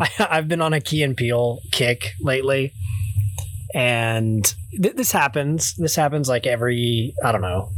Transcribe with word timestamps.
I, 0.00 0.10
I've 0.30 0.48
been 0.48 0.60
on 0.60 0.72
a 0.72 0.80
Key 0.80 1.02
and 1.02 1.16
Peele 1.16 1.60
kick 1.72 2.12
lately, 2.20 2.72
and 3.74 4.44
th- 4.70 4.94
this 4.94 5.12
happens. 5.12 5.74
This 5.76 5.96
happens 5.96 6.28
like 6.28 6.46
every 6.46 7.14
I 7.24 7.32
don't 7.32 7.42
know, 7.42 7.70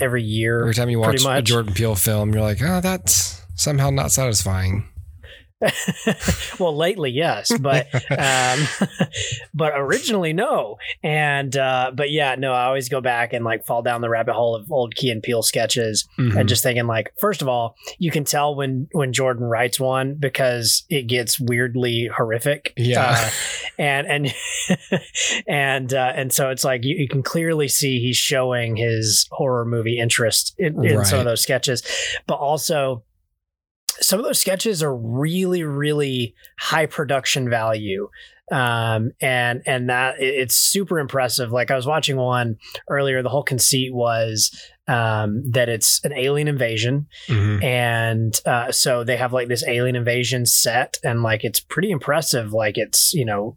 every 0.00 0.22
year. 0.22 0.62
Every 0.62 0.74
time 0.74 0.90
you 0.90 0.98
watch 1.00 1.24
a. 1.24 1.42
Jordan 1.42 1.74
Peele 1.74 1.94
film, 1.94 2.32
you're 2.32 2.42
like, 2.42 2.62
oh, 2.62 2.80
that's 2.80 3.44
somehow 3.54 3.90
not 3.90 4.12
satisfying. 4.12 4.88
well, 6.58 6.76
lately, 6.76 7.10
yes, 7.10 7.56
but 7.58 7.86
um, 8.10 8.66
but 9.54 9.72
originally, 9.76 10.32
no. 10.32 10.78
And 11.02 11.56
uh, 11.56 11.92
but 11.94 12.10
yeah, 12.10 12.34
no. 12.36 12.52
I 12.52 12.64
always 12.64 12.88
go 12.88 13.00
back 13.00 13.32
and 13.32 13.44
like 13.44 13.64
fall 13.66 13.82
down 13.82 14.00
the 14.00 14.08
rabbit 14.08 14.34
hole 14.34 14.54
of 14.54 14.70
old 14.70 14.94
Key 14.94 15.10
and 15.10 15.22
Peele 15.22 15.42
sketches, 15.42 16.08
Mhm. 16.18 16.36
and 16.36 16.48
just 16.48 16.62
thinking 16.62 16.86
like, 16.86 17.12
first 17.20 17.42
of 17.42 17.48
all, 17.48 17.76
you 17.98 18.10
can 18.10 18.24
tell 18.24 18.54
when 18.54 18.88
when 18.92 19.12
Jordan 19.12 19.44
writes 19.44 19.78
one 19.80 20.14
because 20.14 20.84
it 20.88 21.06
gets 21.06 21.38
weirdly 21.40 22.08
horrific. 22.14 22.72
Yeah. 22.76 23.14
Uh, 23.16 23.30
and 23.78 24.06
and 24.06 24.34
and 25.46 25.94
uh, 25.94 26.12
and 26.14 26.32
so 26.32 26.50
it's 26.50 26.64
like 26.64 26.84
you, 26.84 26.96
you 26.96 27.08
can 27.08 27.22
clearly 27.22 27.68
see 27.68 28.00
he's 28.00 28.16
showing 28.16 28.76
his 28.76 29.28
horror 29.32 29.64
movie 29.64 29.98
interest 29.98 30.54
in, 30.58 30.84
in 30.84 31.04
some 31.04 31.18
of 31.18 31.24
those 31.24 31.42
sketches, 31.42 31.82
but 32.26 32.34
also 32.34 33.02
some 34.02 34.18
of 34.18 34.24
those 34.26 34.38
sketches 34.40 34.82
are 34.82 34.94
really 34.94 35.62
really 35.62 36.34
high 36.58 36.86
production 36.86 37.48
value. 37.48 38.08
Um 38.50 39.12
and 39.20 39.62
and 39.64 39.88
that 39.88 40.16
it's 40.18 40.56
super 40.56 40.98
impressive. 40.98 41.50
Like 41.52 41.70
i 41.70 41.76
was 41.76 41.86
watching 41.86 42.16
one 42.16 42.56
earlier 42.90 43.22
the 43.22 43.28
whole 43.30 43.44
conceit 43.44 43.94
was 43.94 44.50
um 44.88 45.42
that 45.52 45.68
it's 45.68 46.04
an 46.04 46.12
alien 46.12 46.48
invasion 46.48 47.06
Mhm. 47.28 47.62
and 47.62 48.40
uh, 48.44 48.72
so 48.72 49.04
they 49.04 49.16
have 49.16 49.32
like 49.32 49.46
this 49.46 49.64
alien 49.66 49.94
invasion 49.94 50.44
set 50.44 50.98
and 51.04 51.22
like 51.22 51.44
it's 51.44 51.60
pretty 51.60 51.90
impressive. 51.92 52.52
Like 52.52 52.76
it's 52.76 53.14
you 53.14 53.24
know 53.24 53.54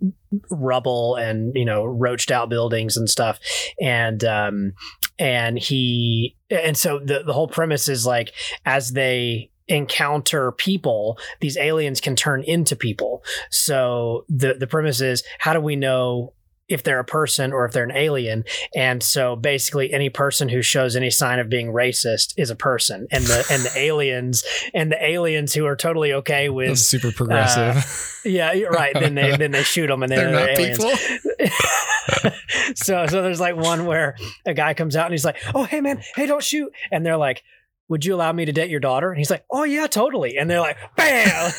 rubble 0.51 1.15
and 1.15 1.53
you 1.55 1.65
know 1.65 1.83
roached 1.83 2.29
out 2.29 2.49
buildings 2.49 2.95
and 2.95 3.09
stuff. 3.09 3.39
And 3.81 4.23
um 4.23 4.73
and 5.17 5.57
he 5.57 6.37
and 6.51 6.77
so 6.77 6.99
the, 6.99 7.23
the 7.25 7.33
whole 7.33 7.47
premise 7.47 7.89
is 7.89 8.05
like 8.05 8.31
as 8.65 8.91
they 8.91 9.49
encounter 9.67 10.51
people 10.51 11.17
these 11.41 11.57
aliens 11.57 11.99
can 12.01 12.15
turn 12.15 12.43
into 12.43 12.75
people. 12.75 13.23
So 13.49 14.25
the 14.29 14.53
the 14.53 14.67
premise 14.67 15.01
is 15.01 15.23
how 15.39 15.53
do 15.53 15.59
we 15.59 15.75
know 15.75 16.33
if 16.67 16.81
they're 16.81 16.99
a 16.99 17.05
person 17.05 17.53
or 17.53 17.65
if 17.65 17.73
they're 17.73 17.83
an 17.83 17.95
alien? 17.95 18.43
And 18.75 19.01
so 19.03 19.35
basically 19.35 19.93
any 19.93 20.09
person 20.09 20.49
who 20.49 20.61
shows 20.63 20.95
any 20.95 21.11
sign 21.11 21.37
of 21.39 21.47
being 21.49 21.67
racist 21.67 22.33
is 22.37 22.49
a 22.49 22.55
person. 22.55 23.07
And 23.11 23.23
the 23.23 23.45
and 23.51 23.61
the 23.63 23.71
aliens 23.77 24.43
and 24.73 24.91
the 24.91 25.03
aliens 25.03 25.53
who 25.53 25.65
are 25.65 25.75
totally 25.75 26.13
okay 26.13 26.49
with 26.49 26.69
That's 26.69 26.81
super 26.81 27.09
uh, 27.09 27.11
progressive. 27.15 28.21
yeah 28.25 28.51
right. 28.63 28.93
Then 28.93 29.15
they 29.15 29.35
then 29.37 29.51
they 29.51 29.63
shoot 29.63 29.87
them 29.87 30.03
and 30.03 30.11
then 30.11 30.31
They're 30.31 30.55
they're, 30.55 30.77
not 30.77 30.89
aliens. 30.89 32.31
so 32.75 33.05
so 33.07 33.21
there's 33.21 33.39
like 33.39 33.55
one 33.55 33.85
where 33.85 34.15
a 34.45 34.53
guy 34.53 34.73
comes 34.73 34.95
out 34.95 35.05
and 35.05 35.13
he's 35.13 35.25
like 35.25 35.37
oh 35.53 35.63
hey 35.63 35.81
man. 35.81 36.01
Hey 36.15 36.25
don't 36.25 36.43
shoot. 36.43 36.71
And 36.91 37.05
they're 37.05 37.17
like 37.17 37.43
would 37.87 38.03
you 38.05 38.15
allow 38.15 38.31
me 38.31 38.45
to 38.45 38.51
date 38.51 38.69
your 38.69 38.79
daughter 38.79 39.09
and 39.09 39.17
he's 39.17 39.29
like 39.29 39.45
oh 39.51 39.63
yeah 39.63 39.87
totally 39.87 40.37
and 40.37 40.49
they're 40.49 40.59
like 40.61 40.77
bam 40.95 41.53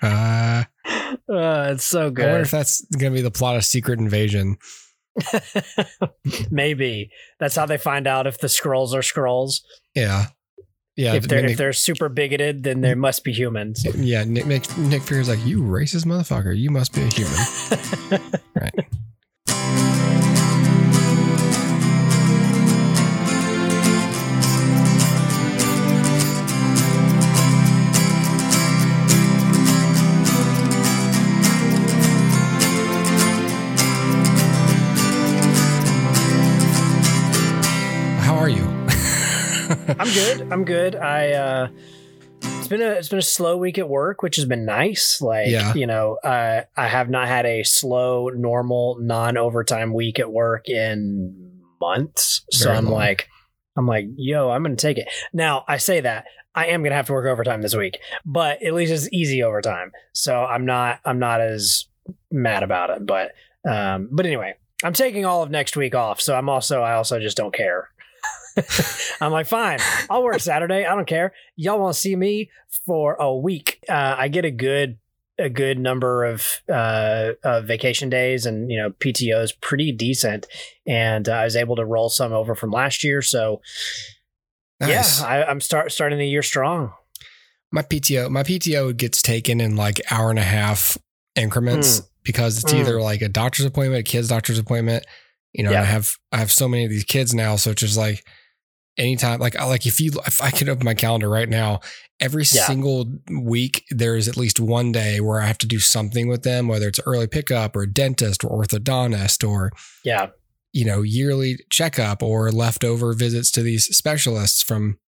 Uh, 1.30 1.72
it's 1.72 1.84
so 1.84 2.10
good. 2.10 2.24
I 2.24 2.28
wonder 2.30 2.42
if 2.42 2.50
that's 2.50 2.80
going 2.86 3.12
to 3.12 3.16
be 3.16 3.20
the 3.22 3.30
plot 3.30 3.56
of 3.56 3.64
Secret 3.64 3.98
Invasion. 3.98 4.56
maybe 6.50 7.10
that's 7.38 7.54
how 7.56 7.66
they 7.66 7.76
find 7.76 8.06
out 8.06 8.26
if 8.26 8.38
the 8.38 8.46
Skrulls 8.46 8.94
are 8.94 9.00
Skrulls 9.00 9.60
Yeah. 9.94 10.26
Yeah. 10.96 11.14
if 11.14 11.28
they're 11.28 11.44
if 11.44 11.56
they're 11.58 11.72
super 11.72 12.08
bigoted 12.08 12.62
then 12.62 12.80
there 12.80 12.96
must 12.96 13.24
be 13.24 13.32
humans 13.32 13.84
yeah. 13.96 14.24
Nick, 14.24 14.46
Nick, 14.46 14.78
Nick 14.78 15.02
Fury's 15.02 15.28
like, 15.28 15.44
you 15.44 15.60
racist 15.60 16.06
motherfucker. 16.06 16.56
You 16.56 16.70
must 16.70 16.94
be 16.94 17.02
a 17.02 17.06
human. 17.08 18.32
right. 18.54 18.87
I'm 40.08 40.14
good. 40.14 40.52
I'm 40.52 40.64
good. 40.64 40.96
I 40.96 41.32
uh 41.32 41.68
it's 42.42 42.68
been 42.68 42.80
a 42.80 42.90
it's 42.92 43.08
been 43.08 43.18
a 43.18 43.22
slow 43.22 43.56
week 43.56 43.76
at 43.78 43.88
work, 43.88 44.22
which 44.22 44.36
has 44.36 44.44
been 44.46 44.64
nice. 44.64 45.20
Like 45.20 45.48
Yeah. 45.48 45.74
you 45.74 45.86
know, 45.86 46.14
uh, 46.24 46.62
I 46.76 46.88
have 46.88 47.10
not 47.10 47.28
had 47.28 47.44
a 47.46 47.62
slow, 47.62 48.28
normal, 48.28 48.96
non 49.00 49.36
overtime 49.36 49.92
week 49.92 50.18
at 50.18 50.32
work 50.32 50.68
in 50.68 51.60
months. 51.80 52.42
So 52.50 52.66
Very 52.66 52.78
I'm 52.78 52.84
long. 52.86 52.94
like, 52.94 53.28
I'm 53.76 53.86
like, 53.86 54.06
yo, 54.16 54.50
I'm 54.50 54.62
gonna 54.62 54.76
take 54.76 54.98
it. 54.98 55.08
Now 55.32 55.64
I 55.68 55.76
say 55.76 56.00
that 56.00 56.24
I 56.54 56.66
am 56.68 56.82
gonna 56.82 56.94
have 56.94 57.06
to 57.08 57.12
work 57.12 57.26
overtime 57.26 57.60
this 57.60 57.76
week, 57.76 57.98
but 58.24 58.62
at 58.62 58.72
least 58.74 58.92
it's 58.92 59.08
easy 59.12 59.42
overtime. 59.42 59.92
So 60.14 60.42
I'm 60.42 60.64
not 60.64 61.00
I'm 61.04 61.18
not 61.18 61.40
as 61.42 61.84
mad 62.30 62.62
about 62.62 62.88
it. 62.90 63.04
But 63.04 63.32
um, 63.68 64.08
but 64.10 64.24
anyway, 64.24 64.54
I'm 64.82 64.94
taking 64.94 65.26
all 65.26 65.42
of 65.42 65.50
next 65.50 65.76
week 65.76 65.94
off. 65.94 66.20
So 66.20 66.34
I'm 66.34 66.48
also 66.48 66.80
I 66.80 66.94
also 66.94 67.20
just 67.20 67.36
don't 67.36 67.54
care. 67.54 67.90
I'm 69.20 69.32
like, 69.32 69.46
fine, 69.46 69.78
I'll 70.10 70.22
work 70.22 70.40
Saturday. 70.40 70.84
I 70.86 70.94
don't 70.94 71.06
care. 71.06 71.32
Y'all 71.56 71.78
want 71.78 71.94
to 71.94 72.00
see 72.00 72.16
me 72.16 72.50
for 72.86 73.14
a 73.14 73.34
week? 73.34 73.84
Uh, 73.88 74.14
I 74.18 74.28
get 74.28 74.44
a 74.44 74.50
good 74.50 74.98
a 75.40 75.48
good 75.48 75.78
number 75.78 76.24
of 76.24 76.44
uh, 76.68 77.32
uh, 77.44 77.60
vacation 77.60 78.08
days, 78.10 78.44
and 78.46 78.70
you 78.70 78.76
know 78.78 78.90
PTO 78.90 79.42
is 79.42 79.52
pretty 79.52 79.92
decent. 79.92 80.46
And 80.86 81.28
uh, 81.28 81.32
I 81.32 81.44
was 81.44 81.54
able 81.56 81.76
to 81.76 81.84
roll 81.84 82.08
some 82.08 82.32
over 82.32 82.54
from 82.54 82.70
last 82.70 83.04
year, 83.04 83.22
so 83.22 83.60
Nice. 84.80 85.20
yeah, 85.20 85.26
I, 85.26 85.44
I'm 85.50 85.60
start 85.60 85.90
starting 85.92 86.18
the 86.18 86.28
year 86.28 86.42
strong. 86.42 86.92
my 87.72 87.82
PTO, 87.82 88.30
my 88.30 88.42
PTO 88.42 88.96
gets 88.96 89.20
taken 89.22 89.60
in 89.60 89.76
like 89.76 90.00
hour 90.10 90.30
and 90.30 90.38
a 90.38 90.42
half 90.42 90.96
increments 91.34 92.02
because 92.22 92.62
it's 92.62 92.72
Mm. 92.72 92.80
either 92.80 93.00
like 93.00 93.22
a 93.22 93.28
doctor's 93.28 93.66
appointment, 93.66 94.00
a 94.00 94.02
kid's 94.10 94.28
doctor's 94.28 94.58
appointment. 94.58 95.04
You 95.52 95.64
know, 95.64 95.70
Yeah. 95.72 95.82
I 95.82 95.84
have 95.84 96.14
I 96.32 96.38
have 96.38 96.52
so 96.52 96.68
many 96.68 96.84
of 96.84 96.90
these 96.90 97.04
kids 97.04 97.34
now, 97.34 97.56
so 97.56 97.70
it's 97.70 97.80
just 97.80 97.96
like 97.96 98.24
anytime, 98.98 99.40
like 99.40 99.56
I 99.56 99.64
like 99.64 99.86
if 99.86 100.00
you 100.00 100.12
if 100.26 100.42
I 100.42 100.50
could 100.50 100.68
open 100.68 100.84
my 100.84 100.94
calendar 100.94 101.28
right 101.28 101.48
now, 101.48 101.80
every 102.20 102.42
Yeah. 102.52 102.66
single 102.66 103.06
week 103.30 103.84
there 103.90 104.16
is 104.16 104.28
at 104.28 104.36
least 104.36 104.60
one 104.60 104.92
day 104.92 105.20
where 105.20 105.40
I 105.40 105.46
have 105.46 105.58
to 105.58 105.66
do 105.66 105.78
something 105.78 106.28
with 106.28 106.42
them, 106.42 106.68
whether 106.68 106.88
it's 106.88 107.00
early 107.06 107.26
pickup 107.28 107.76
or 107.76 107.86
dentist 107.86 108.44
or 108.44 108.64
orthodontist 108.64 109.48
or 109.48 109.70
Yeah, 110.04 110.26
you 110.72 110.84
know 110.84 111.02
yearly 111.02 111.58
checkup 111.70 112.22
or 112.22 112.50
leftover 112.52 113.12
visits 113.14 113.50
to 113.52 113.62
these 113.62 113.84
specialists 113.96 114.62
from 114.62 114.98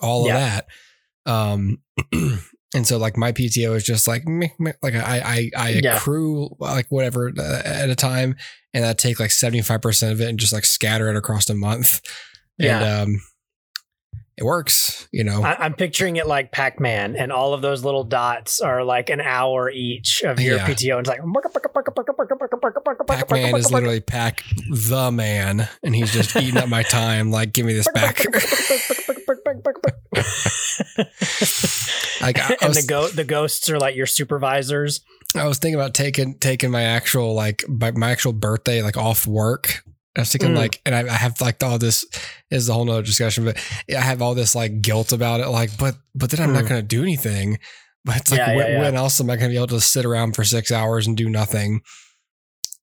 all 0.00 0.26
Yeah. 0.26 0.34
of 0.34 0.40
that 0.40 0.66
um 1.26 1.78
and 2.74 2.86
so 2.86 2.96
like 2.96 3.16
my 3.16 3.30
pto 3.32 3.74
is 3.76 3.84
just 3.84 4.08
like 4.08 4.26
meh, 4.26 4.48
meh, 4.58 4.72
like 4.82 4.94
i 4.94 5.20
i 5.24 5.50
i 5.56 5.68
Yeah. 5.82 5.96
accrue 5.96 6.56
like 6.58 6.86
whatever 6.90 7.30
uh, 7.38 7.62
at 7.64 7.90
a 7.90 7.94
time 7.94 8.34
and 8.72 8.84
i 8.86 8.92
take 8.92 9.20
like 9.20 9.30
75% 9.30 10.10
of 10.12 10.20
it 10.20 10.28
and 10.28 10.38
just 10.40 10.52
like 10.52 10.64
scatter 10.64 11.08
it 11.10 11.16
across 11.16 11.48
a 11.50 11.54
month 11.54 12.00
Yeah. 12.58 12.80
and 12.82 13.14
um 13.14 13.22
it 14.38 14.44
works 14.44 15.08
you 15.12 15.24
know 15.24 15.42
I, 15.42 15.56
I'm 15.64 15.74
picturing 15.74 16.16
it 16.16 16.26
like 16.26 16.52
Pac-Man, 16.52 17.16
and 17.16 17.30
all 17.30 17.52
of 17.54 17.60
those 17.60 17.84
little 17.84 18.02
dots 18.04 18.60
are 18.60 18.82
like 18.82 19.10
an 19.10 19.20
hour 19.20 19.70
each 19.70 20.22
of 20.22 20.40
your 20.40 20.56
Yeah. 20.56 20.66
PTO. 20.66 20.98
And 20.98 21.06
it's 21.06 21.08
like 21.08 21.20
pac-man 23.06 23.54
is 23.56 23.70
literally 23.70 24.00
pac 24.00 24.42
the 24.70 25.10
man 25.12 25.68
and 25.82 25.94
he's 25.94 26.12
just 26.12 26.34
eating 26.36 26.56
up 26.56 26.68
my 26.68 26.82
time 26.82 27.30
like 27.30 27.52
give 27.52 27.66
me 27.66 27.74
this 27.74 27.88
back 27.92 28.24
like 32.20 32.38
I, 32.38 32.54
I 32.54 32.56
and 32.62 32.74
the 32.74 32.84
go 32.86 33.08
the 33.08 33.24
ghosts 33.24 33.68
are 33.70 33.78
like 33.78 33.96
your 33.96 34.06
supervisors. 34.06 35.00
I 35.36 35.46
was 35.46 35.58
thinking 35.58 35.74
about 35.78 35.94
taking 35.94 36.38
taking 36.38 36.70
my 36.70 36.82
actual 36.82 37.34
like 37.34 37.64
my, 37.68 37.90
my 37.92 38.10
actual 38.10 38.32
birthday 38.32 38.82
like 38.82 38.96
off 38.96 39.26
work. 39.26 39.84
I 40.16 40.20
was 40.20 40.30
thinking 40.32 40.50
Mm. 40.50 40.56
like, 40.58 40.80
and 40.84 40.94
I, 40.94 41.00
I 41.08 41.16
have 41.16 41.40
like 41.40 41.62
all 41.62 41.78
this 41.78 42.04
is 42.50 42.68
a 42.68 42.74
whole 42.74 42.84
nother 42.84 43.02
discussion, 43.02 43.44
but 43.46 43.56
I 43.90 44.00
have 44.00 44.20
all 44.20 44.34
this 44.34 44.54
like 44.54 44.82
guilt 44.82 45.12
about 45.12 45.40
it. 45.40 45.48
Like, 45.48 45.76
but 45.78 45.96
but 46.14 46.30
then 46.30 46.40
I'm 46.40 46.52
not 46.52 46.64
Mm. 46.64 46.68
going 46.68 46.80
to 46.82 46.86
do 46.86 47.02
anything. 47.02 47.58
But 48.04 48.16
it's 48.16 48.30
like, 48.32 48.38
Yeah, 48.38 48.50
yeah, 48.50 48.56
when, 48.56 48.66
yeah. 48.72 48.80
when 48.80 48.94
else 48.96 49.20
am 49.20 49.30
I 49.30 49.36
going 49.36 49.48
to 49.48 49.54
be 49.54 49.56
able 49.56 49.68
to 49.68 49.80
sit 49.80 50.04
around 50.04 50.34
for 50.34 50.42
six 50.42 50.72
hours 50.72 51.06
and 51.06 51.16
do 51.16 51.30
nothing? 51.30 51.82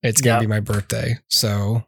It's 0.02 0.22
going 0.22 0.36
to 0.36 0.36
Yep. 0.36 0.40
be 0.40 0.46
my 0.46 0.60
birthday, 0.60 1.18
so 1.28 1.84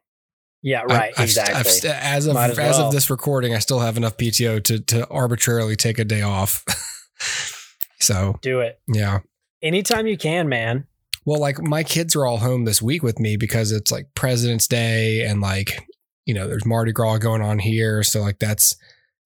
Yeah, 0.61 0.83
I- 0.83 0.85
right. 0.85 1.12
I've- 1.17 1.23
exactly. 1.25 1.55
I've 1.55 1.67
as 1.67 2.27
of 2.27 2.37
as 2.37 2.50
as 2.59 2.77
well. 2.77 2.89
of 2.89 2.93
this 2.93 3.09
recording, 3.09 3.55
I 3.55 3.59
still 3.59 3.81
have 3.81 3.97
enough 3.97 4.19
PTO 4.19 4.61
to 4.65 4.81
to 4.81 5.09
arbitrarily 5.09 5.77
take 5.77 5.99
a 5.99 6.05
day 6.05 6.21
off. 6.21 6.62
so 8.00 8.39
Do 8.43 8.61
it 8.61 8.79
yeah. 8.87 9.21
anytime 9.62 10.06
you 10.06 10.19
can, 10.19 10.49
man. 10.50 10.87
Well, 11.24 11.40
like 11.40 11.60
my 11.62 11.82
kids 11.84 12.16
are 12.16 12.26
all 12.26 12.38
home 12.38 12.64
this 12.64 12.82
week 12.82 13.02
with 13.02 13.19
me 13.20 13.36
because 13.36 13.70
it's 13.72 13.92
like 13.92 14.08
President's 14.14 14.66
Day 14.66 15.24
and 15.24 15.40
like, 15.40 15.86
you 16.26 16.34
know, 16.34 16.48
there's 16.48 16.66
Mardi 16.66 16.92
Gras 16.92 17.19
going 17.19 17.42
on 17.42 17.58
here. 17.58 18.02
So 18.02 18.20
like 18.20 18.38
that's 18.38 18.76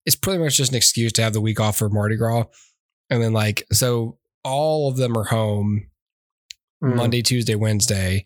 it's 0.05 0.15
pretty 0.15 0.39
much 0.41 0.57
just 0.57 0.71
an 0.71 0.77
excuse 0.77 1.11
to 1.13 1.23
have 1.23 1.33
the 1.33 1.41
week 1.41 1.59
off 1.59 1.77
for 1.77 1.89
Mardi 1.89 2.15
Gras. 2.15 2.45
And 3.09 3.21
then 3.21 3.33
like 3.33 3.65
so 3.71 4.17
all 4.43 4.89
of 4.89 4.97
them 4.97 5.17
are 5.17 5.25
home 5.25 5.87
Mm. 6.83 6.95
Monday, 6.95 7.23
Tuesday, 7.23 7.55
Wednesday, 7.55 8.23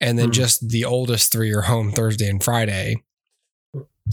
and 0.00 0.18
then 0.18 0.30
Mm. 0.30 0.32
just 0.32 0.70
the 0.70 0.84
oldest 0.84 1.30
three 1.30 1.52
are 1.52 1.62
home 1.62 1.92
Thursday 1.92 2.28
and 2.28 2.42
Friday. 2.42 2.96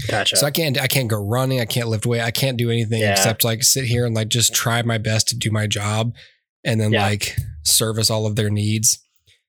Gotcha. 0.08 0.38
So 0.38 0.46
I 0.46 0.52
can't 0.52 0.80
I 0.80 0.86
can't 0.88 1.08
go 1.10 1.18
running, 1.18 1.60
I 1.60 1.66
can't 1.66 1.88
lift 1.88 2.06
weight, 2.06 2.22
I 2.22 2.30
can't 2.30 2.56
do 2.58 2.70
anything 2.70 3.02
Yeah. 3.02 3.14
except 3.14 3.44
like 3.44 3.64
sit 3.64 3.86
here 3.86 4.06
and 4.06 4.14
like 4.16 4.30
just 4.30 4.54
try 4.54 4.82
my 4.84 5.00
best 5.00 5.28
to 5.30 5.36
do 5.38 5.50
my 5.50 5.66
job 5.66 6.14
and 6.64 6.80
then 6.80 6.92
Yeah. 6.94 7.04
like 7.04 7.36
service 7.64 8.10
all 8.10 8.26
of 8.26 8.36
their 8.36 8.50
needs. 8.50 9.00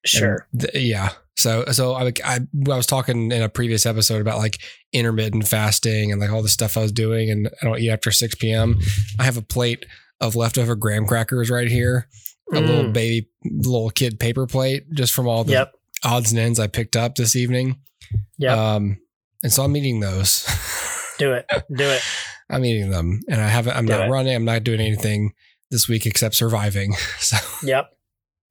sure. 0.06 0.46
Th- 0.58 0.74
yeah. 0.74 1.10
So 1.36 1.64
so 1.72 1.94
I, 1.94 2.12
I 2.24 2.38
I 2.70 2.76
was 2.76 2.86
talking 2.86 3.32
in 3.32 3.42
a 3.42 3.48
previous 3.48 3.86
episode 3.86 4.20
about 4.20 4.38
like 4.38 4.58
intermittent 4.92 5.48
fasting 5.48 6.12
and 6.12 6.20
like 6.20 6.30
all 6.30 6.42
the 6.42 6.48
stuff 6.48 6.76
I 6.76 6.82
was 6.82 6.92
doing 6.92 7.30
and 7.30 7.48
I 7.60 7.64
don't 7.66 7.78
eat 7.80 7.90
after 7.90 8.10
6 8.12 8.34
p.m. 8.36 8.78
I 9.18 9.24
have 9.24 9.36
a 9.36 9.42
plate 9.42 9.84
of 10.20 10.36
leftover 10.36 10.76
graham 10.76 11.06
crackers 11.06 11.50
right 11.50 11.68
here. 11.68 12.08
A 12.52 12.60
little 12.60 12.84
Mm. 12.84 12.92
baby 12.92 13.28
little 13.44 13.90
kid 13.90 14.20
paper 14.20 14.46
plate 14.46 14.84
just 14.92 15.12
from 15.12 15.26
all 15.26 15.42
the 15.44 15.52
Yep. 15.52 15.72
odds 16.04 16.30
and 16.30 16.38
ends 16.38 16.60
I 16.60 16.66
picked 16.68 16.94
up 16.96 17.14
this 17.16 17.34
evening. 17.34 17.80
Yep. 18.38 18.56
Um 18.56 18.98
and 19.42 19.52
so 19.52 19.64
I'm 19.64 19.76
eating 19.76 20.00
those. 20.00 20.44
Do 21.18 21.32
it. 21.32 21.46
Do 21.74 21.84
it. 21.84 22.02
I'm 22.50 22.64
eating 22.64 22.90
them 22.90 23.20
and 23.28 23.40
I 23.40 23.48
haven't 23.48 23.76
I'm 23.76 23.86
Do 23.86 23.92
not 23.94 24.06
it. 24.06 24.10
running, 24.10 24.34
I'm 24.36 24.44
not 24.44 24.62
doing 24.64 24.80
anything 24.80 25.32
this 25.74 25.88
week 25.88 26.06
except 26.06 26.34
surviving. 26.34 26.94
So 27.18 27.36
Yep. 27.64 27.90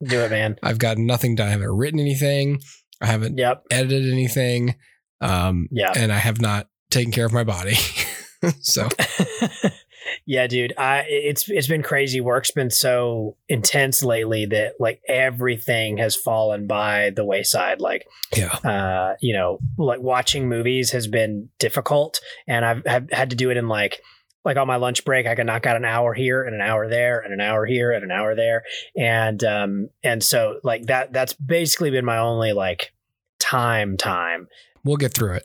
Do 0.06 0.20
it, 0.20 0.30
man. 0.30 0.56
I've 0.62 0.78
got 0.78 0.98
nothing 0.98 1.34
done. 1.34 1.48
I 1.48 1.52
haven't 1.52 1.70
written 1.70 1.98
anything. 1.98 2.60
I 3.00 3.06
haven't 3.06 3.38
Yep. 3.38 3.64
edited 3.70 4.12
anything. 4.12 4.76
Um, 5.20 5.68
Yeah. 5.72 5.92
and 5.96 6.12
I 6.12 6.18
have 6.18 6.40
not 6.40 6.68
taken 6.90 7.10
care 7.12 7.26
of 7.26 7.32
my 7.32 7.44
body. 7.44 7.76
so 8.60 8.88
yeah, 10.26 10.46
dude. 10.46 10.74
I 10.76 11.04
it's 11.08 11.48
it's 11.48 11.66
been 11.68 11.82
crazy. 11.82 12.20
Work's 12.20 12.50
been 12.50 12.70
so 12.70 13.36
intense 13.48 14.02
lately 14.02 14.46
that 14.46 14.74
like 14.78 15.00
everything 15.08 15.96
has 15.98 16.16
fallen 16.16 16.66
by 16.66 17.10
the 17.16 17.24
wayside. 17.24 17.80
Like 17.80 18.06
yeah, 18.36 18.52
uh, 18.56 19.14
you 19.20 19.34
know, 19.34 19.58
like 19.78 20.00
watching 20.00 20.48
movies 20.48 20.90
has 20.92 21.06
been 21.06 21.48
difficult, 21.58 22.20
and 22.46 22.64
I've, 22.64 22.86
have 22.86 23.10
had 23.12 23.30
to 23.30 23.36
do 23.36 23.50
it 23.50 23.56
in 23.56 23.68
like 23.68 24.00
like 24.44 24.56
on 24.56 24.66
my 24.66 24.76
lunch 24.76 25.04
break. 25.04 25.26
I 25.26 25.34
can 25.34 25.46
knock 25.46 25.66
out 25.66 25.76
an 25.76 25.84
hour 25.84 26.14
here 26.14 26.42
and 26.42 26.54
an 26.54 26.60
hour 26.60 26.88
there 26.88 27.20
and 27.20 27.32
an 27.32 27.40
hour 27.40 27.64
here 27.66 27.92
and 27.92 28.04
an 28.04 28.10
hour 28.10 28.34
there, 28.34 28.62
and 28.96 29.42
um 29.44 29.88
and 30.02 30.22
so 30.22 30.60
like 30.62 30.86
that 30.86 31.12
that's 31.12 31.32
basically 31.34 31.90
been 31.90 32.04
my 32.04 32.18
only 32.18 32.52
like 32.52 32.92
time 33.38 33.96
time 33.96 34.48
we'll 34.84 34.96
get 34.96 35.12
through 35.14 35.34
it. 35.34 35.44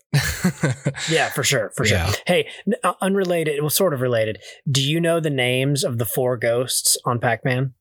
yeah 1.10 1.30
for 1.30 1.44
sure 1.44 1.72
for 1.76 1.86
sure 1.86 1.98
Yeah. 1.98 2.14
hey 2.28 2.48
uh, 2.84 2.94
unrelated 3.02 3.60
well 3.62 3.70
sort 3.70 3.94
of 3.94 4.02
related 4.02 4.38
do 4.70 4.82
you 4.82 5.00
know 5.00 5.20
the 5.20 5.30
names 5.30 5.84
of 5.84 5.98
the 5.98 6.06
four 6.06 6.36
ghosts 6.38 6.98
on 7.06 7.20
pac-man 7.20 7.74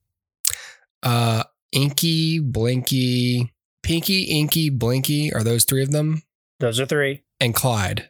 uh, 1.03 1.45
Inky, 1.73 2.39
Blinky, 2.41 3.53
Pinky, 3.83 4.23
Inky, 4.25 4.71
Blinky 4.71 5.33
are 5.33 5.45
those 5.45 5.65
three 5.65 5.83
of 5.83 5.91
them, 5.93 6.23
those 6.61 6.81
are 6.81 6.87
three 6.87 7.23
and 7.41 7.55
Clyde. 7.55 8.09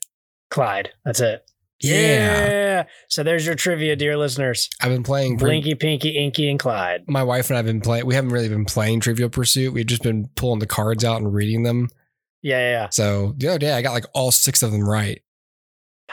clyde 0.51 0.91
that's 1.05 1.21
it 1.21 1.48
Yeah. 1.81 2.85
so 3.09 3.23
there's 3.23 3.47
your 3.47 3.55
trivia 3.55 3.97
dear 3.97 4.17
listeners 4.17 4.69
I've 4.81 4.91
been 4.91 5.03
playing. 5.03 5.37
blinky 5.37 5.75
pinky 5.75 6.11
inky 6.11 6.51
and 6.51 6.59
clyde 6.59 7.05
my 7.07 7.23
wife 7.23 7.51
and 7.51 7.59
I've 7.59 7.67
been 7.67 7.81
playing. 7.81 8.07
We 8.07 8.15
haven't 8.15 8.31
really 8.31 8.49
been 8.49 8.65
playing 8.65 9.01
Trivial 9.01 9.29
Pursuit. 9.29 9.73
We've 9.73 9.87
just 9.87 10.03
been 10.03 10.29
pulling 10.35 10.59
the 10.59 10.67
cards 10.67 11.05
out 11.05 11.21
and 11.21 11.33
reading 11.33 11.63
them. 11.63 11.89
yeah 12.43 12.59
yeah, 12.59 12.71
yeah. 12.71 12.89
So 12.91 13.35
the 13.37 13.49
other 13.49 13.59
day, 13.59 13.73
I 13.73 13.83
got 13.83 13.93
like 13.93 14.07
all 14.13 14.31
six 14.31 14.63
of 14.63 14.73
them 14.73 14.89
right. 14.89 15.23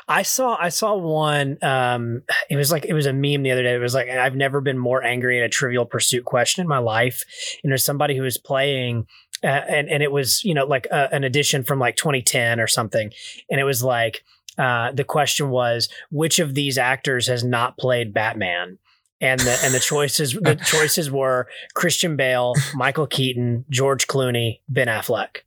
I 0.07 0.23
saw 0.23 0.57
I 0.59 0.69
saw 0.69 0.95
one. 0.95 1.57
Um, 1.63 2.23
it 2.49 2.57
was 2.57 2.71
like 2.71 2.85
it 2.85 2.93
was 2.93 3.05
a 3.05 3.13
meme 3.13 3.43
the 3.43 3.51
other 3.51 3.63
day. 3.63 3.73
It 3.73 3.79
was 3.79 3.93
like 3.93 4.09
I've 4.09 4.35
never 4.35 4.61
been 4.61 4.77
more 4.77 5.01
angry 5.03 5.39
at 5.39 5.45
a 5.45 5.49
Trivial 5.49 5.85
Pursuit 5.85 6.25
question 6.25 6.61
in 6.61 6.67
my 6.67 6.79
life. 6.79 7.23
And 7.63 7.71
there's 7.71 7.85
somebody 7.85 8.15
who 8.15 8.23
was 8.23 8.37
playing, 8.37 9.07
uh, 9.43 9.47
and 9.47 9.89
and 9.89 10.03
it 10.03 10.11
was 10.11 10.43
you 10.43 10.53
know 10.53 10.65
like 10.65 10.85
uh, 10.91 11.07
an 11.11 11.23
edition 11.23 11.63
from 11.63 11.79
like 11.79 11.95
2010 11.95 12.59
or 12.59 12.67
something, 12.67 13.11
and 13.49 13.59
it 13.59 13.63
was 13.63 13.83
like 13.83 14.23
uh, 14.57 14.91
the 14.91 15.03
question 15.03 15.49
was 15.49 15.89
which 16.11 16.39
of 16.39 16.53
these 16.53 16.77
actors 16.77 17.27
has 17.27 17.43
not 17.43 17.77
played 17.77 18.13
Batman. 18.13 18.79
And 19.21 19.39
the 19.39 19.57
and 19.63 19.73
the 19.73 19.79
choices 19.79 20.33
the 20.33 20.55
choices 20.65 21.09
were 21.09 21.47
Christian 21.73 22.17
Bale, 22.17 22.53
Michael 22.73 23.07
Keaton, 23.07 23.63
George 23.69 24.07
Clooney, 24.07 24.59
Ben 24.67 24.87
Affleck. 24.87 25.37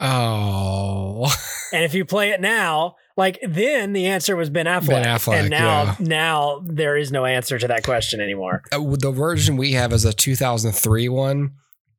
Oh, 0.00 1.32
And 1.72 1.84
if 1.84 1.94
you 1.94 2.04
play 2.04 2.30
it 2.30 2.40
now, 2.40 2.96
like 3.16 3.38
then 3.46 3.92
the 3.92 4.06
answer 4.06 4.36
was 4.36 4.50
Ben 4.50 4.66
Affleck. 4.66 4.88
Ben 4.88 5.04
Affleck, 5.04 5.40
and 5.40 5.50
now 5.50 5.84
yeah. 5.84 5.96
now 6.00 6.62
there 6.66 6.96
is 6.96 7.10
no 7.10 7.24
answer 7.24 7.58
to 7.58 7.68
that 7.68 7.84
question 7.84 8.20
anymore. 8.20 8.62
Uh, 8.70 8.96
the 8.96 9.10
version 9.10 9.56
we 9.56 9.72
have 9.72 9.92
is 9.92 10.04
a 10.04 10.12
2003 10.12 11.08
one. 11.08 11.52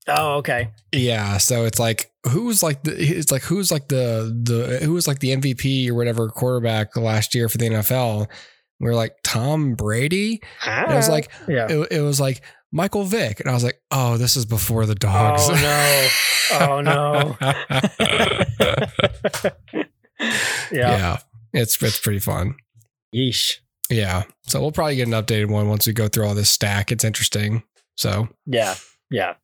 Oh, 0.07 0.35
okay. 0.35 0.71
Yeah, 0.91 1.37
so 1.37 1.65
it's 1.65 1.79
like 1.79 2.11
who's 2.29 2.63
like 2.63 2.83
the 2.83 2.95
it's 2.97 3.31
like 3.31 3.43
who's 3.43 3.71
like 3.71 3.87
the 3.87 4.33
the 4.43 4.79
who 4.85 4.93
was 4.93 5.07
like 5.07 5.19
the 5.19 5.35
MVP 5.35 5.89
or 5.89 5.95
whatever 5.95 6.29
quarterback 6.29 6.95
last 6.95 7.35
year 7.35 7.49
for 7.49 7.57
the 7.57 7.69
NFL. 7.69 8.27
We 8.79 8.87
were 8.87 8.95
like 8.95 9.15
Tom 9.23 9.75
Brady. 9.75 10.41
And 10.65 10.91
it 10.91 10.95
was 10.95 11.09
like 11.09 11.31
yeah. 11.47 11.67
it, 11.69 11.91
it 11.91 12.01
was 12.01 12.19
like 12.19 12.41
Michael 12.71 13.03
Vick, 13.03 13.39
and 13.39 13.49
I 13.49 13.53
was 13.53 13.63
like, 13.63 13.79
oh, 13.91 14.17
this 14.17 14.35
is 14.35 14.45
before 14.45 14.85
the 14.85 14.95
dogs. 14.95 15.43
Oh 15.47 15.53
no. 15.53 16.07
Oh 16.59 16.81
no. 16.81 17.37
yeah. 20.71 20.97
yeah. 20.97 21.17
it's 21.53 21.81
it's 21.81 21.99
pretty 21.99 22.19
fun. 22.19 22.55
Yeesh. 23.15 23.57
Yeah, 23.89 24.23
so 24.43 24.59
we'll 24.61 24.71
probably 24.71 24.95
get 24.95 25.07
an 25.07 25.13
updated 25.13 25.49
one 25.49 25.69
once 25.69 25.85
we 25.85 25.93
go 25.93 26.07
through 26.07 26.25
all 26.25 26.33
this 26.33 26.49
stack. 26.49 26.91
It's 26.91 27.03
interesting. 27.03 27.63
So 27.95 28.27
Yeah. 28.45 28.75
Yeah. 29.11 29.35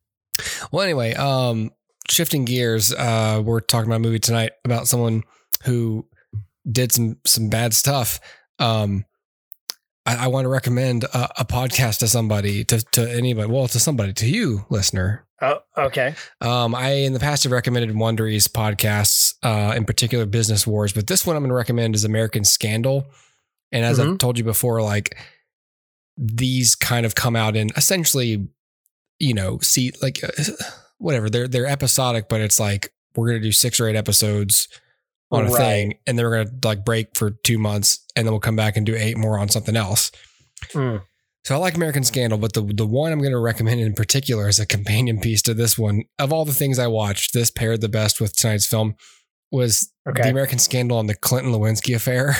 Well, 0.71 0.83
anyway, 0.83 1.13
um, 1.13 1.71
shifting 2.09 2.45
gears, 2.45 2.93
uh, 2.93 3.41
we're 3.43 3.59
talking 3.61 3.87
about 3.89 3.97
a 3.97 3.99
movie 3.99 4.19
tonight 4.19 4.51
about 4.65 4.87
someone 4.87 5.23
who 5.65 6.05
did 6.69 6.91
some 6.91 7.17
some 7.25 7.49
bad 7.49 7.73
stuff. 7.73 8.19
Um, 8.59 9.05
I, 10.05 10.25
I 10.25 10.27
want 10.27 10.45
to 10.45 10.49
recommend 10.49 11.03
a, 11.05 11.41
a 11.41 11.45
podcast 11.45 11.99
to 11.99 12.07
somebody, 12.07 12.63
to 12.65 12.81
to 12.91 13.09
anybody, 13.11 13.49
well, 13.51 13.67
to 13.67 13.79
somebody, 13.79 14.13
to 14.13 14.27
you, 14.27 14.65
listener. 14.69 15.25
Oh, 15.41 15.59
okay. 15.77 16.15
Um, 16.41 16.75
I 16.75 16.89
in 16.89 17.13
the 17.13 17.19
past 17.19 17.43
have 17.43 17.53
recommended 17.53 17.95
Wondery's 17.95 18.49
podcasts, 18.49 19.35
uh, 19.41 19.73
in 19.75 19.85
particular 19.85 20.25
Business 20.25 20.67
Wars, 20.67 20.91
but 20.91 21.07
this 21.07 21.25
one 21.25 21.37
I'm 21.37 21.43
going 21.43 21.49
to 21.49 21.55
recommend 21.55 21.95
is 21.95 22.03
American 22.03 22.43
Scandal. 22.43 23.07
And 23.71 23.85
as 23.85 23.99
I've 23.99 24.07
Mhm. 24.07 24.19
told 24.19 24.37
you 24.37 24.43
before, 24.43 24.81
like 24.81 25.15
these 26.17 26.75
kind 26.75 27.05
of 27.05 27.15
come 27.15 27.37
out 27.37 27.55
in 27.55 27.69
essentially, 27.77 28.49
you 29.19 29.33
know, 29.33 29.59
see 29.59 29.93
like 30.01 30.21
uh, 30.23 30.29
whatever 30.99 31.29
they're 31.29 31.47
they're 31.47 31.65
episodic, 31.65 32.29
but 32.29 32.39
it's 32.41 32.59
like 32.59 32.93
we're 33.15 33.27
going 33.29 33.41
to 33.41 33.47
do 33.47 33.51
six 33.51 33.79
or 33.79 33.87
eight 33.87 33.95
episodes 33.95 34.67
on 35.31 35.45
a 35.47 35.49
Right. 35.49 35.57
thing, 35.57 35.93
and 36.07 36.17
then 36.17 36.25
we're 36.25 36.43
going 36.43 36.59
to 36.61 36.67
like 36.67 36.85
break 36.85 37.17
for 37.17 37.31
two 37.31 37.57
months, 37.57 37.99
and 38.15 38.25
then 38.27 38.31
we'll 38.33 38.39
come 38.39 38.55
back 38.55 38.77
and 38.77 38.85
do 38.85 38.95
eight 38.95 39.17
more 39.17 39.37
on 39.39 39.49
something 39.49 39.75
else. 39.75 40.11
Mm. 40.73 41.01
So 41.45 41.55
I 41.55 41.57
like 41.57 41.75
American 41.75 42.03
Scandal, 42.03 42.37
but 42.37 42.53
the 42.53 42.61
the 42.61 42.85
one 42.85 43.11
I'm 43.11 43.19
going 43.19 43.31
to 43.31 43.39
recommend 43.39 43.79
in 43.81 43.93
particular 43.93 44.47
as 44.47 44.59
a 44.59 44.65
companion 44.65 45.19
piece 45.19 45.41
to 45.43 45.53
this 45.53 45.77
one, 45.77 46.03
of 46.19 46.31
all 46.33 46.45
the 46.45 46.53
things 46.53 46.77
I 46.79 46.87
watched, 46.87 47.33
this 47.33 47.49
paired 47.49 47.81
the 47.81 47.89
best 47.89 48.19
with 48.21 48.35
tonight's 48.35 48.65
film 48.67 48.95
was 49.51 49.91
Okay. 50.07 50.23
the 50.23 50.29
American 50.29 50.59
Scandal 50.59 50.97
on 50.97 51.07
the 51.07 51.15
Clinton 51.15 51.51
Lewinsky 51.53 51.95
affair. 51.95 52.35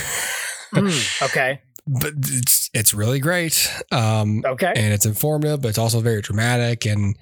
Mm. 0.76 1.24
Okay. 1.26 1.62
but 1.88 2.14
it's 2.18 2.70
it's 2.74 2.94
really 2.94 3.20
great, 3.20 3.72
um, 3.92 4.44
Okay. 4.46 4.72
and 4.76 4.94
it's 4.94 5.06
informative, 5.06 5.62
but 5.62 5.70
it's 5.70 5.78
also 5.80 6.02
very 6.02 6.22
dramatic 6.22 6.86
and 6.86 7.16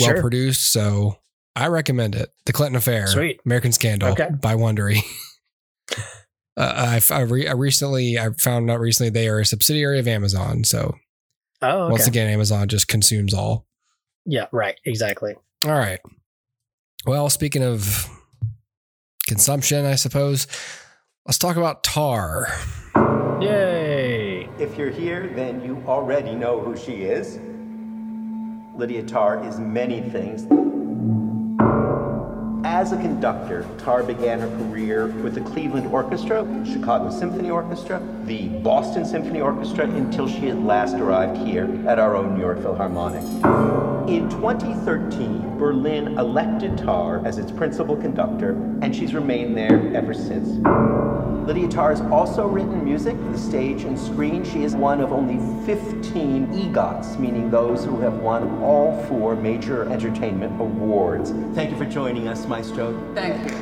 well 0.00 0.08
Sure. 0.10 0.20
produced. 0.20 0.72
So 0.72 1.18
I 1.56 1.66
recommend 1.68 2.14
it. 2.14 2.30
The 2.46 2.52
Clinton 2.52 2.76
Affair, 2.76 3.06
Sweet. 3.08 3.40
American 3.44 3.72
Scandal 3.72 4.10
Okay. 4.10 4.28
by 4.40 4.54
Wondery. 4.54 5.00
Uh, 6.56 6.98
I, 7.10 7.14
I, 7.14 7.20
re- 7.20 7.46
I 7.46 7.52
recently 7.52 8.18
I 8.18 8.30
found 8.36 8.68
out 8.68 8.80
recently 8.80 9.10
they 9.10 9.28
are 9.28 9.38
a 9.38 9.46
subsidiary 9.46 10.00
of 10.00 10.08
Amazon. 10.08 10.64
So 10.64 10.96
Oh, 11.62 11.82
okay. 11.84 11.90
once 11.92 12.08
again, 12.08 12.28
Amazon 12.28 12.66
just 12.66 12.88
consumes 12.88 13.32
all. 13.32 13.64
yeah. 14.26 14.46
Right. 14.50 14.74
Exactly. 14.84 15.36
All 15.64 15.70
right. 15.70 16.00
Well, 17.06 17.30
speaking 17.30 17.62
of 17.62 18.08
consumption, 19.28 19.86
I 19.86 19.94
suppose, 19.94 20.48
let's 21.26 21.38
talk 21.38 21.56
about 21.56 21.84
tar. 21.84 22.48
Yay. 23.40 24.48
If 24.58 24.76
you're 24.76 24.90
here, 24.90 25.30
then 25.36 25.62
you 25.64 25.80
already 25.86 26.34
know 26.34 26.60
who 26.60 26.76
she 26.76 27.02
is. 27.04 27.38
Lydia 28.78 29.02
Tarr 29.02 29.44
is 29.44 29.58
many 29.58 30.00
things. 30.00 30.42
As 32.64 32.92
a 32.92 32.96
conductor, 32.96 33.66
Tarr 33.76 34.04
began 34.04 34.38
her 34.38 34.48
career 34.56 35.08
with 35.08 35.34
the 35.34 35.40
Cleveland 35.40 35.88
Orchestra, 35.88 36.46
Chicago 36.64 37.10
Symphony 37.10 37.50
Orchestra, 37.50 38.00
the 38.26 38.46
Boston 38.60 39.04
Symphony 39.04 39.40
Orchestra, 39.40 39.86
until 39.86 40.28
she 40.28 40.50
at 40.50 40.60
last 40.60 40.94
arrived 40.94 41.44
here 41.44 41.68
at 41.88 41.98
our 41.98 42.14
own 42.14 42.34
New 42.34 42.40
York 42.40 42.62
Philharmonic. 42.62 43.24
In 44.08 44.30
2013, 44.30 45.58
Berlin 45.58 46.16
elected 46.16 46.78
Tarr 46.78 47.26
as 47.26 47.38
its 47.38 47.50
principal 47.50 47.96
conductor, 47.96 48.52
and 48.80 48.94
she's 48.94 49.12
remained 49.12 49.56
there 49.56 49.92
ever 49.96 50.14
since. 50.14 50.64
Lydia 51.48 51.66
Tarr 51.66 51.88
has 51.92 52.02
also 52.12 52.46
written 52.46 52.84
music 52.84 53.16
for 53.16 53.30
the 53.30 53.38
stage 53.38 53.84
and 53.84 53.98
screen. 53.98 54.44
She 54.44 54.64
is 54.64 54.76
one 54.76 55.00
of 55.00 55.12
only 55.14 55.38
15 55.64 56.48
EGOTs, 56.48 57.18
meaning 57.18 57.50
those 57.50 57.86
who 57.86 57.98
have 58.00 58.18
won 58.18 58.62
all 58.62 59.02
four 59.04 59.34
major 59.34 59.90
entertainment 59.90 60.60
awards. 60.60 61.30
Thank 61.54 61.70
you 61.70 61.78
for 61.78 61.86
joining 61.86 62.28
us, 62.28 62.44
Maestro. 62.44 62.92
Thank 63.14 63.50
you. 63.50 63.56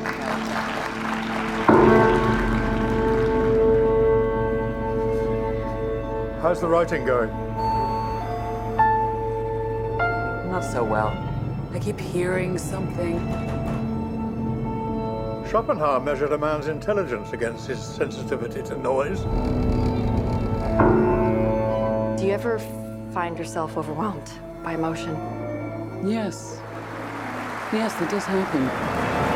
How's 6.41 6.59
the 6.59 6.67
writing 6.67 7.05
going? 7.05 7.29
Not 10.51 10.65
so 10.73 10.83
well. 10.83 11.13
I 11.73 11.79
keep 11.79 12.01
hearing 12.01 12.57
something. 12.57 13.76
Schopenhauer 15.49 16.01
measured 16.01 16.33
a 16.33 16.37
man's 16.37 16.67
intelligence 16.67 17.31
against 17.31 17.67
his 17.67 17.81
sensitivity 17.81 18.61
to 18.63 18.77
noise. 18.77 19.21
Do 22.19 22.25
you 22.25 22.33
ever 22.33 22.59
find 23.13 23.37
yourself 23.37 23.77
overwhelmed 23.77 24.29
by 24.61 24.73
emotion? 24.73 25.15
Yes. 26.03 26.59
Yes, 27.71 27.99
it 28.01 28.09
does 28.09 28.25
happen. 28.25 29.26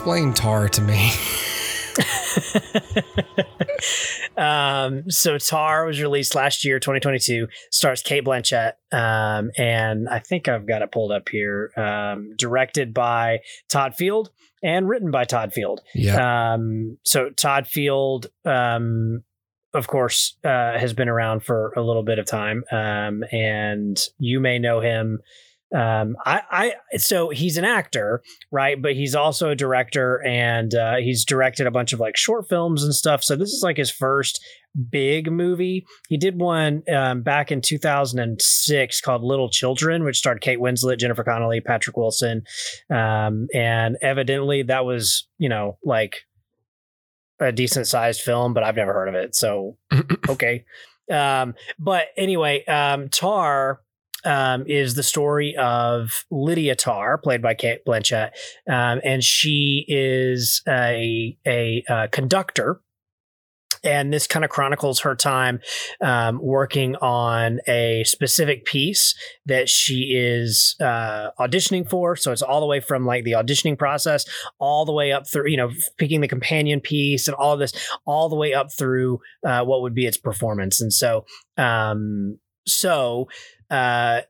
Explain 0.00 0.32
Tar 0.32 0.66
to 0.70 0.80
me. 0.80 1.12
um, 4.38 5.10
so 5.10 5.36
Tar 5.36 5.84
was 5.84 6.00
released 6.00 6.34
last 6.34 6.64
year, 6.64 6.78
2022. 6.78 7.46
Stars 7.70 8.00
Cate 8.00 8.24
Blanchett, 8.24 8.72
um, 8.92 9.50
and 9.58 10.08
I 10.08 10.20
think 10.20 10.48
I've 10.48 10.66
got 10.66 10.80
it 10.80 10.90
pulled 10.90 11.12
up 11.12 11.28
here. 11.28 11.70
Um, 11.76 12.34
directed 12.36 12.94
by 12.94 13.40
Todd 13.68 13.94
Field 13.94 14.30
and 14.62 14.88
written 14.88 15.10
by 15.10 15.24
Todd 15.24 15.52
Field. 15.52 15.82
yeah. 15.94 16.54
Um, 16.54 16.96
so 17.04 17.28
Todd 17.28 17.68
Field, 17.68 18.28
um, 18.46 19.22
of 19.74 19.86
course, 19.86 20.34
uh, 20.42 20.78
has 20.78 20.94
been 20.94 21.10
around 21.10 21.44
for 21.44 21.74
a 21.76 21.82
little 21.82 22.04
bit 22.04 22.18
of 22.18 22.24
time, 22.24 22.64
um, 22.72 23.22
and 23.32 24.02
you 24.18 24.40
may 24.40 24.58
know 24.58 24.80
him. 24.80 25.18
Um, 25.74 26.16
I, 26.26 26.42
I, 26.50 26.98
so 26.98 27.30
he's 27.30 27.56
an 27.56 27.64
actor, 27.64 28.22
right? 28.50 28.80
But 28.80 28.94
he's 28.94 29.14
also 29.14 29.50
a 29.50 29.54
director, 29.54 30.20
and 30.26 30.74
uh, 30.74 30.96
he's 30.96 31.24
directed 31.24 31.66
a 31.66 31.70
bunch 31.70 31.92
of 31.92 32.00
like 32.00 32.16
short 32.16 32.48
films 32.48 32.82
and 32.82 32.94
stuff. 32.94 33.22
So 33.22 33.36
this 33.36 33.50
is 33.50 33.62
like 33.62 33.76
his 33.76 33.90
first 33.90 34.44
big 34.90 35.30
movie. 35.30 35.86
He 36.08 36.16
did 36.16 36.40
one 36.40 36.82
um, 36.92 37.22
back 37.22 37.52
in 37.52 37.60
2006 37.60 39.00
called 39.00 39.22
Little 39.22 39.48
Children, 39.48 40.04
which 40.04 40.18
starred 40.18 40.40
Kate 40.40 40.58
Winslet, 40.58 40.98
Jennifer 40.98 41.24
Connelly, 41.24 41.60
Patrick 41.60 41.96
Wilson, 41.96 42.42
um, 42.90 43.46
and 43.54 43.96
evidently 44.02 44.62
that 44.64 44.84
was 44.84 45.28
you 45.38 45.48
know 45.48 45.78
like 45.84 46.16
a 47.40 47.52
decent 47.52 47.86
sized 47.86 48.20
film, 48.20 48.54
but 48.54 48.62
I've 48.62 48.76
never 48.76 48.92
heard 48.92 49.08
of 49.08 49.14
it. 49.14 49.34
So 49.34 49.76
okay. 50.28 50.64
Um, 51.10 51.54
but 51.78 52.08
anyway, 52.16 52.64
um, 52.66 53.08
Tar 53.08 53.80
um, 54.24 54.64
is 54.66 54.94
the 54.94 55.02
story 55.02 55.56
of 55.56 56.24
Lydia 56.30 56.76
Tarr, 56.76 57.18
played 57.18 57.42
by 57.42 57.54
Cate 57.54 57.84
Blanchett, 57.86 58.30
um, 58.68 59.00
and 59.04 59.22
she 59.22 59.84
is 59.88 60.62
a 60.68 61.36
a 61.46 61.84
uh, 61.88 62.06
conductor. 62.10 62.80
And 63.82 64.12
this 64.12 64.26
kind 64.26 64.44
of 64.44 64.50
chronicles 64.50 65.00
her 65.00 65.14
time 65.14 65.60
um, 66.02 66.38
working 66.42 66.96
on 66.96 67.60
a 67.66 68.04
specific 68.04 68.66
piece 68.66 69.14
that 69.46 69.70
she 69.70 70.14
is 70.14 70.76
uh, 70.80 71.30
auditioning 71.40 71.88
for. 71.88 72.14
So 72.14 72.30
it's 72.30 72.42
all 72.42 72.60
the 72.60 72.66
way 72.66 72.80
from 72.80 73.06
like 73.06 73.24
the 73.24 73.32
auditioning 73.32 73.78
process, 73.78 74.26
all 74.58 74.84
the 74.84 74.92
way 74.92 75.12
up 75.12 75.26
through, 75.26 75.48
you 75.48 75.56
know, 75.56 75.70
picking 75.96 76.20
the 76.20 76.28
companion 76.28 76.80
piece 76.80 77.26
and 77.26 77.34
all 77.34 77.56
this, 77.56 77.72
all 78.04 78.28
the 78.28 78.36
way 78.36 78.52
up 78.52 78.70
through 78.70 79.20
uh, 79.46 79.64
what 79.64 79.80
would 79.80 79.94
be 79.94 80.04
its 80.04 80.18
performance. 80.18 80.82
And 80.82 80.92
so, 80.92 81.24
um, 81.56 82.38
so 82.66 83.28
uh, 83.70 84.22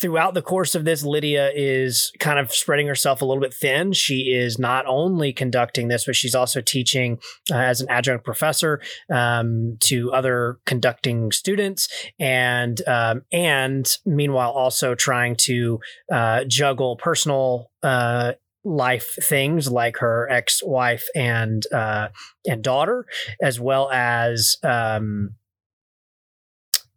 throughout 0.00 0.34
the 0.34 0.42
course 0.42 0.74
of 0.74 0.84
this, 0.84 1.02
Lydia 1.02 1.50
is 1.54 2.12
kind 2.18 2.38
of 2.38 2.52
spreading 2.52 2.86
herself 2.86 3.22
a 3.22 3.24
little 3.24 3.40
bit 3.40 3.54
thin. 3.54 3.92
She 3.92 4.32
is 4.32 4.58
not 4.58 4.84
only 4.86 5.32
conducting 5.32 5.88
this, 5.88 6.04
but 6.06 6.16
she's 6.16 6.34
also 6.34 6.60
teaching 6.60 7.18
uh, 7.50 7.56
as 7.56 7.80
an 7.80 7.88
adjunct 7.88 8.24
professor 8.24 8.80
um, 9.10 9.76
to 9.80 10.12
other 10.12 10.58
conducting 10.66 11.32
students, 11.32 11.88
and 12.18 12.80
um, 12.86 13.22
and 13.32 13.96
meanwhile 14.04 14.50
also 14.50 14.94
trying 14.94 15.36
to 15.36 15.80
uh, 16.12 16.44
juggle 16.44 16.96
personal. 16.96 17.70
Uh, 17.82 18.32
life 18.66 19.16
things 19.22 19.70
like 19.70 19.98
her 19.98 20.26
ex-wife 20.30 21.04
and 21.14 21.64
uh 21.74 22.08
and 22.46 22.64
daughter 22.64 23.04
as 23.42 23.60
well 23.60 23.90
as 23.90 24.56
um 24.62 25.34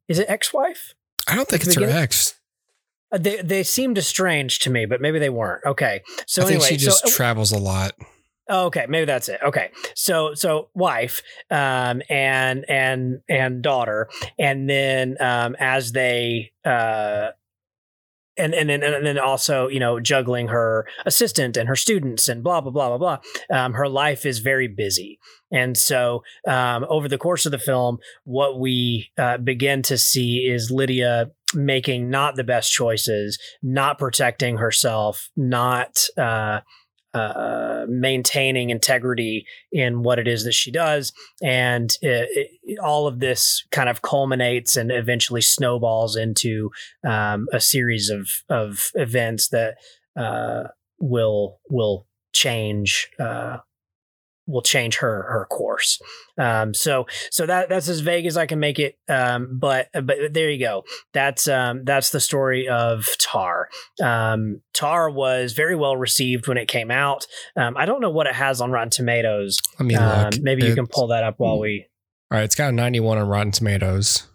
is 0.08 0.20
it 0.20 0.30
ex-wife 0.30 0.94
I 1.28 1.36
don't 1.36 1.48
think 1.48 1.64
it's 1.64 1.76
her 1.76 1.84
ex. 1.84 2.36
Uh, 3.12 3.18
They 3.18 3.42
they 3.42 3.64
seemed 3.64 3.98
estranged 3.98 4.62
to 4.64 4.70
me, 4.70 4.86
but 4.86 5.02
maybe 5.02 5.20
they 5.20 5.30
weren't. 5.30 5.66
Okay, 5.66 6.02
so 6.26 6.42
I 6.42 6.46
think 6.46 6.62
anyway, 6.62 6.70
she 6.70 6.78
just 6.78 7.06
so, 7.08 7.10
travels 7.10 7.52
a 7.52 7.58
lot. 7.58 7.94
oh, 8.50 8.66
okay, 8.68 8.86
maybe 8.88 9.06
that's 9.06 9.30
it. 9.30 9.40
Okay, 9.44 9.72
so 9.94 10.34
so 10.34 10.70
wife, 10.74 11.22
um, 11.52 12.02
and 12.10 12.66
and 12.70 13.22
and 13.30 13.62
daughter, 13.62 14.10
and 14.40 14.70
then 14.70 15.18
um, 15.20 15.56
as 15.60 15.92
they 15.92 16.52
uh. 16.66 17.30
And 18.38 18.54
and 18.54 18.70
then 18.70 18.84
and 18.84 19.06
then 19.06 19.20
also 19.20 19.68
you 19.68 19.80
know 19.80 20.00
juggling 20.00 20.48
her 20.50 20.88
assistant 21.06 21.58
and 21.58 21.68
her 21.68 21.76
students 21.76 22.30
and 22.30 22.44
blah 22.44 22.62
blah 22.62 22.72
blah 22.72 22.90
blah 22.90 22.98
blah. 22.98 23.18
Um, 23.58 23.74
her 23.74 23.90
life 23.90 24.26
is 24.26 24.40
very 24.40 24.68
busy, 24.68 25.20
and 25.52 25.78
so 25.78 26.24
um, 26.48 26.86
over 26.90 27.08
the 27.08 27.18
course 27.18 27.46
of 27.46 27.52
the 27.52 27.60
film, 27.60 28.00
what 28.24 28.60
we 28.60 29.12
uh, 29.18 29.38
begin 29.38 29.82
to 29.84 29.98
see 29.98 30.48
is 30.48 30.72
Lydia 30.72 31.32
making 31.54 32.10
not 32.10 32.36
the 32.36 32.44
best 32.44 32.72
choices, 32.72 33.40
not 33.64 33.98
protecting 33.98 34.58
herself, 34.58 35.30
not 35.36 36.06
uh, 36.18 36.60
uh, 37.14 37.86
maintaining 37.88 38.70
integrity 38.70 39.46
in 39.72 40.04
what 40.04 40.20
it 40.20 40.28
is 40.28 40.44
that 40.44 40.54
she 40.54 40.72
does. 40.72 41.14
And 41.42 41.96
it, 42.02 42.50
it, 42.64 42.80
all 42.80 43.08
of 43.08 43.20
this 43.20 43.66
kind 43.72 43.90
of 43.90 44.02
culminates 44.02 44.76
and 44.78 44.92
eventually 44.92 45.42
snowballs 45.42 46.16
into 46.16 46.72
um, 47.08 47.48
a 47.54 47.60
series 47.60 48.10
of, 48.10 48.30
of 48.50 48.92
events 48.96 49.50
that 49.50 49.76
uh, 50.16 50.64
will 51.00 51.60
will 51.70 52.08
change 52.34 53.10
uh, 53.20 53.58
will 54.48 54.62
change 54.62 54.98
her 54.98 55.24
her 55.30 55.46
course. 55.50 56.02
Um, 56.38 56.74
so 56.74 57.06
so 57.32 57.46
that 57.46 57.70
that's 57.70 57.90
as 57.90 58.00
vague 58.00 58.26
as 58.26 58.38
I 58.38 58.46
can 58.46 58.60
make 58.60 58.80
it. 58.80 58.98
Um, 59.10 59.58
but 59.60 59.90
but 59.94 60.34
there 60.34 60.50
you 60.50 60.60
go. 60.60 60.84
That's 61.14 61.48
um, 61.48 61.84
that's 61.84 62.10
the 62.12 62.20
story 62.20 62.68
of 62.68 63.06
Tar. 63.20 63.70
Um, 64.02 64.62
Tar 64.74 65.10
was 65.10 65.54
very 65.54 65.76
well 65.76 65.98
received 65.98 66.48
when 66.48 66.58
it 66.58 66.68
came 66.68 66.90
out. 66.92 67.28
Um, 67.56 67.76
I 67.78 67.86
don't 67.86 68.02
know 68.02 68.10
what 68.10 68.28
it 68.28 68.36
has 68.36 68.62
on 68.62 68.72
Rotten 68.72 68.90
Tomatoes. 68.90 69.58
Let 69.80 69.86
me 69.86 69.96
Um, 69.96 70.30
look. 70.32 70.42
maybe 70.42 70.66
you 70.66 70.76
can 70.76 70.88
pull 70.88 71.08
that 71.08 71.24
up 71.24 71.36
while 71.38 71.60
we. 71.60 71.88
All 72.32 72.38
right, 72.38 72.44
it's 72.44 72.56
got 72.56 72.70
a 72.70 72.72
91 72.74 73.18
on 73.18 73.28
Rotten 73.28 73.52
Tomatoes. 73.52 74.28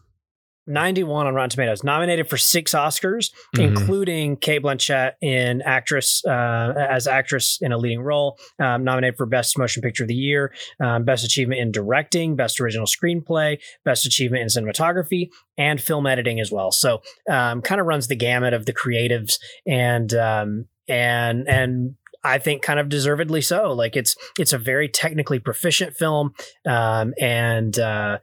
91 0.67 1.27
on 1.27 1.35
Rotten 1.35 1.51
Tomatoes, 1.51 1.83
nominated 1.83 2.29
for 2.29 2.37
six 2.37 2.73
Oscars, 2.73 3.31
Mhm. 3.57 3.65
including 3.65 4.37
Cate 4.37 4.63
Blanchett 4.63 5.13
in 5.21 5.63
actress 5.63 6.23
uh, 6.27 6.73
as 6.91 7.07
actress 7.07 7.59
in 7.61 7.73
a 7.73 7.79
leading 7.79 8.01
role, 8.01 8.39
um, 8.59 8.85
nominated 8.85 9.17
for 9.17 9.27
Best 9.27 9.59
Motion 9.59 9.83
Picture 9.83 10.05
of 10.05 10.09
the 10.09 10.15
Year, 10.15 10.53
um, 10.81 11.05
Best 11.05 11.25
Achievement 11.25 11.61
in 11.61 11.73
Directing, 11.73 12.37
Best 12.37 12.61
Original 12.61 12.87
Screenplay, 12.87 13.59
Best 13.85 14.07
Achievement 14.07 14.43
in 14.43 14.49
Cinematography, 14.65 15.29
and 15.59 15.81
Film 15.81 16.07
Editing 16.07 16.41
as 16.41 16.51
well. 16.53 16.71
So, 16.71 17.03
um, 17.29 17.63
kind 17.63 17.81
of 17.81 17.87
runs 17.87 18.09
the 18.09 18.17
gamut 18.17 18.55
of 18.55 18.67
the 18.67 18.73
creatives 18.73 19.39
and 19.67 20.13
um, 20.15 20.67
and 20.89 21.49
and 21.49 21.95
I 22.25 22.39
think 22.39 22.63
kind 22.63 22.79
of 22.79 22.89
deservedly 22.89 23.41
so. 23.41 23.73
Like 23.73 23.97
it's 23.97 24.15
it's 24.39 24.53
a 24.53 24.59
very 24.59 24.89
technically 24.89 25.39
proficient 25.41 25.97
film, 25.97 26.35
um, 26.67 27.15
and 27.21 27.77
uh, 27.79 28.19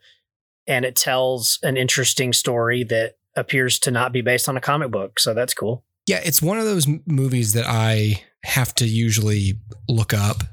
and 0.69 0.85
it 0.85 0.95
tells 0.95 1.59
an 1.63 1.75
interesting 1.75 2.31
story 2.31 2.85
that 2.85 3.15
appears 3.35 3.77
to 3.79 3.91
not 3.91 4.13
be 4.13 4.21
based 4.21 4.47
on 4.47 4.55
a 4.55 4.61
comic 4.61 4.91
book. 4.91 5.19
So 5.19 5.33
that's 5.33 5.53
cool. 5.53 5.83
Yeah, 6.07 6.21
it's 6.23 6.41
one 6.41 6.57
of 6.57 6.65
those 6.65 6.88
m- 6.88 7.03
movies 7.05 7.53
that 7.53 7.65
I 7.67 8.23
have 8.43 8.73
to 8.75 8.85
usually 8.85 9.59
look 9.89 10.13
up 10.13 10.43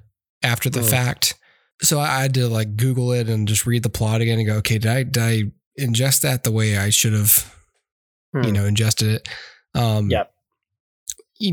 after 0.42 0.68
the 0.68 0.80
Mm. 0.80 0.90
fact. 0.90 1.34
So 1.82 2.00
I 2.00 2.22
had 2.22 2.34
to 2.34 2.48
like 2.48 2.76
Google 2.76 3.12
it 3.12 3.28
and 3.28 3.46
just 3.46 3.66
read 3.66 3.82
the 3.82 3.88
plot 3.90 4.20
again 4.20 4.38
and 4.38 4.46
go, 4.46 4.54
okay, 4.56 4.78
did 4.78 4.90
I 4.90 5.02
did 5.04 5.22
I 5.22 5.42
ingest 5.80 6.22
that 6.22 6.42
the 6.42 6.50
way 6.52 6.76
I 6.78 6.90
should 6.90 7.12
have, 7.12 7.54
you 8.34 8.40
Hmm. 8.42 8.52
know, 8.52 8.64
ingested 8.64 9.08
it? 9.08 9.28
Um, 9.74 10.10
Yep. 10.10 10.32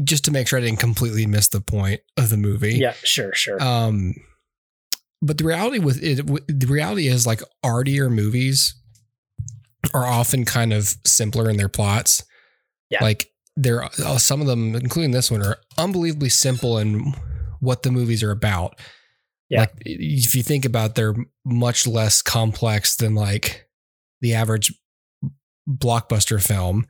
Just 0.05 0.24
to 0.25 0.32
make 0.32 0.48
sure 0.48 0.60
I 0.60 0.62
didn't 0.62 0.79
completely 0.79 1.25
miss 1.25 1.50
the 1.50 1.60
point 1.60 2.00
of 2.15 2.29
the 2.29 2.38
movie. 2.38 2.75
Yeah, 2.75 2.93
sure, 3.03 3.34
sure. 3.34 3.62
Um, 3.62 4.15
but 5.25 5.38
the 5.38 5.46
reality 5.46 5.80
with 5.80 6.03
it, 6.03 6.18
the 6.48 6.68
reality 6.68 7.08
is 7.08 7.25
like 7.25 7.42
artier 7.63 8.10
movies 8.10 8.75
are 9.94 10.06
often 10.06 10.46
kind 10.46 10.74
of 10.74 10.96
simpler 11.06 11.50
in 11.50 11.58
their 11.58 11.70
plots. 11.70 12.24
Yeah. 12.89 13.01
Like 13.03 13.30
there, 13.56 13.84
are 13.84 14.20
some 14.20 14.42
of 14.42 14.48
them, 14.48 14.75
including 14.75 15.12
this 15.12 15.32
one, 15.32 15.42
are 15.42 15.58
unbelievably 15.77 16.30
simple 16.30 16.77
in 16.77 17.13
what 17.60 17.84
the 17.84 17.92
movies 17.92 18.22
are 18.24 18.32
about. 18.32 18.80
Yeah. 19.50 19.62
Like 19.62 19.74
if 19.82 20.36
you 20.36 20.44
think 20.44 20.65
about, 20.65 20.92
it, 20.92 20.96
they're 20.96 21.15
much 21.46 21.88
less 21.88 22.22
complex 22.22 22.96
than 22.96 23.15
like 23.15 23.68
the 24.22 24.34
average 24.34 24.74
blockbuster 25.70 26.42
film 26.46 26.86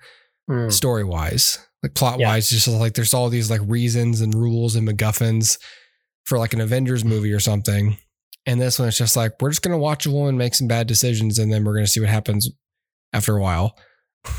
Hmm. 0.50 0.68
story 0.70 1.06
wise, 1.06 1.58
like 1.84 1.94
plot 1.94 2.20
Yeah. 2.20 2.28
wise, 2.28 2.50
just 2.50 2.68
like 2.68 2.96
there's 2.96 3.13
all 3.13 3.30
these 3.30 3.50
like 3.50 3.62
reasons 3.63 4.20
and 4.20 4.34
rules 4.36 4.75
and 4.75 4.86
MacGuffins 4.88 5.58
for 6.25 6.38
like 6.38 6.54
an 6.54 6.60
Avengers 6.60 7.06
movie 7.06 7.32
or 7.32 7.40
something. 7.40 7.98
And 8.46 8.60
this 8.60 8.78
one, 8.80 8.88
it's 8.90 8.98
just 8.98 9.16
like, 9.16 9.34
we're 9.42 9.50
just 9.52 9.62
going 9.62 9.72
to 9.72 9.78
watch 9.78 10.06
a 10.06 10.12
woman 10.12 10.38
make 10.38 10.54
some 10.56 10.68
bad 10.68 10.88
decisions 10.88 11.40
and 11.40 11.52
then 11.52 11.64
we're 11.64 11.74
going 11.74 11.86
to 11.86 11.92
see 11.92 12.00
what 12.02 12.10
happens 12.10 12.50
after 13.14 13.38
a 13.38 13.42
while. 13.42 13.78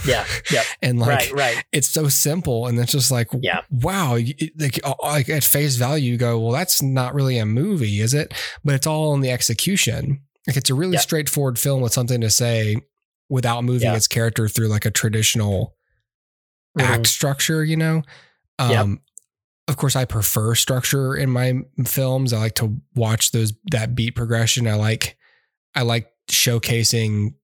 Yeah, 0.06 0.25
yep. 0.50 0.64
and 0.82 0.99
like, 0.99 1.08
right, 1.08 1.32
right. 1.32 1.64
it's 1.73 1.88
so 1.88 2.08
simple. 2.08 2.66
And 2.66 2.78
it's 2.78 2.92
just 2.92 3.11
like, 3.11 3.28
Yeah. 3.40 3.61
wow, 3.70 4.16
like, 4.56 4.80
like 5.02 5.28
at 5.28 5.44
face 5.44 5.76
value, 5.76 6.12
you 6.12 6.18
go, 6.18 6.38
well, 6.40 6.52
that's 6.52 6.82
not 6.82 7.14
really 7.14 7.38
a 7.38 7.46
movie, 7.46 8.00
is 8.00 8.12
it? 8.14 8.34
But 8.64 8.75
it's 8.75 8.87
all 8.87 9.14
in 9.14 9.20
the 9.20 9.30
execution. 9.30 10.20
Like 10.46 10.56
it's 10.58 10.70
a 10.70 10.75
really 10.75 10.94
Yeah. 10.94 11.00
straightforward 11.00 11.58
film 11.58 11.80
with 11.82 11.92
something 11.94 12.20
to 12.20 12.30
say 12.30 12.76
without 13.30 13.64
moving 13.64 13.88
Yeah. 13.88 13.96
its 13.96 14.08
character 14.08 14.49
through 14.49 14.68
like 14.68 14.84
a 14.84 14.90
traditional 14.90 15.75
Mhm. 16.78 16.82
act 16.84 17.06
structure, 17.06 17.64
you 17.64 17.76
know? 17.76 18.02
Um, 18.58 18.70
Yep. 18.70 18.99
Of 19.66 19.76
course, 19.76 19.97
I 19.97 20.04
prefer 20.04 20.54
structure 20.54 21.14
in 21.16 21.30
my 21.30 21.54
films. 21.87 22.33
I 22.33 22.38
like 22.38 22.54
to 22.56 22.76
watch 22.94 23.33
those 23.33 23.54
that 23.71 23.94
beat 23.94 24.14
progression. 24.14 24.66
I 24.68 24.75
like, 24.75 25.16
I 25.75 25.83
like 25.83 26.09
showcasing, 26.30 27.35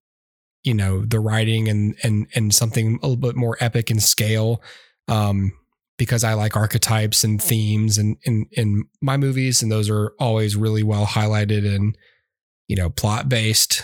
you 0.63 0.75
know, 0.75 1.05
the 1.05 1.19
writing 1.21 1.69
and 1.69 1.97
and 2.03 2.27
and 2.35 2.55
something 2.55 2.99
a 3.03 3.07
little 3.07 3.17
bit 3.17 3.37
more 3.37 3.57
epic 3.61 3.91
in 3.91 4.01
scale. 4.01 4.63
Um, 5.09 5.53
because 5.97 6.25
I 6.25 6.33
like 6.35 6.57
archetypes 6.57 7.25
and 7.25 7.43
themes 7.43 7.99
and 7.99 8.17
in 8.25 8.47
in 8.53 8.85
my 9.01 9.17
movies, 9.17 9.63
and 9.63 9.73
those 9.73 9.89
are 9.91 10.13
always 10.19 10.57
really 10.57 10.83
well 10.83 11.07
highlighted 11.07 11.67
and 11.75 11.97
you 12.69 12.77
know 12.77 12.91
plot 12.91 13.29
based 13.29 13.83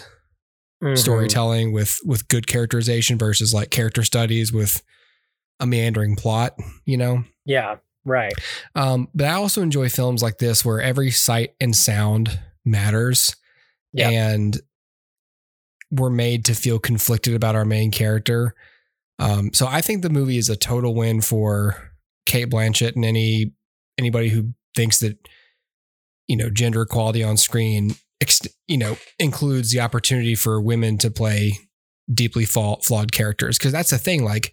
Mhm. 0.84 0.98
storytelling 0.98 1.72
with 1.72 1.98
with 2.04 2.28
good 2.28 2.46
characterization 2.46 3.16
versus 3.16 3.54
like 3.54 3.70
character 3.70 4.02
studies 4.02 4.52
with 4.52 4.82
a 5.58 5.66
meandering 5.66 6.16
plot, 6.16 6.54
you 6.84 6.98
know. 6.98 7.24
Yeah, 7.46 7.76
right. 8.06 8.32
Um, 8.74 9.08
but 9.14 9.26
I 9.26 9.32
also 9.34 9.60
enjoy 9.60 9.90
films 9.90 10.22
like 10.22 10.38
this 10.38 10.64
where 10.64 10.80
every 10.80 11.10
sight 11.10 11.50
and 11.60 11.76
sound 11.76 12.38
matters, 12.64 13.36
Yeah. 13.92 14.08
and 14.08 14.58
we're 15.90 16.10
made 16.10 16.44
to 16.46 16.54
feel 16.54 16.78
conflicted 16.78 17.34
about 17.34 17.54
our 17.54 17.64
main 17.64 17.90
character. 17.90 18.54
Um, 19.18 19.50
so 19.52 19.66
I 19.66 19.80
think 19.80 20.02
the 20.02 20.10
movie 20.10 20.38
is 20.38 20.48
a 20.48 20.56
total 20.56 20.94
win 20.94 21.20
for 21.20 21.92
Cate 22.26 22.50
Blanchett 22.50 22.96
and 22.96 23.04
any 23.04 23.52
anybody 23.98 24.28
who 24.28 24.52
thinks 24.74 24.98
that 25.00 25.16
you 26.26 26.36
know 26.36 26.50
gender 26.50 26.82
equality 26.82 27.22
on 27.22 27.36
screen, 27.36 27.94
you 28.66 28.76
know, 28.76 28.96
includes 29.18 29.70
the 29.70 29.80
opportunity 29.80 30.34
for 30.34 30.60
women 30.60 30.98
to 30.98 31.10
play 31.10 31.58
deeply 32.12 32.44
flawed 32.44 33.12
characters 33.12 33.58
because 33.58 33.72
that's 33.72 33.90
the 33.90 33.98
thing. 33.98 34.24
Like, 34.24 34.52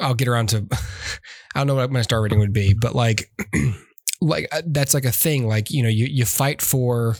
I'll 0.00 0.14
get 0.14 0.28
around 0.28 0.48
to. 0.50 0.66
I 1.54 1.58
don't 1.60 1.66
know 1.66 1.74
what 1.74 1.90
my 1.92 2.02
star 2.02 2.22
rating 2.22 2.38
would 2.38 2.52
be, 2.52 2.74
but 2.74 2.94
like, 2.94 3.30
like 4.20 4.48
uh, 4.52 4.62
that's 4.66 4.94
like 4.94 5.04
a 5.04 5.12
thing. 5.12 5.46
Like 5.46 5.70
you 5.70 5.82
know, 5.82 5.88
you 5.88 6.06
you 6.06 6.24
fight 6.24 6.62
for. 6.62 7.16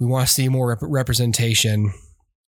We 0.00 0.06
want 0.06 0.26
to 0.26 0.32
see 0.32 0.48
more 0.48 0.68
rep- 0.70 0.78
representation. 0.82 1.92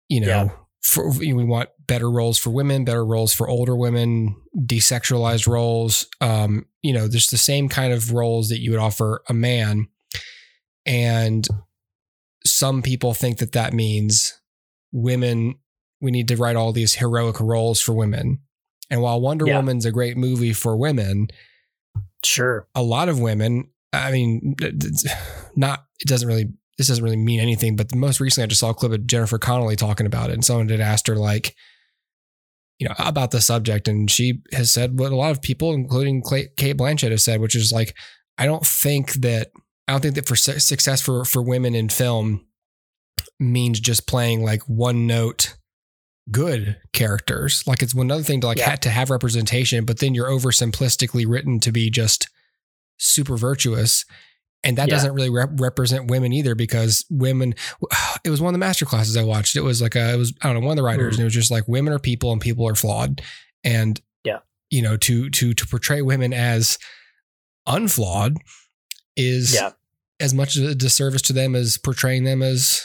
You 0.08 0.20
know, 0.22 0.26
Yeah. 0.26 0.48
for 0.82 1.10
we 1.16 1.32
want 1.32 1.68
better 1.86 2.10
roles 2.10 2.38
for 2.38 2.50
women, 2.50 2.84
better 2.84 3.04
roles 3.04 3.32
for 3.32 3.48
older 3.48 3.76
women, 3.76 4.34
desexualized 4.56 5.46
roles. 5.46 6.06
Um, 6.20 6.66
you 6.82 6.92
know, 6.92 7.06
there's 7.06 7.28
the 7.28 7.36
same 7.38 7.68
kind 7.68 7.92
of 7.92 8.12
roles 8.12 8.48
that 8.48 8.60
you 8.60 8.70
would 8.72 8.80
offer 8.80 9.22
a 9.28 9.34
man, 9.34 9.88
and 10.86 11.46
some 12.46 12.82
people 12.82 13.14
think 13.14 13.38
that 13.38 13.52
that 13.52 13.72
means 13.72 14.34
women. 14.92 15.56
We 16.00 16.10
need 16.10 16.28
to 16.28 16.36
write 16.36 16.56
all 16.56 16.72
these 16.72 16.94
heroic 16.94 17.40
roles 17.40 17.80
for 17.80 17.92
women. 17.94 18.40
And 18.94 19.02
while 19.02 19.20
Wonder 19.20 19.44
Yeah. 19.44 19.56
Woman's 19.56 19.84
a 19.84 19.90
great 19.90 20.16
movie 20.16 20.52
for 20.52 20.76
women, 20.76 21.26
Sure. 22.24 22.68
a 22.76 22.82
lot 22.82 23.08
of 23.08 23.18
women, 23.18 23.70
I 23.92 24.12
mean, 24.12 24.54
not, 25.56 25.84
it 25.98 26.06
doesn't 26.06 26.28
really, 26.28 26.52
this 26.78 26.86
doesn't 26.86 27.02
really 27.02 27.16
mean 27.16 27.40
anything. 27.40 27.74
But 27.74 27.92
most 27.92 28.20
recently, 28.20 28.44
I 28.44 28.46
just 28.46 28.60
saw 28.60 28.70
a 28.70 28.74
clip 28.74 28.92
of 28.92 29.04
Jennifer 29.08 29.36
Connelly 29.36 29.74
talking 29.74 30.06
about 30.06 30.30
it. 30.30 30.34
And 30.34 30.44
someone 30.44 30.68
had 30.68 30.78
asked 30.80 31.08
her, 31.08 31.16
like, 31.16 31.56
you 32.78 32.88
know, 32.88 32.94
about 33.00 33.32
the 33.32 33.40
subject. 33.40 33.88
And 33.88 34.08
she 34.08 34.42
has 34.52 34.70
said 34.70 34.96
what 34.96 35.10
a 35.10 35.16
lot 35.16 35.32
of 35.32 35.42
people, 35.42 35.72
including 35.74 36.22
Cate 36.22 36.76
Blanchett, 36.76 37.10
has 37.10 37.24
said, 37.24 37.40
which 37.40 37.56
is 37.56 37.72
like, 37.72 37.96
I 38.38 38.46
don't 38.46 38.64
think 38.64 39.14
that, 39.14 39.50
I 39.88 39.92
don't 39.92 40.02
think 40.02 40.14
that 40.14 40.28
for 40.28 40.36
su- 40.36 40.60
success 40.60 41.00
for, 41.00 41.24
for 41.24 41.42
women 41.42 41.74
in 41.74 41.88
film 41.88 42.46
means 43.40 43.80
just 43.80 44.06
playing 44.06 44.44
like 44.44 44.62
one 44.68 45.08
note 45.08 45.56
good 46.30 46.78
characters. 46.92 47.62
Like 47.66 47.82
it's 47.82 47.94
one 47.94 48.10
other 48.10 48.22
thing 48.22 48.40
to 48.40 48.46
like 48.46 48.58
Yeah. 48.58 48.70
ha- 48.70 48.76
to 48.76 48.90
have 48.90 49.10
representation, 49.10 49.84
but 49.84 49.98
then 49.98 50.14
you're 50.14 50.28
oversimplistically 50.28 51.26
written 51.28 51.60
to 51.60 51.70
be 51.72 51.90
just 51.90 52.28
super 52.98 53.36
virtuous. 53.36 54.04
And 54.62 54.78
that 54.78 54.88
Yeah. 54.88 54.94
doesn't 54.94 55.12
really 55.12 55.28
rep- 55.28 55.60
represent 55.60 56.10
women 56.10 56.32
either 56.32 56.54
because 56.54 57.04
women, 57.10 57.54
it 58.24 58.30
was 58.30 58.40
one 58.40 58.54
of 58.54 58.58
the 58.58 58.64
master 58.66 58.86
classes 58.86 59.16
I 59.16 59.22
watched. 59.24 59.56
It 59.56 59.60
was 59.60 59.82
like, 59.82 59.94
a, 59.96 60.14
it 60.14 60.16
was, 60.16 60.32
I 60.40 60.46
don't 60.50 60.60
know, 60.62 60.66
one 60.66 60.72
of 60.72 60.76
the 60.76 60.82
writers 60.82 61.14
Mm. 61.14 61.18
and 61.18 61.20
it 61.20 61.24
was 61.24 61.34
just 61.34 61.50
like 61.50 61.68
women 61.68 61.92
are 61.92 61.98
people 61.98 62.32
and 62.32 62.40
people 62.40 62.66
are 62.66 62.74
flawed. 62.74 63.20
And, 63.62 64.00
Yeah. 64.24 64.38
you 64.70 64.80
know, 64.80 64.96
to, 64.96 65.28
to, 65.28 65.52
to 65.52 65.66
portray 65.66 66.00
women 66.00 66.32
as 66.32 66.78
unflawed 67.66 68.38
is 69.16 69.54
Yeah. 69.54 69.72
as 70.20 70.32
much 70.32 70.56
a 70.56 70.74
disservice 70.74 71.22
to 71.22 71.32
them 71.32 71.54
as 71.54 71.76
portraying 71.78 72.24
them 72.24 72.42
as 72.42 72.82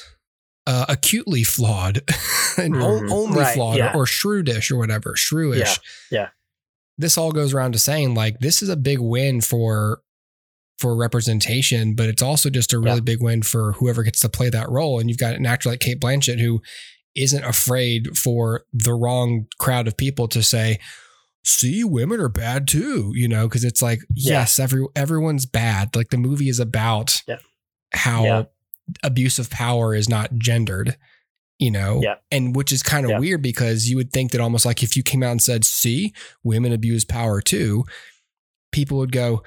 uh, 0.67 0.85
acutely 0.89 1.43
flawed 1.43 2.01
and 2.57 2.75
o- 2.75 3.01
Mhm. 3.01 3.11
only 3.11 3.39
Right, 3.39 3.53
flawed 3.53 3.77
yeah. 3.77 3.93
or, 3.93 4.01
or 4.01 4.05
shrewdish 4.05 4.71
or 4.71 4.77
whatever, 4.77 5.13
shrewish. 5.17 5.79
Yeah, 6.11 6.19
yeah. 6.19 6.27
This 6.97 7.17
all 7.17 7.31
goes 7.31 7.53
around 7.53 7.71
to 7.73 7.79
saying 7.79 8.13
like 8.13 8.39
this 8.39 8.61
is 8.61 8.69
a 8.69 8.75
big 8.77 8.99
win 8.99 9.41
for 9.41 10.01
for 10.79 10.95
representation, 10.95 11.93
but 11.93 12.07
it's 12.07 12.21
also 12.21 12.49
just 12.49 12.71
a 12.73 12.79
really 12.79 12.95
Yeah. 12.97 13.01
big 13.01 13.21
win 13.21 13.41
for 13.41 13.73
whoever 13.73 14.01
gets 14.03 14.19
to 14.21 14.29
play 14.29 14.49
that 14.49 14.69
role. 14.69 14.99
And 14.99 15.09
you've 15.09 15.17
got 15.17 15.35
an 15.35 15.45
actor 15.45 15.69
like 15.69 15.81
Cate 15.81 15.99
Blanchett 15.99 16.39
who 16.39 16.61
isn't 17.15 17.43
afraid 17.43 18.17
for 18.17 18.63
the 18.71 18.93
wrong 18.93 19.47
crowd 19.59 19.87
of 19.89 19.97
people 19.97 20.27
to 20.29 20.41
say, 20.43 20.79
see 21.43 21.83
women 21.83 22.19
are 22.19 22.29
bad 22.29 22.67
too 22.67 23.11
you 23.15 23.27
know 23.27 23.47
because 23.47 23.63
it's 23.63 23.81
like 23.81 23.99
Yeah. 24.13 24.33
yes 24.39 24.59
every 24.59 24.85
everyone's 24.95 25.45
bad 25.45 25.95
like 25.95 26.09
the 26.09 26.17
movie 26.17 26.49
is 26.49 26.59
about 26.59 27.23
Yeah. 27.27 27.37
how 27.93 28.23
Yeah. 28.25 28.43
Abuse 29.03 29.39
of 29.39 29.49
power 29.49 29.93
is 29.95 30.07
not 30.09 30.35
gendered 30.37 30.97
you 31.59 31.71
know 31.71 31.99
Yeah. 32.03 32.15
and 32.31 32.55
which 32.55 32.71
is 32.71 32.81
kind 32.83 33.05
of 33.05 33.11
Yeah. 33.11 33.19
weird 33.19 33.41
because 33.41 33.89
you 33.89 33.95
would 33.97 34.11
think 34.11 34.31
that 34.31 34.41
almost 34.41 34.65
like 34.65 34.81
if 34.83 34.95
you 34.95 35.03
came 35.03 35.23
out 35.23 35.31
and 35.31 35.41
said 35.41 35.65
see 35.65 36.13
women 36.43 36.71
abuse 36.71 37.03
power 37.05 37.41
too 37.41 37.83
people 38.71 38.97
would 38.97 39.11
go 39.11 39.43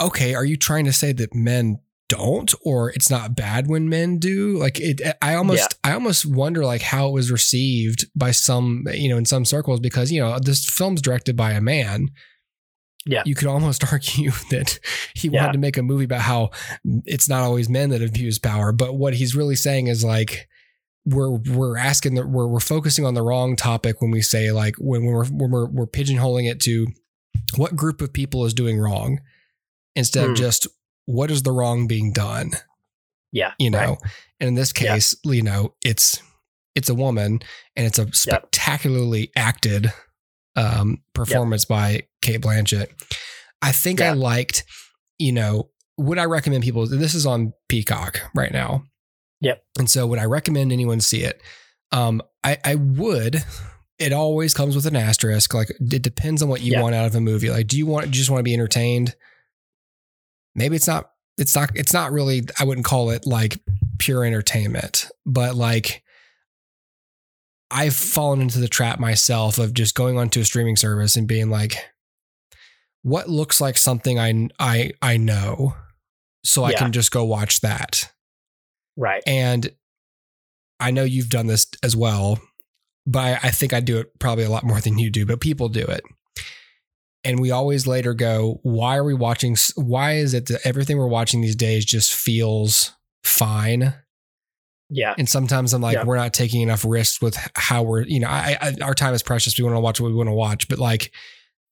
okay 0.00 0.34
are 0.34 0.44
you 0.44 0.56
trying 0.56 0.84
to 0.86 0.92
say 0.92 1.12
that 1.12 1.34
men 1.34 1.78
don't 2.08 2.54
or 2.62 2.90
it's 2.90 3.08
not 3.10 3.36
bad 3.36 3.68
when 3.68 3.88
men 3.88 4.18
do 4.18 4.58
like 4.58 4.80
it 4.80 5.00
eh, 5.00 5.12
i 5.22 5.34
almost 5.34 5.74
i 5.84 5.92
almost 5.92 6.26
wonder 6.26 6.64
like 6.64 6.82
how 6.82 7.06
it 7.08 7.12
was 7.12 7.30
received 7.30 8.06
by 8.16 8.32
some 8.32 8.84
you 8.92 9.08
know 9.08 9.16
in 9.16 9.24
some 9.24 9.44
circles 9.44 9.78
because 9.78 10.10
you 10.10 10.20
know 10.20 10.36
this 10.40 10.64
film's 10.68 11.00
directed 11.00 11.36
by 11.36 11.52
a 11.52 11.60
man 11.60 12.08
Yeah. 13.06 13.22
you 13.24 13.34
could 13.34 13.48
almost 13.48 13.84
argue 13.92 14.30
that 14.50 14.78
he 15.14 15.28
Yeah. 15.28 15.40
wanted 15.40 15.52
to 15.54 15.58
make 15.58 15.76
a 15.78 15.82
movie 15.82 16.04
about 16.04 16.20
how 16.20 16.50
it's 17.06 17.28
not 17.28 17.42
always 17.42 17.68
men 17.68 17.90
that 17.90 18.02
abuse 18.02 18.38
power 18.38 18.72
but 18.72 18.94
what 18.96 19.14
he's 19.14 19.34
really 19.34 19.56
saying 19.56 19.86
is 19.86 20.04
like 20.04 20.48
we're 21.06 21.30
we're 21.30 21.78
asking 21.78 22.14
that 22.16 22.28
we're 22.28 22.46
we're 22.46 22.60
focusing 22.60 23.06
on 23.06 23.14
the 23.14 23.22
wrong 23.22 23.56
topic 23.56 24.02
when 24.02 24.10
we 24.10 24.20
say 24.20 24.52
like 24.52 24.74
when 24.78 25.04
we're 25.04 25.24
when 25.26 25.50
we're, 25.50 25.66
we're 25.66 25.86
pigeonholing 25.86 26.48
it 26.50 26.60
to 26.60 26.88
what 27.56 27.74
group 27.74 28.02
of 28.02 28.12
people 28.12 28.44
is 28.44 28.52
doing 28.52 28.78
wrong 28.78 29.20
instead 29.96 30.26
Hmm. 30.26 30.32
of 30.32 30.36
just 30.36 30.66
what 31.06 31.30
is 31.30 31.42
the 31.42 31.52
wrong 31.52 31.86
being 31.86 32.12
done 32.12 32.50
Yeah. 33.32 33.52
you 33.58 33.70
know 33.70 33.78
right. 33.78 33.98
and 34.40 34.48
in 34.48 34.54
this 34.56 34.72
Yeah. 34.78 34.92
case 34.94 35.16
you 35.24 35.42
know 35.42 35.74
it's 35.84 36.22
it's 36.74 36.90
a 36.90 36.94
woman 36.94 37.40
and 37.76 37.86
it's 37.86 37.98
a 37.98 38.06
spectacularly 38.12 39.32
acted 39.34 39.90
um 40.54 40.98
performance 41.14 41.64
by 41.64 42.02
cate 42.22 42.40
blanchett. 42.40 42.88
I 43.62 43.72
think 43.72 44.00
i 44.00 44.12
liked 44.12 44.64
you 45.18 45.32
know 45.32 45.70
would 45.98 46.18
i 46.18 46.24
recommend 46.24 46.62
people 46.64 46.86
this 46.86 47.14
is 47.14 47.26
on 47.26 47.52
peacock 47.68 48.20
right 48.34 48.52
now. 48.52 48.84
Yep. 49.42 49.62
and 49.78 49.88
so 49.90 50.06
would 50.06 50.18
i 50.18 50.24
recommend 50.24 50.72
anyone 50.72 51.00
see 51.00 51.22
it? 51.22 51.40
Um 51.92 52.22
i 52.44 52.58
i 52.64 52.74
would 52.74 53.36
it 53.98 54.12
always 54.14 54.54
comes 54.54 54.74
with 54.74 54.86
an 54.86 54.96
asterisk 54.96 55.52
like 55.52 55.70
it 55.78 56.02
depends 56.02 56.42
on 56.42 56.48
what 56.48 56.62
you 56.62 56.72
Yeah. 56.72 56.82
want 56.82 56.94
out 56.94 57.06
of 57.06 57.14
a 57.14 57.20
movie. 57.20 57.50
Like 57.50 57.66
do 57.66 57.76
you 57.76 57.86
want 57.86 58.04
do 58.06 58.08
you 58.10 58.14
just 58.20 58.30
want 58.30 58.40
to 58.40 58.44
be 58.44 58.54
entertained? 58.54 59.14
Maybe 60.54 60.74
it's 60.76 60.86
not 60.86 61.10
it's 61.38 61.54
not 61.54 61.70
it's 61.74 61.92
not 61.94 62.12
really 62.12 62.42
i 62.58 62.64
wouldn't 62.64 62.84
call 62.84 63.10
it 63.10 63.26
like 63.26 63.58
pure 63.98 64.24
entertainment 64.24 65.06
but 65.24 65.54
like 65.54 66.02
i've 67.70 67.94
fallen 67.94 68.40
into 68.40 68.58
the 68.58 68.68
trap 68.68 68.98
myself 68.98 69.58
of 69.58 69.72
just 69.72 69.94
going 69.94 70.18
onto 70.18 70.40
a 70.40 70.44
streaming 70.44 70.76
service 70.76 71.16
and 71.16 71.28
being 71.28 71.48
like 71.48 71.76
what 73.02 73.28
looks 73.28 73.60
like 73.60 73.76
something 73.76 74.18
i 74.18 74.48
i 74.58 74.90
i 75.02 75.16
know 75.16 75.74
so 76.44 76.64
i 76.64 76.70
Yeah. 76.70 76.78
can 76.78 76.92
just 76.92 77.10
go 77.10 77.24
watch 77.24 77.60
that 77.60 78.10
Right. 78.96 79.22
and 79.26 79.70
i 80.78 80.90
know 80.90 81.04
you've 81.04 81.28
done 81.30 81.46
this 81.46 81.66
as 81.82 81.96
well 81.96 82.38
but 83.06 83.20
I, 83.20 83.48
I 83.48 83.50
think 83.50 83.72
i 83.72 83.80
do 83.80 83.98
it 83.98 84.18
probably 84.18 84.44
a 84.44 84.50
lot 84.50 84.64
more 84.64 84.80
than 84.80 84.98
you 84.98 85.10
do 85.10 85.24
but 85.26 85.40
people 85.40 85.68
do 85.68 85.80
it 85.84 86.02
and 87.24 87.40
we 87.40 87.50
always 87.50 87.86
later 87.86 88.14
go 88.14 88.60
why 88.62 88.96
are 88.96 89.04
we 89.04 89.14
watching 89.14 89.56
why 89.76 90.14
is 90.14 90.34
it 90.34 90.46
that 90.46 90.60
everything 90.66 90.98
we're 90.98 91.06
watching 91.06 91.40
these 91.40 91.56
days 91.56 91.84
just 91.84 92.12
feels 92.14 92.92
fine 93.24 93.94
Yeah. 94.90 95.14
and 95.18 95.28
sometimes 95.28 95.72
i'm 95.72 95.82
like 95.82 95.94
Yeah. 95.96 96.04
we're 96.04 96.16
not 96.16 96.32
taking 96.34 96.60
enough 96.62 96.84
risks 96.86 97.20
with 97.22 97.36
how 97.54 97.82
we're 97.82 98.02
you 98.02 98.20
know 98.20 98.28
I, 98.28 98.56
I 98.60 98.74
our 98.82 98.94
time 98.94 99.14
is 99.14 99.22
precious 99.22 99.56
we 99.58 99.64
want 99.64 99.76
to 99.76 99.80
watch 99.80 100.00
what 100.00 100.08
we 100.08 100.14
want 100.16 100.28
to 100.28 100.34
watch 100.34 100.68
but 100.68 100.78
like 100.78 101.12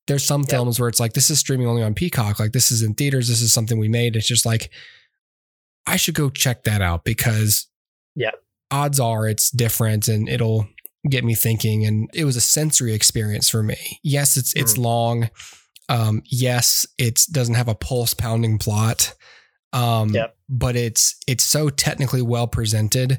there's 0.08 0.24
some 0.24 0.42
Yeah. 0.42 0.48
films 0.56 0.80
where 0.80 0.88
it's 0.88 0.98
like 1.00 1.12
this 1.12 1.30
is 1.30 1.38
streaming 1.38 1.66
only 1.68 1.82
on 1.82 1.94
peacock 1.94 2.40
like 2.40 2.52
this 2.52 2.72
is 2.72 2.82
in 2.82 2.94
theaters 2.94 3.28
this 3.28 3.40
is 3.40 3.52
something 3.52 3.78
we 3.78 3.88
made 3.88 4.16
it's 4.16 4.26
just 4.26 4.44
like 4.44 4.70
i 5.86 5.96
should 5.96 6.14
go 6.14 6.28
check 6.30 6.64
that 6.64 6.82
out 6.82 7.04
because 7.04 7.68
Yeah. 8.16 8.32
odds 8.70 8.98
are 8.98 9.28
it's 9.28 9.50
different 9.50 10.08
and 10.08 10.28
it'll 10.28 10.66
get 11.08 11.24
me 11.24 11.34
thinking 11.36 11.86
and 11.86 12.10
it 12.12 12.24
was 12.24 12.36
a 12.36 12.40
sensory 12.40 12.92
experience 12.92 13.48
for 13.48 13.62
me 13.62 14.00
yes 14.02 14.36
it's 14.36 14.52
it's 14.56 14.74
Mm. 14.74 14.82
long 14.82 15.30
um 15.88 16.22
yes 16.26 16.86
it 16.98 17.20
doesn't 17.30 17.54
have 17.54 17.68
a 17.68 17.74
pulse 17.74 18.12
pounding 18.14 18.58
plot 18.58 19.14
um 19.72 20.10
Yep. 20.14 20.36
but 20.48 20.74
it's 20.76 21.16
it's 21.26 21.44
so 21.44 21.68
technically 21.70 22.22
well 22.22 22.46
presented 22.48 23.18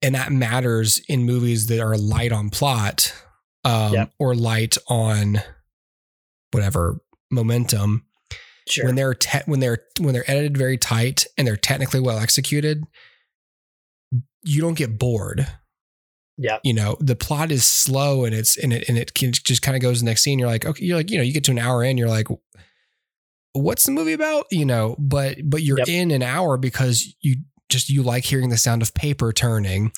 and 0.00 0.14
that 0.16 0.32
matters 0.32 1.00
in 1.08 1.24
movies 1.24 1.66
that 1.68 1.78
are 1.80 1.96
light 1.96 2.32
on 2.32 2.50
plot 2.50 3.12
um 3.64 3.92
Yep. 3.94 4.12
or 4.18 4.34
light 4.34 4.76
on 4.88 5.40
whatever 6.52 7.00
momentum 7.30 8.04
Sure. 8.68 8.86
when 8.86 8.94
they're 8.94 9.14
te- 9.14 9.40
when 9.46 9.60
they're 9.60 9.82
when 10.00 10.14
they're 10.14 10.30
edited 10.30 10.56
very 10.56 10.78
tight 10.78 11.26
and 11.36 11.46
they're 11.46 11.56
technically 11.56 11.98
well 12.00 12.18
executed 12.18 12.84
you 14.44 14.60
don't 14.60 14.74
get 14.76 14.98
bored 14.98 15.46
yeah. 16.38 16.58
you 16.62 16.72
know 16.72 16.96
the 17.00 17.16
plot 17.16 17.50
is 17.50 17.64
slow 17.64 18.24
and 18.24 18.34
it's 18.34 18.56
and 18.56 18.72
it 18.72 18.88
and 18.88 18.98
it 18.98 19.14
can 19.14 19.32
just 19.32 19.62
kind 19.62 19.76
of 19.76 19.82
goes 19.82 19.98
to 19.98 20.04
the 20.04 20.10
next 20.10 20.22
scene 20.22 20.38
you're 20.38 20.48
like 20.48 20.64
okay 20.64 20.84
you're 20.84 20.96
like 20.96 21.10
you 21.10 21.16
know 21.18 21.22
you 21.24 21.32
get 21.32 21.44
to 21.44 21.50
an 21.50 21.58
hour 21.58 21.82
in 21.84 21.98
you're 21.98 22.08
like 22.08 22.28
what's 23.52 23.84
the 23.84 23.92
movie 23.92 24.12
about 24.14 24.46
you 24.50 24.64
know 24.64 24.96
but 24.98 25.38
but 25.44 25.62
you're 25.62 25.78
Yep. 25.78 25.88
in 25.88 26.10
an 26.10 26.22
hour 26.22 26.56
because 26.56 27.14
you 27.20 27.36
just 27.72 27.88
you 27.88 28.02
like 28.02 28.24
hearing 28.24 28.50
the 28.50 28.56
sound 28.56 28.82
of 28.82 28.94
paper 28.94 29.32
turning 29.32 29.90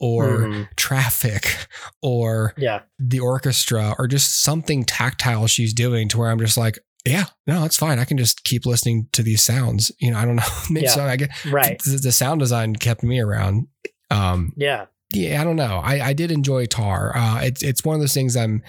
or 0.00 0.40
Mhm. 0.40 0.68
traffic 0.76 1.56
or 2.02 2.54
Yeah. 2.56 2.80
the 2.98 3.20
orchestra 3.20 3.94
or 3.98 4.08
just 4.08 4.42
something 4.42 4.84
tactile 4.84 5.46
she's 5.46 5.72
doing 5.72 6.08
to 6.08 6.18
where 6.18 6.30
I'm 6.30 6.38
just 6.38 6.56
like 6.56 6.78
yeah 7.06 7.26
no 7.46 7.64
it's 7.64 7.76
fine 7.78 7.98
I 7.98 8.04
can 8.04 8.18
just 8.18 8.44
keep 8.44 8.66
listening 8.66 9.08
to 9.12 9.22
these 9.22 9.42
sounds 9.42 9.90
you 10.00 10.10
know 10.10 10.18
I 10.18 10.24
don't 10.24 10.36
know 10.36 10.42
maybe 10.70 10.86
Yeah. 10.86 10.92
so 10.92 11.04
I 11.04 11.16
get 11.16 11.30
Right. 11.46 11.78
the, 11.82 11.96
the 11.96 12.12
sound 12.12 12.40
design 12.40 12.76
kept 12.76 13.02
me 13.02 13.20
around 13.20 13.68
um 14.10 14.52
Yeah. 14.56 14.86
yeah, 15.12 15.40
I 15.40 15.44
don't 15.44 15.56
know. 15.56 15.80
I, 15.82 16.08
I 16.08 16.12
did 16.12 16.30
enjoy 16.30 16.66
Tar. 16.66 17.16
Uh, 17.16 17.40
it's 17.42 17.62
it's 17.62 17.84
one 17.84 17.94
of 17.94 18.00
those 18.00 18.14
things 18.14 18.36
I'm 18.36 18.62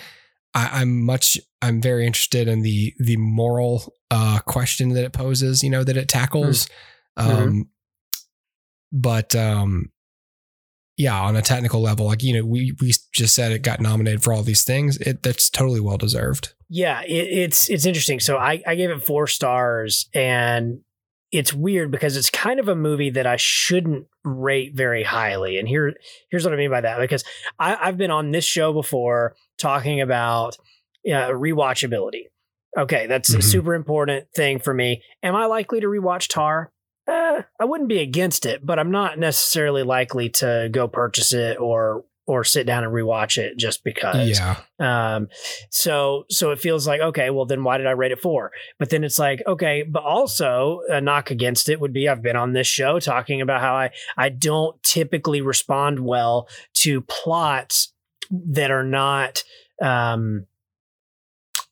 I, 0.54 0.82
I'm 0.82 1.02
much 1.06 1.40
I'm 1.62 1.82
very 1.82 2.06
interested 2.06 2.48
in 2.48 2.62
the 2.62 2.94
the 3.00 3.18
moral 3.18 3.94
uh, 4.10 4.40
question 4.46 4.90
that 4.90 5.06
it 5.06 5.14
poses. 5.14 5.64
You 5.64 5.70
know 5.70 5.84
that 5.84 5.96
it 5.98 6.08
tackles. 6.10 6.68
Um, 7.18 7.70
but 8.92 9.36
um, 9.36 9.92
yeah, 10.98 11.20
on 11.20 11.36
a 11.36 11.42
technical 11.42 11.82
level, 11.82 12.06
like 12.06 12.24
you 12.24 12.34
know, 12.34 12.46
we 12.46 12.76
we 12.82 12.94
just 13.14 13.34
said 13.36 13.52
it 13.52 13.64
got 13.64 13.80
nominated 13.80 14.22
for 14.24 14.34
all 14.34 14.44
these 14.44 14.64
things. 14.64 14.98
It 14.98 15.24
that's 15.24 15.50
totally 15.50 15.80
well 15.80 15.98
deserved. 15.98 16.54
Yeah, 16.70 17.02
it, 17.04 17.12
it's 17.28 17.70
it's 17.70 17.86
interesting. 17.86 18.20
So 18.20 18.38
I, 18.38 18.62
I 18.68 18.76
gave 18.76 18.90
it 18.90 19.04
four 19.04 19.28
stars, 19.28 20.10
and 20.14 20.82
it's 21.32 21.54
weird 21.54 21.92
because 21.92 22.18
it's 22.18 22.30
kind 22.30 22.60
of 22.60 22.68
a 22.68 22.76
movie 22.76 23.10
that 23.12 23.26
I 23.26 23.38
shouldn't 23.38 24.06
rate 24.24 24.74
very 24.76 25.04
highly. 25.04 25.58
And 25.58 25.68
here 25.68 25.94
here's 26.30 26.44
what 26.44 26.54
I 26.54 26.58
mean 26.58 26.70
by 26.70 26.82
that 26.82 27.00
because 27.00 27.24
I, 27.58 27.76
I've 27.82 27.98
been 27.98 28.12
on 28.12 28.32
this 28.32 28.46
show 28.46 28.74
before 28.74 29.36
talking 29.58 30.02
about 30.02 30.58
uh, 31.08 31.30
rewatchability. 31.32 32.24
Okay, 32.78 33.08
that's 33.08 33.34
a 33.34 33.38
Mhm. 33.40 33.44
super 33.44 33.74
important 33.76 34.28
thing 34.36 34.60
for 34.60 34.74
me. 34.74 35.02
Am 35.24 35.36
I 35.36 35.46
likely 35.46 35.80
to 35.82 35.88
rewatch 35.88 36.28
Tar? 36.30 36.72
Uh, 37.12 37.42
I 37.60 37.66
wouldn't 37.66 37.90
be 37.90 38.00
against 38.00 38.46
it, 38.46 38.66
but 38.66 38.80
I'm 38.80 38.92
not 38.92 39.20
necessarily 39.20 39.84
likely 39.84 40.30
to 40.30 40.70
go 40.72 40.88
purchase 40.88 41.34
it 41.34 41.60
or 41.60 42.06
or 42.28 42.44
sit 42.46 42.66
down 42.66 42.86
and 42.86 42.94
rewatch 42.94 43.38
it 43.38 43.58
just 43.58 43.84
because. 43.84 44.40
Yeah, 44.40 44.56
Um, 44.80 45.28
so 45.70 46.24
so 46.30 46.52
it 46.52 46.60
feels 46.60 46.88
like 46.88 47.02
okay, 47.02 47.30
well 47.30 47.46
then 47.46 47.64
why 47.64 47.78
did 47.78 47.88
I 47.88 47.92
rate 47.92 48.14
it 48.14 48.22
four? 48.22 48.52
But 48.80 48.90
then 48.90 49.04
it's 49.04 49.20
like 49.20 49.42
okay, 49.46 49.84
but 49.84 50.04
also 50.04 50.82
a 50.88 51.02
knock 51.02 51.32
against 51.32 51.68
it 51.68 51.82
would 51.82 51.92
be 51.92 52.08
I've 52.08 52.22
been 52.22 52.38
on 52.38 52.54
this 52.54 52.68
show 52.68 53.00
talking 53.00 53.42
about 53.42 53.60
how 53.60 53.74
I 53.74 53.92
I 54.16 54.30
don't 54.30 54.82
typically 54.84 55.42
respond 55.42 56.00
well 56.00 56.48
to 56.76 57.02
plots 57.02 57.92
that 58.30 58.72
are 58.72 58.86
not 58.86 59.44
um 59.82 60.46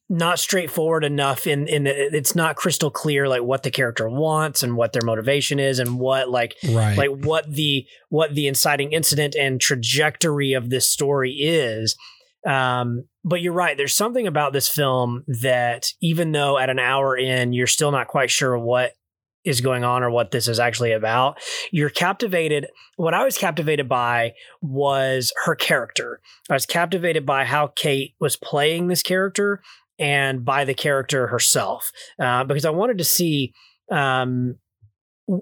not 0.09 0.39
straightforward 0.39 1.03
enough 1.03 1.45
in 1.45 1.67
in 1.67 1.83
the, 1.83 2.15
it's 2.15 2.35
not 2.35 2.55
crystal 2.55 2.89
clear 2.89 3.27
like 3.27 3.43
what 3.43 3.61
the 3.61 3.69
character 3.69 4.09
wants 4.09 4.63
and 4.63 4.75
what 4.75 4.91
their 4.91 5.03
motivation 5.05 5.59
is 5.59 5.77
and 5.77 5.99
what 5.99 6.29
like 6.29 6.55
right. 6.71 6.97
like 6.97 7.11
what 7.11 7.49
the 7.49 7.85
what 8.09 8.33
the 8.33 8.47
inciting 8.47 8.91
incident 8.91 9.35
and 9.35 9.61
trajectory 9.61 10.53
of 10.53 10.71
this 10.71 10.89
story 10.89 11.33
is. 11.33 11.95
Um 12.45 13.05
but 13.23 13.41
you're 13.41 13.53
right. 13.53 13.77
There's 13.77 13.95
something 13.95 14.25
about 14.25 14.51
this 14.51 14.67
film 14.67 15.25
that 15.27 15.89
even 16.01 16.31
though 16.31 16.57
at 16.57 16.71
an 16.71 16.79
hour 16.79 17.15
in 17.15 17.53
you're 17.53 17.67
still 17.67 17.91
not 17.91 18.07
quite 18.07 18.31
sure 18.31 18.57
what 18.57 18.93
is 19.45 19.61
going 19.61 19.83
on 19.83 20.03
or 20.03 20.09
what 20.09 20.31
this 20.31 20.49
is 20.49 20.59
actually 20.59 20.91
about 20.91 21.39
you're 21.71 21.89
captivated. 21.89 22.65
What 22.97 23.13
i 23.13 23.23
was 23.23 23.37
captivated 23.37 23.87
by 23.87 24.33
was 24.59 25.31
her 25.45 25.53
character. 25.53 26.19
I 26.49 26.53
was 26.53 26.65
captivated 26.65 27.27
by 27.27 27.45
how 27.45 27.67
cate 27.67 28.15
was 28.19 28.35
playing 28.35 28.87
this 28.87 29.03
character 29.03 29.61
and 29.99 30.43
by 30.45 30.65
the 30.65 30.73
character 30.73 31.27
herself 31.27 31.91
uh, 32.19 32.43
because 32.43 32.65
i 32.65 32.69
wanted 32.69 32.97
to 32.97 33.03
see 33.03 33.53
um 33.91 34.55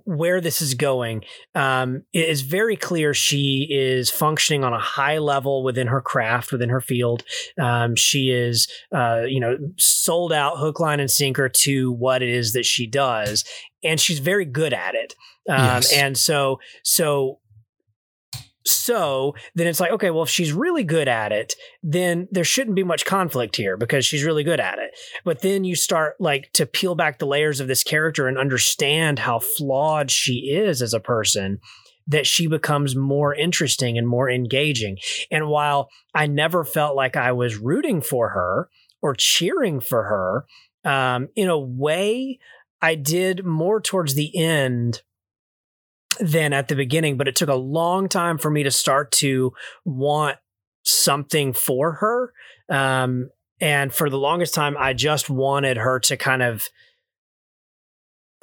where 0.03 0.41
this 0.41 0.61
is 0.61 0.73
going. 0.73 1.23
Um, 1.55 2.03
it 2.11 2.27
is 2.27 2.41
very 2.41 2.75
clear 2.75 3.13
she 3.13 3.67
is 3.69 4.09
functioning 4.09 4.63
on 4.63 4.73
a 4.73 4.79
high 4.79 5.17
level 5.17 5.63
within 5.63 5.87
her 5.87 6.01
craft, 6.01 6.51
within 6.51 6.69
her 6.69 6.81
field. 6.81 7.23
Um, 7.59 7.95
she 7.95 8.29
is, 8.29 8.67
uh, 8.93 9.21
you 9.25 9.39
know, 9.39 9.57
sold 9.77 10.33
out 10.33 10.57
hook, 10.57 10.79
line, 10.79 10.99
and 10.99 11.09
sinker 11.09 11.47
to 11.47 11.93
what 11.93 12.21
it 12.21 12.29
is 12.29 12.51
that 12.53 12.65
she 12.65 12.85
does, 12.85 13.45
and 13.83 13.99
she's 13.99 14.19
very 14.19 14.45
good 14.45 14.73
at 14.73 14.95
it. 14.95 15.15
Um, 15.49 15.57
Yes. 15.57 15.93
And 15.93 16.17
so, 16.17 16.59
so. 16.83 17.39
So 18.67 19.35
then 19.55 19.67
it's 19.67 19.79
like, 19.79 19.91
okay, 19.91 20.11
well, 20.11 20.23
if 20.23 20.29
she's 20.29 20.53
really 20.53 20.83
good 20.83 21.07
at 21.07 21.31
it, 21.31 21.55
then 21.81 22.27
there 22.31 22.43
shouldn't 22.43 22.75
be 22.75 22.83
much 22.83 23.05
conflict 23.05 23.55
here 23.55 23.77
because 23.77 24.05
she's 24.05 24.23
really 24.23 24.43
good 24.43 24.59
at 24.59 24.79
it. 24.79 24.91
But 25.23 25.41
then 25.41 25.63
you 25.63 25.75
start 25.75 26.15
like 26.19 26.51
to 26.53 26.65
peel 26.65 26.95
back 26.95 27.19
the 27.19 27.27
layers 27.27 27.59
of 27.59 27.67
this 27.67 27.83
character 27.83 28.27
and 28.27 28.37
understand 28.37 29.19
how 29.19 29.39
flawed 29.39 30.11
she 30.11 30.51
is 30.51 30.81
as 30.81 30.93
a 30.93 30.99
person 30.99 31.59
that 32.07 32.25
she 32.25 32.47
becomes 32.47 32.95
more 32.95 33.35
interesting 33.35 33.97
and 33.97 34.07
more 34.07 34.29
engaging. 34.29 34.97
And 35.29 35.49
while 35.49 35.89
I 36.15 36.27
never 36.27 36.63
felt 36.63 36.95
like 36.95 37.17
I 37.17 37.33
was 37.33 37.57
rooting 37.57 38.01
for 38.01 38.29
her 38.29 38.69
or 39.01 39.13
cheering 39.13 39.81
for 39.81 40.03
her, 40.03 40.45
um, 40.89 41.27
in 41.35 41.49
a 41.49 41.59
way, 41.59 42.39
I 42.81 42.95
did 42.95 43.45
more 43.45 43.81
towards 43.81 44.13
the 44.13 44.35
end 44.37 45.01
than 46.19 46.53
at 46.53 46.67
the 46.67 46.75
beginning, 46.75 47.17
but 47.17 47.27
it 47.27 47.35
took 47.35 47.49
a 47.49 47.55
long 47.55 48.07
time 48.07 48.37
for 48.37 48.49
me 48.49 48.63
to 48.63 48.71
start 48.71 49.11
to 49.13 49.53
want 49.85 50.37
something 50.83 51.53
for 51.53 51.93
her. 51.93 52.33
Um, 52.69 53.29
and 53.59 53.93
for 53.93 54.09
the 54.09 54.17
longest 54.17 54.53
time, 54.53 54.75
I 54.77 54.93
just 54.93 55.29
wanted 55.29 55.77
her 55.77 55.99
to 56.01 56.17
kind 56.17 56.43
of 56.43 56.67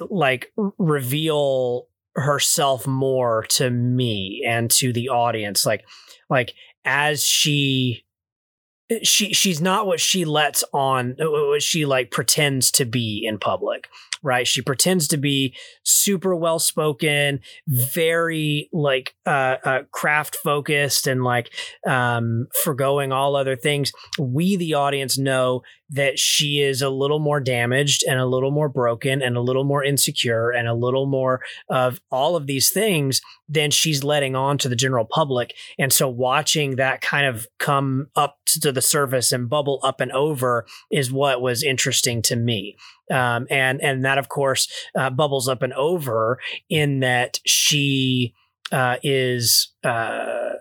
like 0.09 0.51
reveal 0.77 1.87
herself 2.15 2.85
more 2.85 3.45
to 3.49 3.69
me 3.69 4.43
and 4.47 4.69
to 4.71 4.93
the 4.93 5.09
audience. 5.09 5.65
Like, 5.65 5.85
like 6.29 6.53
as 6.83 7.23
she 7.23 8.04
she 9.03 9.33
she's 9.33 9.61
not 9.61 9.87
what 9.87 9.99
she 9.99 10.25
lets 10.25 10.63
on 10.73 11.15
what 11.19 11.61
she 11.61 11.85
like 11.85 12.11
pretends 12.11 12.71
to 12.71 12.85
be 12.85 13.23
in 13.25 13.37
public 13.37 13.87
right? 14.25 14.47
She 14.47 14.61
pretends 14.61 15.07
to 15.09 15.17
be 15.17 15.55
super 15.83 16.35
well 16.35 16.57
spoken 16.57 17.39
very 17.67 18.69
like 18.73 19.15
uh, 19.25 19.57
uh 19.63 19.79
craft 19.91 20.35
focused 20.35 21.05
and 21.05 21.23
like 21.23 21.51
um 21.87 22.47
foregoing 22.63 23.11
all 23.11 23.35
other 23.35 23.55
things. 23.55 23.91
We 24.19 24.57
the 24.57 24.73
audience 24.73 25.17
know 25.17 25.61
that 25.89 26.17
she 26.17 26.61
is 26.61 26.81
a 26.81 26.89
little 26.89 27.19
more 27.19 27.39
damaged 27.39 28.03
and 28.07 28.19
a 28.19 28.25
little 28.25 28.51
more 28.51 28.69
broken 28.69 29.21
and 29.21 29.37
a 29.37 29.41
little 29.41 29.63
more 29.63 29.83
insecure 29.83 30.49
and 30.49 30.67
a 30.67 30.73
little 30.73 31.05
more 31.05 31.41
of 31.69 32.01
all 32.11 32.35
of 32.35 32.47
these 32.47 32.69
things 32.69 33.21
than 33.47 33.69
she's 33.69 34.03
letting 34.03 34.35
on 34.35 34.57
to 34.57 34.67
the 34.67 34.75
general 34.75 35.05
public. 35.05 35.53
And 35.77 35.93
so 35.93 36.09
watching 36.09 36.77
that 36.77 37.01
kind 37.01 37.27
of 37.27 37.47
come 37.59 38.07
up 38.15 38.37
to 38.47 38.71
the 38.71 38.81
surface 38.81 39.31
and 39.31 39.49
bubble 39.49 39.79
up 39.83 40.01
and 40.01 40.11
over 40.11 40.65
is 40.91 41.11
what 41.11 41.41
was 41.41 41.63
interesting 41.63 42.21
to 42.23 42.35
me. 42.35 42.77
Um, 43.11 43.45
and 43.51 43.79
and 43.83 44.03
that 44.03 44.17
of 44.17 44.29
course 44.29 44.67
uh, 44.97 45.11
bubbles 45.11 45.47
up 45.47 45.61
and 45.61 45.73
over 45.73 46.39
in 46.69 47.01
that 47.01 47.39
she 47.45 48.33
uh, 48.71 48.97
is 49.03 49.71
uh, 49.83 50.53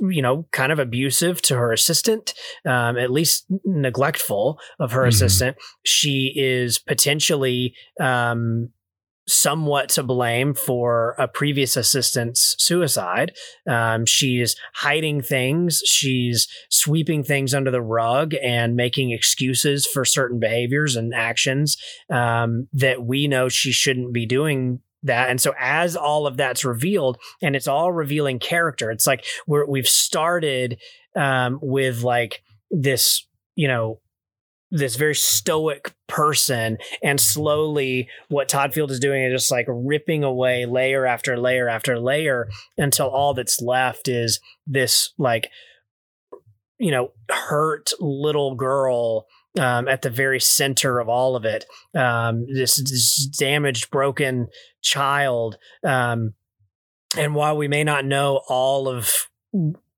you 0.00 0.22
know, 0.22 0.46
kind 0.52 0.72
of 0.72 0.78
abusive 0.78 1.42
to 1.42 1.56
her 1.56 1.72
assistant, 1.72 2.34
um, 2.64 2.96
at 2.96 3.10
least 3.10 3.46
neglectful 3.64 4.58
of 4.78 4.92
her 4.92 5.02
mm-hmm. 5.02 5.08
assistant. 5.08 5.56
She 5.84 6.32
is 6.36 6.78
potentially 6.78 7.74
um, 8.00 8.70
somewhat 9.28 9.88
to 9.88 10.02
blame 10.02 10.54
for 10.54 11.14
a 11.18 11.26
previous 11.26 11.76
assistant's 11.76 12.54
suicide. 12.58 13.32
Um, 13.68 14.06
she's 14.06 14.56
hiding 14.74 15.20
things. 15.20 15.82
She's 15.84 16.48
sweeping 16.70 17.24
things 17.24 17.52
under 17.52 17.70
the 17.70 17.82
rug 17.82 18.34
and 18.42 18.76
making 18.76 19.10
excuses 19.10 19.86
for 19.86 20.04
certain 20.04 20.38
behaviors 20.38 20.94
and 20.94 21.12
actions 21.12 21.76
um, 22.10 22.68
that 22.72 23.04
we 23.04 23.26
know 23.26 23.48
she 23.48 23.72
shouldn't 23.72 24.12
be 24.12 24.26
doing 24.26 24.80
that. 25.06 25.30
And 25.30 25.40
so 25.40 25.54
as 25.58 25.96
all 25.96 26.26
of 26.26 26.36
that's 26.36 26.64
revealed 26.64 27.18
and 27.42 27.56
it's 27.56 27.68
all 27.68 27.92
revealing 27.92 28.38
character, 28.38 28.90
it's 28.90 29.06
like 29.06 29.24
we're, 29.46 29.66
we've 29.66 29.88
started 29.88 30.78
um, 31.14 31.58
with 31.62 32.02
like 32.02 32.42
this, 32.70 33.26
you 33.54 33.68
know, 33.68 34.00
this 34.70 34.96
very 34.96 35.14
stoic 35.14 35.94
person 36.08 36.76
and 37.02 37.20
slowly 37.20 38.08
what 38.28 38.48
Todd 38.48 38.74
Field 38.74 38.90
is 38.90 38.98
doing 38.98 39.22
is 39.22 39.32
just 39.32 39.50
like 39.50 39.66
ripping 39.68 40.24
away 40.24 40.66
layer 40.66 41.06
after 41.06 41.38
layer 41.38 41.68
after 41.68 41.98
layer 41.98 42.48
until 42.76 43.08
all 43.08 43.32
that's 43.32 43.60
left 43.62 44.08
is 44.08 44.40
this 44.66 45.12
like 45.18 45.48
you 46.78 46.90
know 46.90 47.12
hurt 47.30 47.92
little 48.00 48.54
girl 48.54 49.26
um, 49.58 49.88
at 49.88 50.02
the 50.02 50.10
very 50.10 50.40
center 50.40 50.98
of 50.98 51.08
all 51.08 51.36
of 51.36 51.44
it. 51.44 51.64
Um, 51.94 52.46
this, 52.52 52.76
this, 52.76 53.26
damaged, 53.38 53.90
broken 53.90 54.48
child. 54.82 55.56
Um, 55.82 56.34
and 57.16 57.34
while 57.34 57.56
we 57.56 57.68
may 57.68 57.84
not 57.84 58.04
know 58.04 58.42
all 58.48 58.88
of 58.88 59.10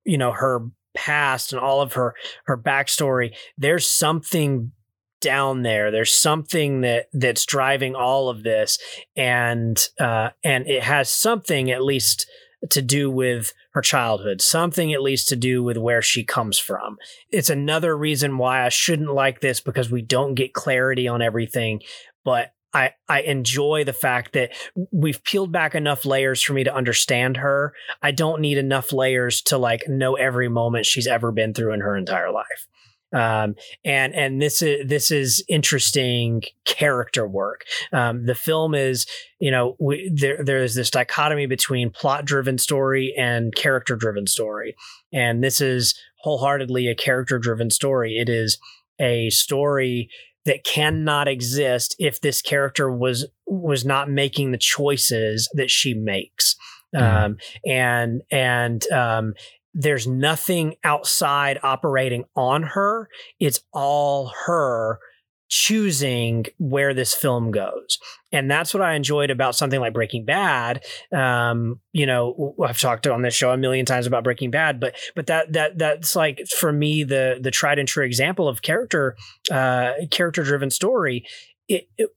you 0.05 0.19
know 0.19 0.33
her 0.33 0.61
past 0.95 1.53
and 1.53 1.61
all 1.61 1.81
of 1.81 1.95
her 1.95 2.15
her 2.45 2.57
backstory, 2.57 3.35
there's 3.57 3.89
something 3.89 4.73
down 5.21 5.63
there. 5.63 5.91
There's 5.91 6.15
something 6.15 6.83
that 6.83 7.07
that's 7.13 7.45
driving 7.45 7.95
all 7.95 8.29
of 8.29 8.43
this, 8.43 8.79
and 9.17 9.79
uh, 9.99 10.31
and 10.45 10.67
it 10.69 10.83
has 10.83 11.11
something 11.11 11.71
at 11.71 11.83
least 11.83 12.27
to 12.71 12.83
do 12.83 13.11
with 13.11 13.53
her 13.79 13.83
childhood, 13.83 14.41
something 14.41 14.93
at 14.93 15.03
least 15.03 15.29
to 15.29 15.37
do 15.37 15.63
with 15.63 15.77
where 15.77 16.03
she 16.03 16.25
comes 16.25 16.59
from. 16.59 16.97
It's 17.31 17.49
another 17.49 17.97
reason 17.97 18.37
why 18.37 18.67
I 18.67 18.71
shouldn't 18.71 19.15
like 19.15 19.41
this 19.41 19.61
because 19.61 19.89
we 19.89 20.03
don't 20.03 20.35
get 20.35 20.53
clarity 20.53 21.07
on 21.07 21.23
everything, 21.23 21.83
but 22.25 22.53
I, 22.75 22.95
I 23.09 23.21
enjoy 23.21 23.85
the 23.85 23.93
fact 23.93 24.33
that 24.33 24.51
we've 24.91 25.23
peeled 25.23 25.53
back 25.53 25.77
enough 25.77 26.05
layers 26.05 26.43
for 26.43 26.55
me 26.55 26.65
to 26.65 26.75
understand 26.75 27.37
her. 27.37 27.73
I 28.03 28.11
don't 28.11 28.41
need 28.41 28.59
enough 28.59 28.93
layers 28.93 29.43
to 29.43 29.59
like 29.59 29.85
know 29.87 30.17
every 30.17 30.49
moment 30.49 30.85
she's 30.85 31.07
ever 31.07 31.31
been 31.31 31.55
through 31.55 31.73
in 31.73 31.81
her 31.81 31.97
entire 31.97 32.33
life 32.33 32.67
um, 33.13 33.55
and 33.85 34.15
and 34.15 34.41
this 34.41 34.63
is 34.63 34.89
this 34.89 35.11
is 35.11 35.43
interesting 35.49 36.43
character 36.65 37.27
work. 37.27 37.65
Um, 37.93 38.27
the 38.27 38.35
film 38.35 38.75
is 38.75 39.07
you 39.41 39.51
know 39.51 39.77
we, 39.79 40.11
there 40.15 40.45
there 40.45 40.63
is 40.63 40.75
this 40.75 40.91
dichotomy 40.91 41.47
between 41.47 41.91
plot 41.91 42.25
driven 42.25 42.59
story 42.59 43.15
and 43.17 43.55
character 43.55 43.97
driven 43.97 44.27
story, 44.27 44.77
and 45.13 45.43
this 45.43 45.61
is 45.61 45.95
wholeheartedly 46.21 46.89
a 46.89 46.95
character 46.95 47.39
driven 47.39 47.71
story. 47.71 48.19
It 48.19 48.29
is 48.29 48.59
a 49.01 49.31
story 49.31 50.11
that 50.45 50.65
cannot 50.65 51.29
exist 51.29 51.95
if 51.99 52.21
this 52.21 52.43
character 52.43 52.91
was 52.91 53.27
was 53.47 53.85
not 53.85 54.11
making 54.11 54.51
the 54.51 54.59
choices 54.59 55.49
that 55.55 55.71
she 55.71 55.95
makes. 55.95 56.57
Mm. 56.95 57.25
Um, 57.25 57.37
and 57.67 58.23
and 58.31 58.91
um, 58.93 59.35
there's 59.79 60.09
nothing 60.09 60.75
outside 60.83 61.61
operating 61.63 62.25
on 62.35 62.65
her. 62.65 63.09
It's 63.39 63.61
all 63.73 64.33
her 64.47 64.99
choosing 65.49 66.45
where 66.59 66.93
this 66.93 67.15
film 67.15 67.53
goes. 67.53 67.99
And 68.33 68.51
that's 68.51 68.75
what 68.75 68.83
I 68.83 68.95
enjoyed 68.95 69.31
about 69.31 69.55
something 69.55 69.81
like 69.81 69.95
Breaking 69.95 70.25
Bad. 70.25 70.85
Um, 71.13 71.81
you 71.93 72.07
know, 72.07 72.57
I've 72.63 72.81
talked 72.81 73.07
on 73.07 73.23
this 73.23 73.35
show 73.35 73.53
a 73.53 73.57
million 73.57 73.87
times 73.87 74.07
about 74.07 74.25
Breaking 74.25 74.51
Bad, 74.51 74.81
but 74.81 74.97
but 75.15 75.29
that 75.29 75.53
that 75.53 75.79
that's 75.79 76.17
like 76.17 76.43
for 76.59 76.73
me 76.73 77.05
the 77.05 77.39
the 77.41 77.53
tried 77.53 77.79
and 77.79 77.89
true 77.89 78.05
example 78.05 78.49
of 78.49 78.63
character 78.63 79.17
uh 79.51 79.93
character 80.11 80.43
driven 80.43 80.71
story 80.71 81.25
it, 81.69 81.89
it, 81.99 82.11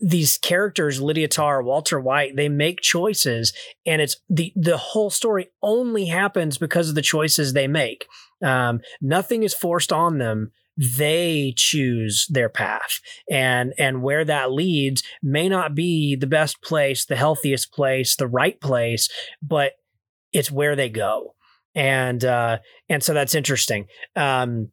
these 0.00 0.38
characters, 0.38 1.00
Lydia 1.00 1.26
Tarr, 1.26 1.62
Walter 1.62 1.98
White, 1.98 2.36
they 2.36 2.48
make 2.48 2.80
choices, 2.80 3.52
and 3.84 4.00
it's 4.00 4.16
the 4.28 4.52
the 4.54 4.76
whole 4.76 5.10
story 5.10 5.48
only 5.62 6.06
happens 6.06 6.58
because 6.58 6.88
of 6.88 6.94
the 6.94 7.02
choices 7.02 7.52
they 7.52 7.66
make. 7.66 8.06
Um, 8.42 8.80
nothing 9.00 9.42
is 9.42 9.52
forced 9.52 9.92
on 9.92 10.18
them. 10.18 10.52
They 10.76 11.54
choose 11.56 12.26
their 12.30 12.48
path, 12.48 13.00
and 13.28 13.74
and 13.78 14.02
where 14.02 14.24
that 14.24 14.52
leads 14.52 15.02
may 15.22 15.48
not 15.48 15.74
be 15.74 16.14
the 16.14 16.26
best 16.28 16.62
place, 16.62 17.04
the 17.04 17.16
healthiest 17.16 17.72
place, 17.72 18.14
the 18.14 18.28
right 18.28 18.60
place, 18.60 19.08
but 19.42 19.72
it's 20.32 20.52
where 20.52 20.76
they 20.76 20.88
go, 20.88 21.34
and 21.74 22.24
uh, 22.24 22.58
and 22.88 23.02
so 23.02 23.12
that's 23.12 23.34
interesting. 23.34 23.86
Um, 24.14 24.70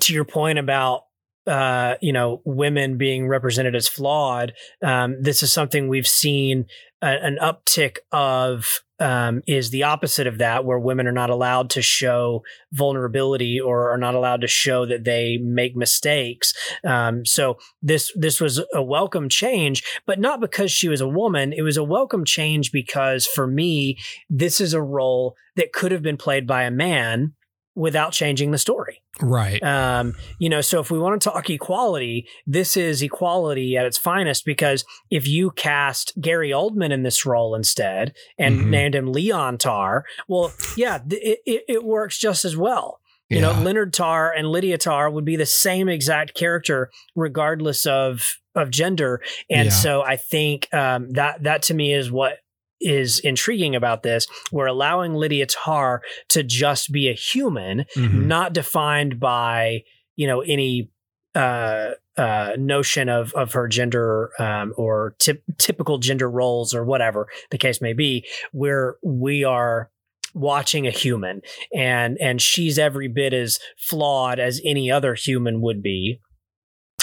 to 0.00 0.12
your 0.12 0.24
point 0.24 0.58
about 0.58 1.02
uh, 1.48 1.94
you 2.00 2.12
know, 2.12 2.42
women 2.44 2.98
being 2.98 3.26
represented 3.26 3.74
as 3.74 3.88
flawed. 3.88 4.52
Um, 4.82 5.16
this 5.20 5.42
is 5.42 5.52
something 5.52 5.88
we've 5.88 6.06
seen 6.06 6.66
a, 7.02 7.06
an 7.06 7.38
uptick 7.40 7.98
of. 8.12 8.82
Um, 9.00 9.42
is 9.46 9.70
the 9.70 9.84
opposite 9.84 10.26
of 10.26 10.38
that, 10.38 10.64
where 10.64 10.76
women 10.76 11.06
are 11.06 11.12
not 11.12 11.30
allowed 11.30 11.70
to 11.70 11.82
show 11.82 12.42
vulnerability 12.72 13.60
or 13.60 13.92
are 13.92 13.96
not 13.96 14.16
allowed 14.16 14.40
to 14.40 14.48
show 14.48 14.84
that 14.86 15.04
they 15.04 15.36
make 15.36 15.76
mistakes. 15.76 16.52
Um, 16.82 17.24
so 17.24 17.58
this 17.80 18.10
this 18.16 18.40
was 18.40 18.60
a 18.74 18.82
welcome 18.82 19.28
change, 19.28 19.84
but 20.04 20.18
not 20.18 20.40
because 20.40 20.72
she 20.72 20.88
was 20.88 21.00
a 21.00 21.06
woman. 21.06 21.52
It 21.52 21.62
was 21.62 21.76
a 21.76 21.84
welcome 21.84 22.24
change 22.24 22.72
because 22.72 23.24
for 23.24 23.46
me, 23.46 23.98
this 24.28 24.60
is 24.60 24.74
a 24.74 24.82
role 24.82 25.36
that 25.54 25.72
could 25.72 25.92
have 25.92 26.02
been 26.02 26.16
played 26.16 26.44
by 26.44 26.64
a 26.64 26.70
man 26.72 27.34
without 27.78 28.12
changing 28.12 28.50
the 28.50 28.58
story. 28.58 29.00
Right. 29.20 29.62
Um, 29.62 30.14
you 30.38 30.48
know, 30.48 30.60
so 30.60 30.80
if 30.80 30.90
we 30.90 30.98
want 30.98 31.20
to 31.22 31.30
talk 31.30 31.48
equality, 31.48 32.26
this 32.46 32.76
is 32.76 33.00
equality 33.02 33.76
at 33.76 33.86
its 33.86 33.96
finest 33.96 34.44
because 34.44 34.84
if 35.10 35.26
you 35.26 35.50
cast 35.52 36.12
Gary 36.20 36.50
Oldman 36.50 36.90
in 36.92 37.02
this 37.04 37.24
role 37.24 37.54
instead 37.54 38.14
and 38.38 38.60
Mhm. 38.60 38.66
named 38.70 38.94
him 38.94 39.12
Leon 39.12 39.58
Tar, 39.58 40.04
well, 40.28 40.52
yeah, 40.76 40.98
it, 41.10 41.38
it, 41.46 41.62
it 41.68 41.84
works 41.84 42.18
just 42.18 42.44
as 42.44 42.56
well. 42.56 43.00
You 43.30 43.42
know, 43.42 43.52
Leonard 43.52 43.92
Tar 43.92 44.32
and 44.32 44.48
Lydia 44.48 44.78
Tar 44.78 45.10
would 45.10 45.26
be 45.26 45.36
the 45.36 45.44
same 45.44 45.86
exact 45.90 46.32
character 46.34 46.90
regardless 47.14 47.84
of 47.86 48.38
of 48.54 48.70
gender, 48.70 49.20
and 49.50 49.66
Yeah. 49.66 49.70
so 49.74 50.02
I 50.02 50.16
think 50.16 50.66
um, 50.72 51.12
that 51.12 51.42
that 51.42 51.60
to 51.64 51.74
me 51.74 51.92
is 51.92 52.10
what 52.10 52.38
is 52.80 53.18
intriguing 53.20 53.74
about 53.74 54.02
this. 54.02 54.26
We're 54.52 54.66
allowing 54.66 55.14
Lydia 55.14 55.46
Tar 55.46 56.02
to 56.28 56.42
just 56.42 56.92
be 56.92 57.08
a 57.08 57.14
human, 57.14 57.84
Mhm. 57.96 58.26
not 58.26 58.52
defined 58.52 59.18
by 59.20 59.82
you 60.16 60.26
know 60.26 60.40
any 60.40 60.90
uh, 61.34 61.90
uh, 62.16 62.52
notion 62.58 63.08
of 63.08 63.32
of 63.34 63.52
her 63.52 63.68
gender 63.68 64.30
um, 64.40 64.72
or 64.76 65.14
typ- 65.20 65.42
typical 65.58 65.98
gender 65.98 66.28
roles 66.28 66.74
or 66.74 66.84
whatever 66.84 67.28
the 67.50 67.58
case 67.58 67.80
may 67.80 67.92
be. 67.92 68.26
Where 68.52 68.96
we 69.02 69.44
are 69.44 69.90
watching 70.34 70.86
a 70.86 70.90
human 70.90 71.40
and 71.74 72.18
and 72.20 72.40
she's 72.42 72.78
every 72.78 73.08
bit 73.08 73.32
as 73.32 73.58
flawed 73.78 74.38
as 74.38 74.60
any 74.64 74.90
other 74.90 75.14
human 75.14 75.60
would 75.62 75.82
be 75.82 76.20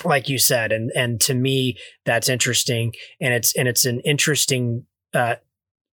like 0.03 0.29
you 0.29 0.38
said 0.38 0.71
and 0.71 0.91
and 0.95 1.19
to 1.19 1.33
me 1.33 1.75
that's 2.05 2.29
interesting 2.29 2.93
and 3.19 3.33
it's 3.33 3.55
and 3.57 3.67
it's 3.67 3.83
an 3.85 3.99
interesting 4.01 4.85
uh 5.15 5.35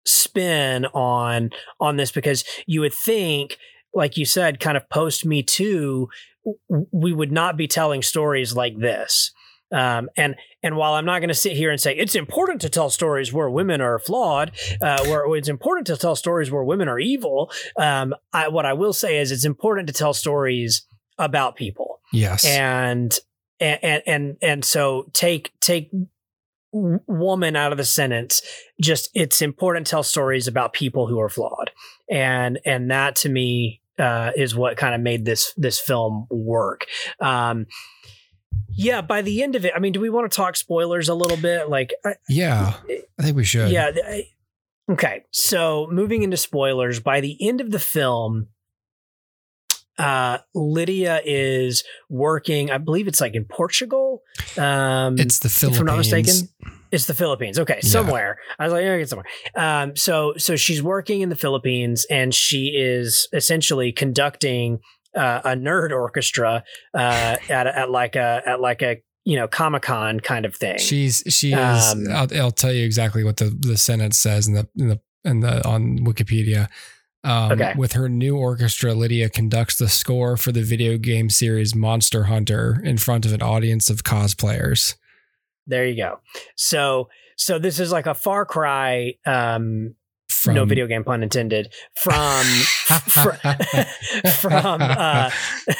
spin 0.09 0.85
on 0.87 1.49
on 1.79 1.97
this 1.97 2.11
because 2.11 2.43
you 2.65 2.81
would 2.81 2.93
think 2.93 3.57
like 3.93 4.17
you 4.17 4.25
said 4.25 4.59
kind 4.59 4.77
of 4.77 4.89
post 4.89 5.25
me 5.25 5.43
too 5.43 6.07
we 6.91 7.13
would 7.13 7.31
not 7.31 7.57
be 7.57 7.67
telling 7.67 8.01
stories 8.01 8.55
like 8.55 8.77
this 8.77 9.31
um, 9.71 10.09
and 10.17 10.35
and 10.63 10.75
while 10.75 10.93
I'm 10.93 11.05
not 11.05 11.19
going 11.19 11.29
to 11.29 11.35
sit 11.35 11.53
here 11.53 11.69
and 11.69 11.79
say 11.79 11.95
it's 11.95 12.15
important 12.15 12.61
to 12.61 12.69
tell 12.69 12.89
stories 12.89 13.31
where 13.31 13.49
women 13.49 13.81
are 13.81 13.99
flawed, 13.99 14.51
uh, 14.81 15.03
where 15.05 15.35
it's 15.35 15.47
important 15.47 15.87
to 15.87 15.97
tell 15.97 16.15
stories 16.15 16.49
where 16.49 16.63
women 16.63 16.87
are 16.87 16.99
evil, 16.99 17.51
um, 17.77 18.15
I, 18.33 18.47
what 18.47 18.65
I 18.65 18.73
will 18.73 18.93
say 18.93 19.19
is 19.19 19.31
it's 19.31 19.45
important 19.45 19.87
to 19.87 19.93
tell 19.93 20.13
stories 20.13 20.87
about 21.19 21.55
people 21.55 21.99
Yes. 22.11 22.45
and 22.45 23.17
and 23.59 24.01
and 24.07 24.37
and 24.41 24.65
so 24.65 25.07
take 25.13 25.51
take 25.59 25.91
woman 26.71 27.55
out 27.55 27.71
of 27.71 27.77
the 27.77 27.85
sentence 27.85 28.41
just 28.79 29.09
it's 29.15 29.41
important 29.41 29.87
to 29.87 29.91
tell 29.91 30.03
stories 30.03 30.47
about 30.47 30.71
people 30.73 31.07
who 31.07 31.19
are 31.19 31.29
flawed 31.29 31.71
and 32.09 32.59
and 32.65 32.91
that 32.91 33.15
to 33.15 33.29
me 33.29 33.81
uh, 33.97 34.31
is 34.37 34.55
what 34.55 34.77
kind 34.77 34.93
of 34.95 35.01
made 35.01 35.25
this 35.25 35.53
this 35.57 35.79
film 35.79 36.27
work 36.29 36.85
um 37.19 37.65
yeah 38.69 39.01
by 39.01 39.21
the 39.21 39.41
end 39.41 39.55
of 39.55 39.65
it 39.65 39.73
i 39.75 39.79
mean 39.79 39.91
do 39.93 39.99
we 39.99 40.09
want 40.09 40.29
to 40.29 40.35
talk 40.35 40.55
spoilers 40.55 41.09
a 41.09 41.15
little 41.15 41.37
bit 41.37 41.69
like 41.69 41.91
I, 42.05 42.13
yeah. 42.29 42.75
I 43.19 43.23
think 43.23 43.35
we 43.35 43.43
should. 43.43 43.71
yeah. 43.71 43.91
I- 44.05 44.27
Okay. 44.89 45.23
So 45.29 45.87
moving 45.91 46.23
into 46.23 46.35
spoilers, 46.35 46.99
by 46.99 47.21
the 47.21 47.37
end 47.47 47.61
of 47.61 47.69
the 47.69 47.77
film, 47.77 48.47
uh, 49.99 50.39
Lydia 50.55 51.21
is 51.23 51.83
working, 52.09 52.71
I 52.71 52.77
believe 52.79 53.07
it's 53.07 53.21
like 53.21 53.35
in 53.35 53.45
Portugal. 53.45 54.23
Um, 54.57 55.19
It's 55.19 55.39
the 55.39 55.49
Philippines. 55.49 55.75
if 55.77 55.79
I'm 55.81 55.85
not 55.85 55.97
mistaken. 55.97 56.49
It's 56.91 57.05
the 57.05 57.13
Philippines. 57.13 57.59
Okay, 57.59 57.81
somewhere. 57.81 58.39
I 58.57 58.63
was 58.63 58.73
like, 58.73 58.83
yeah, 58.83 58.93
it's 58.95 59.11
somewhere. 59.11 59.27
Um, 59.55 59.95
so 59.95 60.33
so 60.37 60.55
she's 60.55 60.81
working 60.81 61.21
in 61.21 61.29
the 61.29 61.35
Philippines 61.35 62.07
and 62.09 62.33
she 62.33 62.73
is 62.75 63.27
essentially 63.31 63.91
conducting 63.91 64.79
uh, 65.15 65.41
a 65.43 65.49
nerd 65.49 65.91
orchestra 65.91 66.63
uh, 66.95 67.35
at 67.49 67.67
at 67.67 67.91
like 67.91 68.15
a 68.15 68.41
at 68.45 68.59
like 68.59 68.81
a 68.81 69.03
you 69.23 69.35
know 69.35 69.47
Comic 69.47 69.83
Con 69.83 70.19
kind 70.19 70.45
of 70.47 70.55
thing. 70.55 70.79
She's 70.79 71.21
she 71.27 71.53
is. 71.53 71.91
Um, 71.93 72.05
I'll, 72.09 72.27
I'll 72.41 72.51
tell 72.51 72.73
you 72.73 72.85
exactly 72.85 73.23
what 73.23 73.37
the 73.37 73.55
the 73.55 73.77
sentence 73.77 74.17
says 74.17 74.47
in 74.47 74.55
the 74.55 74.67
in 74.75 74.87
the 74.87 74.99
in 75.23 75.41
the 75.41 75.67
on 75.67 75.99
Wikipedia. 75.99 76.69
Um, 77.23 77.51
Okay. 77.51 77.73
With 77.75 77.93
her 77.93 78.07
new 78.07 78.37
orchestra, 78.37 78.93
Lydia 78.93 79.29
conducts 79.29 79.77
the 79.77 79.89
score 79.89 80.37
for 80.37 80.51
the 80.51 80.63
video 80.63 80.97
game 80.97 81.29
series 81.29 81.75
Monster 81.75 82.23
Hunter 82.23 82.81
in 82.83 82.97
front 82.97 83.25
of 83.25 83.33
an 83.33 83.41
audience 83.41 83.89
of 83.89 84.03
cosplayers. 84.03 84.95
There 85.67 85.85
you 85.85 85.95
go. 85.97 86.19
So 86.55 87.09
so 87.35 87.59
this 87.59 87.79
is 87.79 87.91
like 87.91 88.05
a 88.05 88.13
far 88.13 88.45
cry 88.45 89.13
um 89.25 89.95
From 90.43 90.55
no 90.55 90.65
video 90.65 90.87
game 90.87 91.03
pun 91.03 91.23
intended 91.23 91.73
from 91.95 92.43
fr- 92.85 93.31
from 94.39 94.81
uh, 94.81 95.29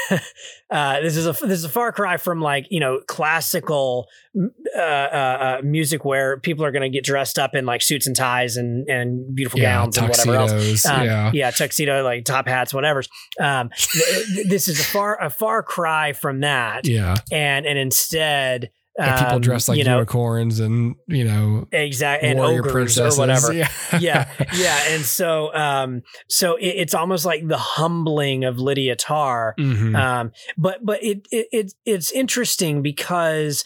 uh 0.69 0.99
this 1.01 1.15
is 1.15 1.25
a 1.25 1.31
this 1.45 1.59
is 1.59 1.63
a 1.63 1.69
far 1.69 1.91
cry 1.91 2.17
from 2.17 2.41
like 2.41 2.67
you 2.69 2.79
know 2.79 2.99
classical 3.07 4.07
uh, 4.77 4.81
uh, 4.81 4.81
uh 4.81 5.61
music 5.63 6.03
where 6.03 6.39
people 6.39 6.65
are 6.65 6.71
going 6.71 6.83
to 6.83 6.95
get 6.95 7.03
dressed 7.03 7.39
up 7.39 7.55
in 7.55 7.65
like 7.65 7.81
suits 7.81 8.05
and 8.05 8.15
ties 8.15 8.57
and 8.57 8.87
and 8.89 9.33
beautiful 9.33 9.59
yeah, 9.59 9.77
gowns 9.77 9.97
and 9.97 10.09
whatever 10.09 10.35
else 10.35 10.85
um, 10.85 11.05
yeah. 11.05 11.31
yeah, 11.33 11.51
tuxedo, 11.51 12.03
like 12.03 12.25
top 12.25 12.47
hats, 12.47 12.73
whatever. 12.73 13.03
Um, 13.39 13.69
th- 13.69 14.47
this 14.47 14.67
is 14.67 14.79
a 14.79 14.83
far 14.83 15.21
a 15.21 15.29
far 15.29 15.63
cry 15.63 16.13
from 16.13 16.41
that, 16.41 16.87
Yeah. 16.87 17.15
and 17.31 17.65
and 17.65 17.77
instead, 17.77 18.71
And 18.97 19.17
people 19.17 19.35
um, 19.35 19.41
dressed 19.41 19.69
like 19.69 19.77
you 19.77 19.85
know, 19.85 19.95
unicorns 19.95 20.59
and 20.59 20.95
you 21.07 21.23
know 21.23 21.67
exactly, 21.71 22.29
and 22.29 22.39
warrior 22.39 22.59
ogres 22.59 22.73
princesses 22.73 23.17
or 23.17 23.21
whatever. 23.21 23.53
Yeah. 23.53 23.69
yeah, 23.97 24.29
yeah, 24.53 24.79
and 24.89 25.03
so 25.05 25.53
um, 25.55 26.01
so 26.27 26.55
it, 26.57 26.67
it's 26.67 26.93
almost 26.93 27.23
like 27.23 27.47
the 27.47 27.57
humbling 27.57 28.43
of 28.43 28.57
Lydia 28.59 28.97
Tar. 28.97 29.55
Mhm. 29.57 29.95
Um, 29.97 30.31
but 30.57 30.85
but 30.85 31.01
it, 31.01 31.27
it 31.31 31.47
it 31.51 31.73
it's 31.85 32.11
interesting 32.11 32.81
because 32.81 33.63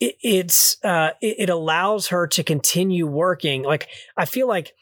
it, 0.00 0.14
it's 0.22 0.76
uh 0.84 1.10
it, 1.20 1.36
it 1.40 1.50
allows 1.50 2.08
her 2.08 2.26
to 2.28 2.44
continue 2.44 3.06
working. 3.06 3.62
Like 3.64 3.88
I 4.16 4.26
feel 4.26 4.46
like 4.46 4.72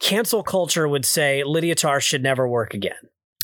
cancel 0.00 0.42
culture 0.42 0.86
would 0.86 1.04
say 1.04 1.44
Lydia 1.44 1.74
Tar 1.76 2.00
should 2.00 2.22
never 2.22 2.46
work 2.46 2.74
again. 2.74 2.92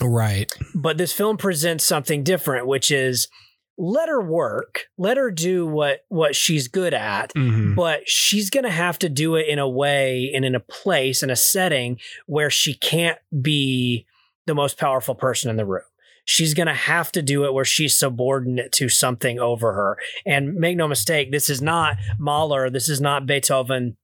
right. 0.03 0.53
But 0.75 0.99
this 0.99 1.13
film 1.13 1.37
presents 1.37 1.85
something 1.85 2.23
different, 2.23 2.67
which 2.67 2.91
is 2.91 3.29
let 3.77 4.09
her 4.09 4.21
work, 4.23 4.85
let 4.97 5.17
her 5.17 5.31
do 5.31 5.67
what 5.67 6.05
what 6.09 6.37
she's 6.37 6.69
good 6.69 6.95
at, 6.95 7.33
Mhm. 7.35 7.75
but 7.75 8.09
she's 8.09 8.51
going 8.51 8.65
to 8.65 8.71
have 8.71 8.99
to 9.01 9.09
do 9.09 9.35
it 9.35 9.49
in 9.49 9.59
a 9.59 9.69
way 9.69 10.31
and 10.35 10.45
in 10.45 10.55
a 10.55 10.61
place 10.61 11.23
in 11.23 11.31
a 11.31 11.37
setting 11.37 11.99
where 12.27 12.51
she 12.51 12.75
can't 12.75 13.19
be 13.43 14.07
the 14.47 14.55
most 14.55 14.79
powerful 14.79 15.15
person 15.15 15.51
in 15.51 15.57
the 15.57 15.65
room. 15.67 15.83
She's 16.27 16.55
going 16.55 16.69
to 16.69 16.75
have 16.75 17.13
to 17.13 17.23
do 17.23 17.45
it 17.45 17.53
where 17.53 17.65
she's 17.65 17.99
subordinate 17.99 18.73
to 18.73 18.89
something 18.89 19.39
over 19.39 19.73
her. 19.75 19.99
And 20.25 20.55
make 20.55 20.77
no 20.77 20.89
mistake, 20.89 21.31
this 21.33 21.51
is 21.51 21.61
not 21.61 21.97
Mahler, 22.19 22.71
this 22.71 22.89
is 22.89 23.01
not 23.01 23.27
Beethoven. 23.27 23.97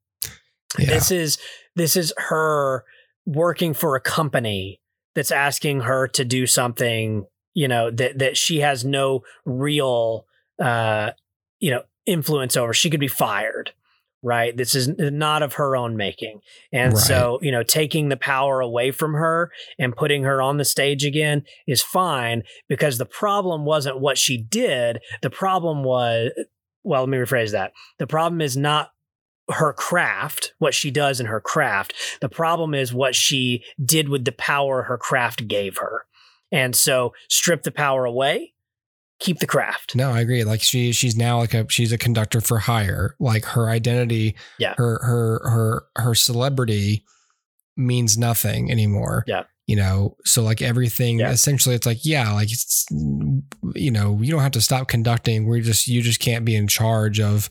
Yeah. 0.79 0.87
This 0.95 1.11
is 1.11 1.39
this 1.77 1.97
is 1.97 2.13
her 2.17 2.85
working 3.25 3.73
for 3.75 3.97
a 3.97 4.01
company 4.01 4.81
that's 5.15 5.31
asking 5.31 5.81
her 5.81 6.09
to 6.09 6.25
do 6.25 6.47
something, 6.47 7.27
you 7.55 7.69
know, 7.69 7.91
that 7.91 8.19
that 8.19 8.37
she 8.37 8.61
has 8.61 8.85
no 8.85 9.23
real 9.45 10.27
uh, 10.61 11.13
you 11.59 11.71
know, 11.71 11.83
influence 12.07 12.57
over. 12.57 12.73
She 12.75 12.91
could 12.91 13.01
be 13.01 13.09
fired. 13.09 13.73
Right. 14.23 14.55
This 14.55 14.75
is 14.75 14.89
not 14.99 15.43
of 15.43 15.55
her 15.55 15.75
own 15.75 15.97
making. 15.97 16.41
And 16.73 16.93
Right. 16.93 17.03
so, 17.03 17.39
you 17.41 17.51
know, 17.51 17.63
taking 17.63 18.11
the 18.11 18.19
power 18.19 18.61
away 18.61 18.91
from 18.91 19.15
her 19.15 19.51
and 19.79 19.97
putting 19.97 20.25
her 20.25 20.43
on 20.43 20.59
the 20.59 20.65
stage 20.67 21.07
again 21.07 21.45
is 21.67 21.81
fine 21.81 22.43
because 22.69 22.99
the 22.99 23.07
problem 23.07 23.65
wasn't 23.65 23.99
what 23.99 24.19
she 24.19 24.37
did. 24.37 25.01
The 25.23 25.31
problem 25.31 25.85
was, 25.85 26.33
well, 26.85 27.01
let 27.01 27.09
me 27.09 27.17
rephrase 27.17 27.53
that. 27.53 27.73
The 27.99 28.07
problem 28.07 28.43
is 28.43 28.59
not 28.59 28.91
her 29.49 29.73
craft, 29.73 30.53
what 30.59 30.75
she 30.75 30.91
does 30.91 31.19
in 31.19 31.27
her 31.27 31.41
craft. 31.41 31.95
The 32.21 32.29
problem 32.29 32.75
is 32.75 32.93
what 32.93 33.15
she 33.15 33.65
did 33.83 34.11
with 34.11 34.27
the 34.27 34.33
power 34.33 34.83
her 34.83 34.99
craft 34.99 35.49
gave 35.49 35.79
her. 35.79 36.05
And 36.53 36.75
so 36.75 37.13
strip 37.29 37.63
the 37.63 37.71
power 37.71 38.05
away, 38.05 38.55
keep 39.21 39.39
the 39.39 39.47
craft. 39.47 39.95
No, 39.95 40.11
I 40.11 40.21
agree. 40.21 40.45
Like 40.45 40.63
she 40.63 40.93
she's 40.93 41.17
now 41.17 41.39
like 41.39 41.55
a 41.55 41.67
she's 41.71 41.93
a 41.93 41.99
conductor 41.99 42.41
for 42.41 42.59
hire. 42.59 43.15
Like 43.21 43.45
her 43.47 43.69
identity, 43.69 44.35
Yeah. 44.59 44.75
her 44.77 44.99
her 45.03 45.41
her 45.49 45.85
her 45.97 46.15
celebrity 46.15 47.05
means 47.77 48.19
nothing 48.19 48.71
anymore. 48.71 49.25
Yeah. 49.27 49.45
You 49.67 49.77
know, 49.77 50.17
so 50.25 50.43
like 50.43 50.61
everything 50.63 51.21
Yeah. 51.21 51.31
essentially 51.31 51.75
it's 51.77 51.87
like, 51.87 52.05
yeah, 52.05 52.33
like 52.33 52.51
it's 52.51 52.87
you 52.91 53.91
know, 53.93 54.19
you 54.21 54.33
don't 54.33 54.43
have 54.43 54.51
to 54.53 54.61
stop 54.61 54.89
conducting. 54.89 55.47
We're 55.47 55.61
just 55.61 55.87
you 55.87 56.03
just 56.03 56.19
can't 56.21 56.45
be 56.45 56.57
in 56.57 56.67
charge 56.67 57.21
of, 57.21 57.49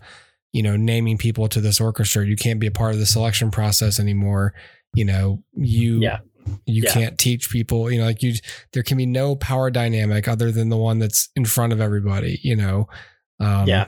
you 0.52 0.62
know, 0.62 0.76
naming 0.76 1.18
people 1.18 1.48
to 1.48 1.62
this 1.62 1.80
orchestra. 1.80 2.26
You 2.26 2.36
can't 2.36 2.60
be 2.60 2.68
a 2.68 2.72
part 2.72 2.94
of 2.94 3.00
the 3.00 3.06
selection 3.06 3.52
process 3.52 4.00
anymore. 4.00 4.54
You 4.94 5.06
know, 5.06 5.44
you 5.56 6.02
Yeah. 6.02 6.20
You 6.66 6.84
Yeah. 6.84 6.94
can't 6.94 7.18
teach 7.18 7.50
people, 7.50 7.92
you 7.92 8.00
know, 8.00 8.06
like 8.06 8.24
you 8.24 8.36
there 8.74 8.84
can 8.84 8.98
be 8.98 9.06
no 9.06 9.36
power 9.36 9.70
dynamic 9.72 10.28
other 10.28 10.52
than 10.52 10.70
the 10.70 10.78
one 10.78 11.00
that's 11.00 11.30
in 11.36 11.46
front 11.46 11.74
of 11.74 11.82
everybody, 11.82 12.40
you 12.44 12.56
know. 12.56 12.88
Um 13.40 13.68
Yeah. 13.68 13.86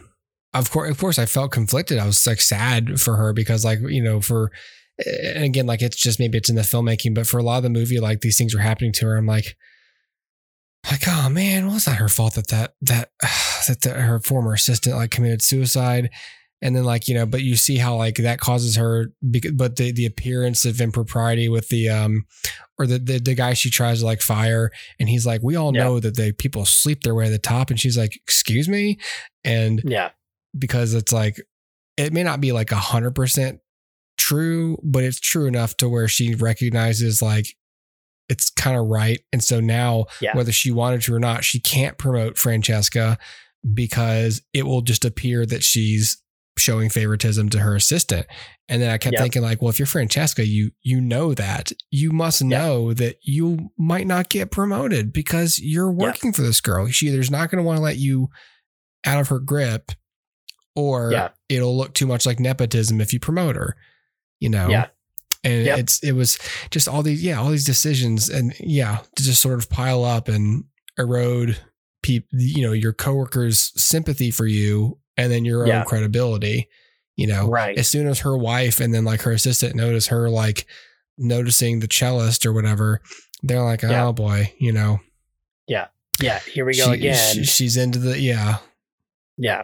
Of 0.53 0.69
course 0.71 0.89
of 0.91 0.97
course 0.97 1.17
I 1.19 1.25
felt 1.25 1.51
conflicted. 1.51 1.97
I 1.99 2.05
was 2.05 2.25
like 2.27 2.41
sad 2.41 2.99
for 2.99 3.15
her 3.17 3.33
because 3.33 3.63
like, 3.63 3.79
you 3.81 4.03
know, 4.03 4.21
for 4.21 4.51
and 5.05 5.43
again, 5.45 5.65
like 5.65 5.81
it's 5.81 5.97
just 5.97 6.19
maybe 6.19 6.37
it's 6.37 6.49
in 6.49 6.55
the 6.55 6.61
filmmaking, 6.61 7.15
but 7.15 7.25
for 7.27 7.39
a 7.39 7.43
lot 7.43 7.57
of 7.57 7.63
the 7.63 7.69
movie, 7.69 7.99
like 7.99 8.21
these 8.21 8.37
things 8.37 8.53
were 8.53 8.61
happening 8.61 8.91
to 8.93 9.05
her. 9.07 9.17
I'm 9.17 9.25
like, 9.25 9.55
like, 10.89 11.03
oh 11.07 11.29
man, 11.29 11.67
well, 11.67 11.75
it's 11.75 11.87
not 11.87 11.97
her 11.97 12.09
fault 12.09 12.35
that 12.35 12.47
that 12.47 12.73
that 12.81 13.09
that 13.67 13.81
the, 13.81 13.89
her 13.93 14.19
former 14.19 14.53
assistant 14.53 14.95
like 14.95 15.11
committed 15.11 15.41
suicide, 15.41 16.09
and 16.61 16.75
then 16.75 16.83
like 16.83 17.07
you 17.07 17.15
know, 17.15 17.25
but 17.25 17.41
you 17.41 17.55
see 17.55 17.77
how 17.77 17.95
like 17.95 18.15
that 18.17 18.39
causes 18.39 18.75
her, 18.75 19.07
but 19.53 19.75
the 19.77 19.91
the 19.91 20.05
appearance 20.05 20.65
of 20.65 20.79
impropriety 20.81 21.49
with 21.49 21.69
the 21.69 21.89
um, 21.89 22.25
or 22.77 22.85
the 22.87 22.99
the, 22.99 23.19
the 23.19 23.33
guy 23.35 23.53
she 23.53 23.69
tries 23.69 23.99
to 23.99 24.05
like 24.05 24.21
fire, 24.21 24.71
and 24.99 25.09
he's 25.09 25.25
like, 25.25 25.41
we 25.43 25.55
all 25.55 25.75
Yeah. 25.75 25.83
know 25.83 25.99
that 25.99 26.15
the 26.15 26.31
people 26.33 26.65
sleep 26.65 27.01
their 27.01 27.15
way 27.15 27.25
to 27.25 27.31
the 27.31 27.37
top, 27.39 27.69
and 27.69 27.79
she's 27.79 27.97
like, 27.97 28.15
excuse 28.15 28.67
me, 28.69 28.99
and 29.43 29.81
Yeah. 29.85 30.09
because 30.57 30.93
it's 30.93 31.11
like 31.13 31.41
it 31.97 32.13
may 32.13 32.23
not 32.23 32.41
be 32.41 32.51
like 32.51 32.71
a 32.71 32.75
hundred 32.77 33.15
percent 33.15 33.59
true, 34.17 34.77
but 34.83 35.03
it's 35.03 35.19
true 35.19 35.45
enough 35.45 35.75
to 35.77 35.89
where 35.89 36.07
she 36.07 36.35
recognizes 36.35 37.21
like 37.21 37.47
it's 38.29 38.49
kind 38.51 38.77
of 38.77 38.85
right. 38.87 39.19
And 39.33 39.43
so 39.43 39.59
now, 39.59 40.05
Yeah. 40.21 40.37
whether 40.37 40.51
she 40.53 40.71
wanted 40.71 41.01
to 41.01 41.13
or 41.15 41.19
not, 41.19 41.43
she 41.43 41.59
can't 41.59 41.97
promote 41.97 42.37
Francesca 42.37 43.17
because 43.73 44.41
it 44.53 44.65
will 44.65 44.81
just 44.81 45.03
appear 45.05 45.45
that 45.45 45.63
she's 45.63 46.21
showing 46.57 46.89
favoritism 46.89 47.49
to 47.49 47.59
her 47.59 47.75
assistant. 47.75 48.27
And 48.69 48.81
then 48.81 48.89
I 48.91 48.97
kept 48.97 49.13
Yep. 49.13 49.21
thinking, 49.21 49.41
like, 49.41 49.61
well, 49.61 49.69
if 49.69 49.79
you're 49.79 49.85
Francesca, 49.85 50.45
you 50.45 50.71
you 50.81 51.01
know 51.01 51.33
that. 51.33 51.71
You 51.89 52.11
must 52.11 52.43
know 52.43 52.93
that 52.93 53.17
you 53.23 53.71
might 53.77 54.07
not 54.07 54.29
get 54.29 54.51
promoted 54.51 55.11
because 55.13 55.59
you're 55.59 55.91
working 55.91 56.33
for 56.33 56.41
this 56.41 56.61
girl. 56.61 56.87
She 56.87 57.07
either's 57.07 57.31
not 57.31 57.49
going 57.51 57.57
to 57.57 57.63
want 57.67 57.77
to 57.77 57.83
let 57.83 57.97
you 57.97 58.29
out 59.05 59.19
of 59.19 59.29
her 59.29 59.39
grip 59.39 59.91
or 60.75 61.11
it'll 61.49 61.75
look 61.75 61.93
too 61.93 62.07
much 62.07 62.25
like 62.25 62.39
nepotism 62.39 63.01
if 63.01 63.11
you 63.13 63.19
promote 63.19 63.55
her. 63.55 63.75
You 64.39 64.49
know? 64.49 64.69
Yeah. 64.69 64.87
And 65.43 65.65
Yep. 65.65 65.79
it's 65.79 66.03
it 66.03 66.11
was 66.11 66.37
just 66.69 66.87
all 66.87 67.01
these 67.01 67.23
yeah 67.23 67.39
all 67.39 67.49
these 67.49 67.65
decisions 67.65 68.29
and 68.29 68.53
yeah 68.59 68.99
to 69.15 69.23
just 69.23 69.41
sort 69.41 69.57
of 69.57 69.69
pile 69.71 70.03
up 70.03 70.27
and 70.27 70.65
erode 70.99 71.57
peop 72.03 72.27
you 72.31 72.61
know 72.61 72.73
your 72.73 72.93
coworkers 72.93 73.71
sympathy 73.75 74.29
for 74.29 74.45
you 74.45 74.99
and 75.21 75.31
then 75.31 75.45
your 75.45 75.65
Yeah. 75.67 75.79
own 75.79 75.85
credibility 75.85 76.67
you 77.15 77.27
know 77.27 77.47
Right. 77.47 77.77
as 77.77 77.87
soon 77.87 78.07
as 78.07 78.19
her 78.19 78.35
wife 78.37 78.79
and 78.79 78.93
then 78.93 79.05
like 79.05 79.21
her 79.21 79.31
assistant 79.31 79.75
notice 79.75 80.07
her 80.07 80.29
like 80.29 80.65
noticing 81.17 81.79
the 81.79 81.87
cellist 81.87 82.45
or 82.45 82.53
whatever 82.53 83.01
they're 83.43 83.61
like 83.63 83.83
oh 83.83 83.89
Yeah. 83.89 84.11
boy 84.11 84.53
you 84.59 84.71
know 84.71 84.99
Yeah. 85.67 85.87
Yeah. 86.19 86.39
Here 86.39 86.65
we 86.65 86.75
go 86.77 86.87
she- 86.87 86.93
again. 86.99 87.33
she- 87.35 87.43
she's 87.45 87.77
into 87.77 87.99
the 87.99 88.19
yeah 88.19 88.57
Yeah. 89.37 89.63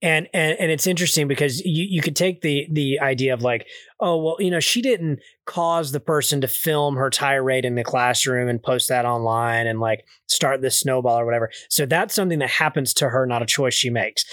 And, 0.00 0.28
and 0.32 0.56
and 0.60 0.70
it's 0.70 0.86
interesting 0.86 1.26
because 1.26 1.60
you, 1.64 1.84
you 1.88 2.00
could 2.00 2.14
take 2.14 2.40
the 2.40 2.68
the 2.70 3.00
idea 3.00 3.34
of 3.34 3.42
like, 3.42 3.66
oh 4.00 4.16
well, 4.22 4.36
you 4.38 4.50
know, 4.50 4.60
she 4.60 4.80
didn't 4.80 5.20
cause 5.44 5.90
the 5.90 6.00
person 6.00 6.40
to 6.40 6.48
film 6.48 6.96
her 6.96 7.10
tirade 7.10 7.64
in 7.64 7.74
the 7.74 7.82
classroom 7.82 8.48
and 8.48 8.62
post 8.62 8.88
that 8.88 9.04
online 9.04 9.66
and 9.66 9.80
like 9.80 10.04
start 10.26 10.60
this 10.60 10.78
snowball 10.78 11.18
or 11.18 11.24
whatever. 11.24 11.50
So 11.68 11.84
that's 11.84 12.14
something 12.14 12.38
that 12.38 12.50
happens 12.50 12.94
to 12.94 13.08
her, 13.08 13.26
not 13.26 13.42
a 13.42 13.46
choice 13.46 13.74
she 13.74 13.90
makes. 13.90 14.24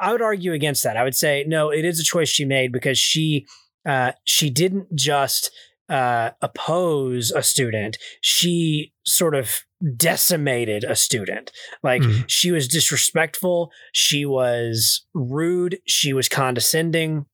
I 0.00 0.12
would 0.12 0.22
argue 0.22 0.52
against 0.52 0.84
that. 0.84 0.96
I 0.96 1.02
would 1.02 1.16
say 1.16 1.44
no, 1.48 1.70
it 1.70 1.84
is 1.84 1.98
a 1.98 2.04
choice 2.04 2.28
she 2.28 2.44
made 2.44 2.72
because 2.72 2.98
she 2.98 3.46
uh, 3.86 4.12
she 4.24 4.50
didn't 4.50 4.94
just 4.94 5.50
uh, 5.88 6.30
oppose 6.42 7.30
a 7.30 7.42
student. 7.42 7.96
She 8.20 8.92
sort 9.06 9.34
of 9.34 9.60
decimated 9.96 10.84
a 10.84 10.96
student. 10.96 11.50
Like 11.82 12.02
Mhm. 12.02 12.24
she 12.26 12.50
was 12.50 12.68
disrespectful. 12.68 13.70
She 13.92 14.24
was 14.26 15.06
rude. 15.14 15.78
She 15.86 16.12
was 16.12 16.28
condescending. 16.28 17.26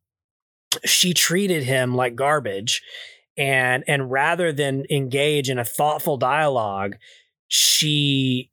She 0.85 1.15
treated 1.15 1.63
him 1.65 1.95
like 1.95 2.15
garbage. 2.15 2.83
And 3.37 3.83
and 3.89 4.11
rather 4.11 4.53
than 4.53 4.85
engage 4.91 5.51
in 5.51 5.59
a 5.59 5.65
thoughtful 5.65 6.17
dialogue, 6.17 6.97
she 7.49 8.51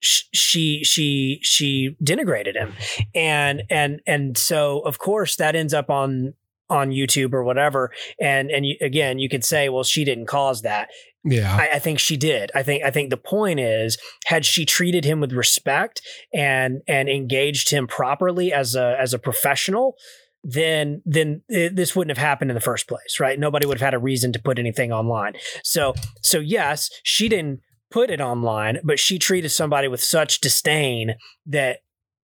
she 0.00 0.82
she 0.84 1.38
she 1.42 1.96
denigrated 2.02 2.54
him 2.56 2.74
and 3.14 3.62
and 3.70 4.00
and 4.06 4.36
so 4.36 4.80
of 4.80 4.98
course 4.98 5.36
that 5.36 5.56
ends 5.56 5.72
up 5.72 5.88
on 5.88 6.34
on 6.70 6.90
YouTube 6.90 7.32
or 7.32 7.44
whatever 7.44 7.90
and 8.20 8.50
and 8.50 8.66
you, 8.66 8.76
again 8.80 9.18
you 9.18 9.28
could 9.28 9.44
say 9.44 9.68
well 9.68 9.84
she 9.84 10.04
didn't 10.04 10.26
cause 10.26 10.62
that 10.62 10.88
yeah 11.24 11.56
I, 11.56 11.76
I 11.76 11.78
think 11.78 11.98
she 11.98 12.16
did. 12.16 12.50
I 12.54 12.62
think 12.62 12.84
I 12.84 12.90
think 12.90 13.10
the 13.10 13.16
point 13.16 13.60
is, 13.60 13.98
had 14.26 14.44
she 14.44 14.64
treated 14.64 15.04
him 15.04 15.20
with 15.20 15.32
respect 15.32 16.02
and 16.32 16.82
and 16.86 17.08
engaged 17.08 17.70
him 17.70 17.86
properly 17.86 18.52
as 18.52 18.74
a 18.74 18.96
as 19.00 19.14
a 19.14 19.18
professional, 19.18 19.96
then 20.42 21.02
then 21.04 21.42
it, 21.48 21.74
this 21.74 21.96
wouldn't 21.96 22.16
have 22.16 22.24
happened 22.24 22.50
in 22.50 22.54
the 22.54 22.60
first 22.60 22.86
place, 22.86 23.18
right? 23.18 23.38
Nobody 23.38 23.66
would 23.66 23.78
have 23.78 23.86
had 23.86 23.94
a 23.94 23.98
reason 23.98 24.32
to 24.34 24.38
put 24.38 24.58
anything 24.58 24.92
online. 24.92 25.34
So 25.62 25.94
so 26.20 26.38
yes, 26.38 26.90
she 27.02 27.28
didn't 27.28 27.60
put 27.90 28.10
it 28.10 28.20
online, 28.20 28.80
but 28.84 28.98
she 28.98 29.18
treated 29.18 29.50
somebody 29.50 29.88
with 29.88 30.02
such 30.02 30.40
disdain 30.40 31.14
that 31.46 31.78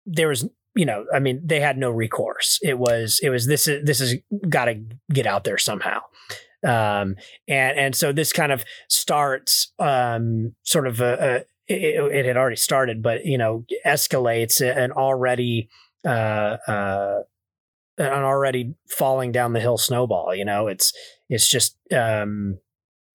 there 0.06 0.28
was 0.28 0.48
you 0.78 0.86
know 0.86 1.04
i 1.12 1.18
mean 1.18 1.36
they 1.44 1.60
had 1.60 1.76
no 1.76 1.90
recourse. 1.90 2.50
It 2.62 2.78
was 2.78 3.18
it 3.22 3.30
was 3.30 3.46
this 3.46 3.66
is 3.66 3.84
this 3.84 3.98
has 3.98 4.14
got 4.48 4.66
to 4.66 4.74
get 5.12 5.26
out 5.26 5.42
there 5.44 5.58
somehow. 5.58 6.00
Um 6.64 7.16
and 7.48 7.72
and 7.84 7.96
so 8.00 8.12
this 8.12 8.32
kind 8.32 8.52
of 8.52 8.64
starts 8.88 9.72
um 9.78 10.54
sort 10.62 10.86
of 10.86 11.00
a, 11.00 11.12
a 11.28 11.34
it, 11.74 12.16
it 12.18 12.24
had 12.26 12.36
already 12.36 12.56
started 12.56 13.02
but 13.02 13.26
you 13.26 13.38
know 13.38 13.64
escalates 13.84 14.60
an 14.60 14.92
already 14.92 15.68
uh 16.06 16.56
uh 16.76 17.18
an 17.98 18.22
already 18.32 18.74
falling 18.88 19.32
down 19.32 19.52
the 19.54 19.60
hill 19.60 19.78
snowball 19.78 20.34
you 20.34 20.44
know? 20.44 20.68
It's 20.68 20.92
it's 21.28 21.48
just 21.48 21.76
um 21.92 22.58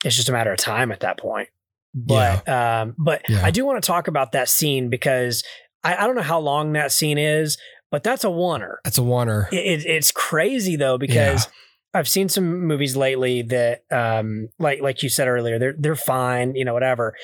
it's 0.06 0.16
just 0.18 0.30
a 0.30 0.34
matter 0.34 0.52
of 0.52 0.60
time 0.60 0.92
at 0.92 1.00
that 1.00 1.18
point. 1.18 1.50
But 1.96 2.48
um 2.50 2.96
but 2.98 3.22
Yeah. 3.30 3.46
i 3.46 3.52
do 3.52 3.66
want 3.66 3.82
to 3.82 3.88
talk 3.88 4.08
about 4.08 4.32
that 4.34 4.50
scene 4.50 4.90
because 4.90 5.44
I, 5.84 5.96
I 5.96 6.08
don't 6.08 6.16
know 6.16 6.22
how 6.22 6.40
long 6.40 6.74
that 6.74 6.92
scene 6.92 7.18
is 7.18 7.58
but 7.92 8.04
that's 8.04 8.24
a 8.24 8.28
oneer 8.28 8.78
that's 8.84 8.98
a 8.98 9.02
oneer 9.02 9.52
it, 9.52 9.58
it, 9.58 9.86
it's 9.86 10.12
crazy 10.12 10.76
though 10.76 10.98
because 10.98 11.48
I've 11.94 12.10
seen 12.10 12.28
some 12.28 12.66
movies 12.66 12.96
lately 12.96 13.44
that, 13.44 13.84
um, 13.92 14.50
like 14.58 14.82
like 14.82 15.04
you 15.04 15.10
said 15.10 15.28
earlier, 15.28 15.60
they're 15.60 15.76
they're 15.78 15.96
fine, 15.96 16.56
you 16.56 16.66
know, 16.66 16.74
whatever. 16.74 17.16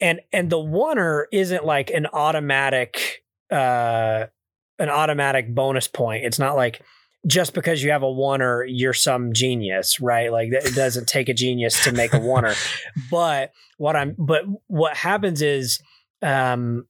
And 0.00 0.20
and 0.32 0.50
the 0.50 0.58
oneer 0.58 1.24
isn't 1.32 1.64
like 1.64 1.90
an 1.90 2.06
automatic, 2.06 3.24
uh, 3.50 4.26
an 4.78 4.88
automatic 4.88 5.52
bonus 5.52 5.88
point. 5.88 6.24
It's 6.24 6.38
not 6.38 6.54
like 6.54 6.80
just 7.26 7.54
because 7.54 7.82
you 7.82 7.90
have 7.90 8.04
a 8.04 8.06
oneer, 8.06 8.64
you're 8.68 8.92
some 8.92 9.32
genius, 9.32 10.00
right? 10.00 10.30
Like 10.30 10.50
it 10.52 10.74
doesn't 10.76 11.08
take 11.08 11.28
a 11.28 11.34
genius 11.34 11.82
to 11.84 11.92
make 11.92 12.12
a 12.12 12.20
oneer. 12.20 12.56
but 13.10 13.52
what 13.78 13.96
I'm, 13.96 14.14
but 14.16 14.44
what 14.68 14.96
happens 14.96 15.42
is, 15.42 15.80
um, 16.20 16.86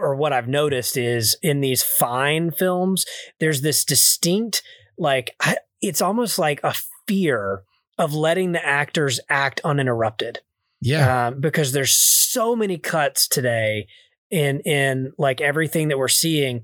or 0.00 0.14
what 0.16 0.32
I've 0.32 0.48
noticed 0.48 0.96
is 0.96 1.36
in 1.42 1.60
these 1.60 1.82
fine 1.82 2.50
films, 2.50 3.04
there's 3.40 3.60
this 3.62 3.84
distinct, 3.84 4.62
like, 4.98 5.34
I, 5.40 5.56
it's 5.80 6.00
almost 6.02 6.38
like 6.38 6.60
a 6.62 6.74
fear 7.08 7.62
of 7.98 8.14
letting 8.14 8.52
the 8.52 8.64
actors 8.64 9.20
act 9.28 9.60
uninterrupted. 9.64 10.40
yeah 10.80 11.28
Um, 11.28 11.40
because 11.40 11.72
there's 11.72 11.92
so 11.94 12.56
many 12.56 12.78
cuts 12.78 13.28
today 13.28 13.86
in 14.30 14.60
in 14.60 15.12
like 15.18 15.40
everything 15.40 15.88
that 15.88 15.98
we're 15.98 16.08
seeing 16.08 16.62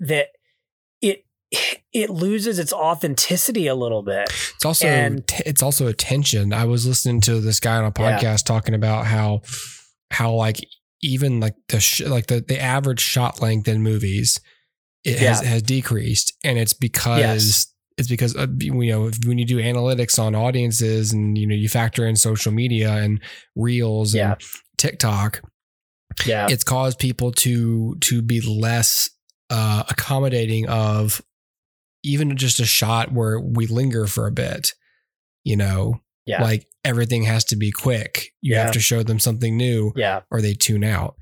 that 0.00 0.28
it 1.02 1.24
it 1.92 2.10
loses 2.10 2.58
its 2.58 2.72
authenticity 2.72 3.66
a 3.66 3.74
little 3.74 4.02
bit. 4.02 4.28
It's 4.56 4.64
also 4.64 4.86
And- 4.86 5.24
it's 5.44 5.62
also 5.62 5.86
attention. 5.88 6.52
I 6.52 6.64
was 6.64 6.86
listening 6.86 7.20
to 7.22 7.40
this 7.40 7.58
guy 7.60 7.76
on 7.76 7.84
a 7.84 7.92
Yeah. 7.98 8.18
podcast 8.20 8.44
talking 8.44 8.74
about 8.74 9.06
how 9.06 9.40
how 10.10 10.32
like 10.32 10.58
even 11.02 11.40
like 11.40 11.54
the 11.68 11.80
sh- 11.80 12.00
like 12.02 12.26
the 12.26 12.40
the 12.40 12.60
average 12.60 13.00
shot 13.00 13.40
length 13.40 13.68
in 13.68 13.82
movies 13.82 14.40
it 15.04 15.18
has 15.20 15.42
Yeah. 15.42 15.48
has 15.50 15.62
decreased, 15.62 16.32
and 16.44 16.58
it's 16.58 16.72
because 16.72 17.20
Yes. 17.20 17.66
it's 17.96 18.08
because 18.08 18.36
uh, 18.36 18.46
you 18.58 18.72
know 18.90 19.10
when 19.26 19.38
you 19.38 19.44
do 19.44 19.58
analytics 19.58 20.18
on 20.18 20.34
audiences 20.34 21.12
and 21.12 21.38
you 21.38 21.46
know 21.46 21.54
you 21.54 21.68
factor 21.68 22.06
in 22.06 22.16
social 22.16 22.52
media 22.52 22.92
and 22.94 23.20
reels 23.54 24.14
Yeah. 24.14 24.32
and 24.32 24.42
TikTok, 24.76 25.40
Yeah. 26.26 26.48
it's 26.50 26.64
caused 26.64 26.98
people 26.98 27.30
to 27.32 27.96
to 28.00 28.22
be 28.22 28.40
less 28.40 29.08
uh 29.50 29.84
accommodating 29.88 30.68
of 30.68 31.22
even 32.02 32.36
just 32.36 32.60
a 32.60 32.64
shot 32.66 33.12
where 33.12 33.40
we 33.40 33.66
linger 33.66 34.06
for 34.06 34.26
a 34.26 34.32
bit 34.32 34.72
you 35.44 35.56
know 35.56 36.00
Yeah. 36.28 36.42
like 36.42 36.66
everything 36.84 37.24
has 37.24 37.44
to 37.46 37.56
be 37.56 37.70
quick 37.70 38.28
you 38.40 38.54
Yeah. 38.54 38.64
have 38.64 38.72
to 38.74 38.80
show 38.80 39.02
them 39.02 39.18
something 39.18 39.56
new 39.56 39.92
yeah. 39.96 40.20
or 40.30 40.40
they 40.40 40.54
tune 40.54 40.84
out 40.84 41.16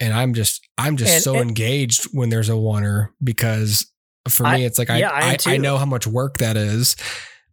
and 0.00 0.12
i'm 0.12 0.34
just 0.34 0.66
i'm 0.78 0.96
just 0.96 1.12
And- 1.14 1.22
so 1.22 1.34
and- 1.36 1.48
engaged 1.50 2.04
when 2.12 2.28
there's 2.30 2.48
a 2.48 2.52
oneer 2.52 3.08
because 3.22 3.86
for 4.28 4.46
I- 4.46 4.56
me 4.56 4.64
it's 4.64 4.78
like 4.78 4.90
I, 4.90 4.98
yeah, 4.98 5.10
I 5.12 5.36
I, 5.46 5.54
I 5.54 5.56
know 5.58 5.76
how 5.78 5.86
much 5.86 6.06
work 6.06 6.38
that 6.38 6.56
is 6.56 6.96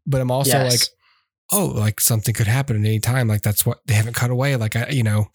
but 0.08 0.22
i'm 0.22 0.32
also 0.32 0.52
Yes. 0.52 0.72
like 0.72 0.90
oh 1.52 1.66
like 1.68 2.00
something 2.02 2.34
could 2.34 2.48
happen 2.48 2.76
at 2.76 2.80
any 2.88 3.00
time 3.00 3.28
like 3.28 3.42
that's 3.42 3.66
what 3.66 3.80
they 3.86 3.94
haven't 3.94 4.14
cut 4.16 4.32
away 4.32 4.56
like 4.56 4.76
i 4.76 4.90
you 4.90 5.04
know 5.04 5.28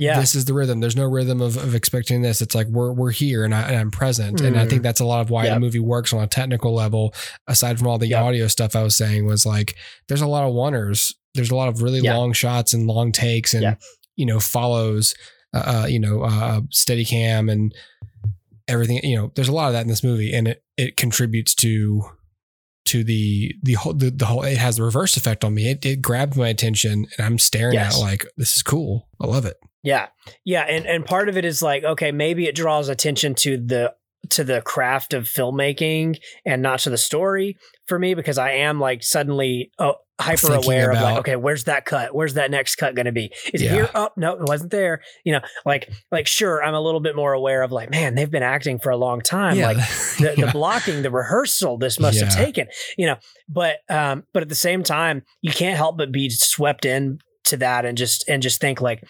Yeah. 0.00 0.18
this 0.18 0.34
is 0.34 0.46
the 0.46 0.54
rhythm. 0.54 0.80
There's 0.80 0.96
no 0.96 1.04
rhythm 1.04 1.40
of, 1.40 1.56
of 1.56 1.74
expecting 1.74 2.22
this. 2.22 2.40
It's 2.40 2.54
like 2.54 2.66
we're 2.68 2.92
we're 2.92 3.10
here 3.12 3.44
and, 3.44 3.54
I, 3.54 3.62
and 3.68 3.76
I'm 3.76 3.90
present. 3.90 4.40
And 4.40 4.58
I 4.58 4.66
think 4.66 4.82
that's 4.82 5.00
a 5.00 5.04
lot 5.04 5.20
of 5.20 5.30
why 5.30 5.44
Yep. 5.44 5.54
the 5.54 5.60
movie 5.60 5.78
works 5.78 6.12
on 6.12 6.22
a 6.22 6.26
technical 6.26 6.74
level. 6.74 7.14
Aside 7.46 7.78
from 7.78 7.86
all 7.86 7.98
the 7.98 8.08
Yep. 8.08 8.22
audio 8.24 8.46
stuff 8.48 8.74
I 8.74 8.82
was 8.82 8.96
saying, 8.96 9.26
was 9.26 9.44
like 9.46 9.76
there's 10.08 10.22
a 10.22 10.26
lot 10.26 10.44
of 10.48 10.52
oneers. 10.54 11.12
There's 11.34 11.50
a 11.50 11.54
lot 11.56 11.68
of 11.68 11.82
really 11.82 12.00
long 12.00 12.32
shots 12.32 12.72
and 12.72 12.86
long 12.86 13.12
takes 13.12 13.54
and 13.54 13.76
you 14.16 14.26
know 14.26 14.40
follows. 14.40 15.14
Uh, 15.52 15.82
uh, 15.82 15.86
you 15.88 15.98
know, 15.98 16.22
uh, 16.22 16.60
Steadicam 16.72 17.50
and 17.50 17.74
everything. 18.68 19.00
You 19.02 19.16
know, 19.16 19.32
there's 19.34 19.48
a 19.48 19.52
lot 19.52 19.66
of 19.66 19.72
that 19.72 19.82
in 19.82 19.88
this 19.88 20.04
movie, 20.04 20.32
and 20.32 20.46
it 20.48 20.62
it 20.76 20.96
contributes 20.96 21.54
to 21.56 22.02
to 22.86 23.02
the 23.04 23.54
the 23.62 23.74
whole 23.74 23.92
the, 23.92 24.10
the 24.10 24.26
whole. 24.26 24.42
It 24.44 24.58
has 24.58 24.76
the 24.76 24.84
reverse 24.84 25.16
effect 25.16 25.44
on 25.44 25.54
me. 25.54 25.68
It 25.68 25.84
it 25.84 26.00
grabbed 26.02 26.36
my 26.36 26.48
attention, 26.48 27.06
and 27.18 27.26
I'm 27.26 27.38
staring 27.38 27.74
Yes. 27.74 27.96
at 27.96 27.98
it 28.00 28.02
like 28.04 28.26
this 28.36 28.54
is 28.56 28.62
cool. 28.62 29.08
I 29.20 29.26
love 29.26 29.44
it. 29.44 29.56
Yeah. 29.82 30.08
Yeah. 30.44 30.62
And 30.62 30.86
and 30.86 31.04
part 31.04 31.28
of 31.28 31.36
it 31.36 31.44
is 31.44 31.62
like, 31.62 31.84
okay, 31.84 32.12
maybe 32.12 32.46
it 32.46 32.54
draws 32.54 32.88
attention 32.88 33.34
to 33.36 33.56
the 33.56 33.94
to 34.30 34.44
the 34.44 34.60
craft 34.60 35.14
of 35.14 35.24
filmmaking 35.24 36.16
and 36.44 36.60
not 36.62 36.80
to 36.80 36.90
the 36.90 36.98
story 36.98 37.56
for 37.86 37.98
me 37.98 38.14
because 38.14 38.38
I 38.38 38.52
am 38.52 38.78
like 38.78 39.02
suddenly 39.02 39.72
oh, 39.78 39.94
hyper 40.20 40.52
aware 40.52 40.90
of 40.92 41.00
like, 41.00 41.16
okay, 41.20 41.36
where's 41.36 41.64
that 41.64 41.86
cut? 41.86 42.14
Where's 42.14 42.34
that 42.34 42.50
next 42.50 42.76
cut 42.76 42.94
going 42.94 43.06
to 43.06 43.12
be? 43.12 43.32
Is 43.54 43.62
it 43.62 43.64
Yeah. 43.64 43.72
here? 43.72 43.90
Oh, 43.94 44.10
no, 44.18 44.34
it 44.34 44.46
wasn't 44.46 44.70
there. 44.70 45.00
You 45.24 45.32
know, 45.32 45.40
like 45.64 45.90
like 46.12 46.26
sure, 46.26 46.62
I'm 46.62 46.74
a 46.74 46.80
little 46.80 47.00
bit 47.00 47.16
more 47.16 47.32
aware 47.32 47.62
of 47.62 47.72
like, 47.72 47.90
man, 47.90 48.14
they've 48.14 48.30
been 48.30 48.42
acting 48.42 48.78
for 48.78 48.90
a 48.90 48.96
long 48.98 49.22
time. 49.22 49.58
Like 49.58 49.76
the, 50.18 50.34
Yeah. 50.36 50.44
the 50.46 50.52
blocking, 50.52 51.00
the 51.00 51.10
rehearsal 51.10 51.78
this 51.78 51.98
must 51.98 52.20
have 52.20 52.32
taken, 52.34 52.68
you 52.98 53.06
know. 53.06 53.16
But 53.48 53.78
um, 53.88 54.24
but 54.34 54.42
at 54.42 54.50
the 54.50 54.54
same 54.54 54.82
time, 54.82 55.22
you 55.40 55.50
can't 55.52 55.78
help 55.78 55.96
but 55.96 56.12
be 56.12 56.28
swept 56.28 56.84
in 56.84 57.20
to 57.44 57.56
that 57.56 57.84
and 57.86 57.96
just 57.96 58.28
and 58.28 58.42
just 58.42 58.60
think 58.60 58.80
like, 58.82 59.02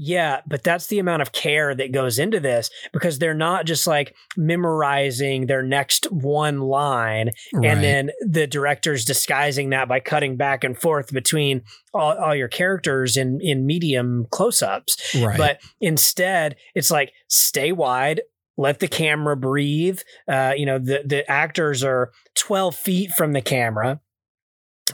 yeah, 0.00 0.42
but 0.46 0.62
that's 0.62 0.86
the 0.86 1.00
amount 1.00 1.22
of 1.22 1.32
care 1.32 1.74
that 1.74 1.90
goes 1.90 2.20
into 2.20 2.38
this 2.38 2.70
because 2.92 3.18
they're 3.18 3.34
not 3.34 3.66
just 3.66 3.84
like 3.86 4.14
memorizing 4.36 5.46
their 5.46 5.62
next 5.62 6.04
one 6.12 6.60
line 6.60 7.30
Right. 7.52 7.66
and 7.70 7.82
then 7.82 8.10
the 8.20 8.46
director's 8.46 9.04
disguising 9.04 9.70
that 9.70 9.88
by 9.88 9.98
cutting 10.00 10.36
back 10.36 10.62
and 10.62 10.78
forth 10.78 11.12
between 11.12 11.62
all, 11.92 12.16
all 12.16 12.34
your 12.34 12.48
characters 12.48 13.16
in 13.16 13.40
in 13.40 13.66
medium 13.66 14.26
close-ups 14.30 15.16
right. 15.20 15.36
but 15.36 15.60
instead 15.80 16.56
it's 16.74 16.90
like 16.90 17.12
stay 17.28 17.72
wide 17.72 18.20
let 18.56 18.78
the 18.80 18.88
camera 18.88 19.36
breathe 19.36 20.00
uh, 20.30 20.52
you 20.56 20.66
know 20.66 20.78
the 20.78 21.02
the 21.04 21.28
actors 21.30 21.82
are 21.82 22.10
12 22.36 22.74
feet 22.76 23.10
from 23.16 23.32
the 23.32 23.40
camera 23.42 24.00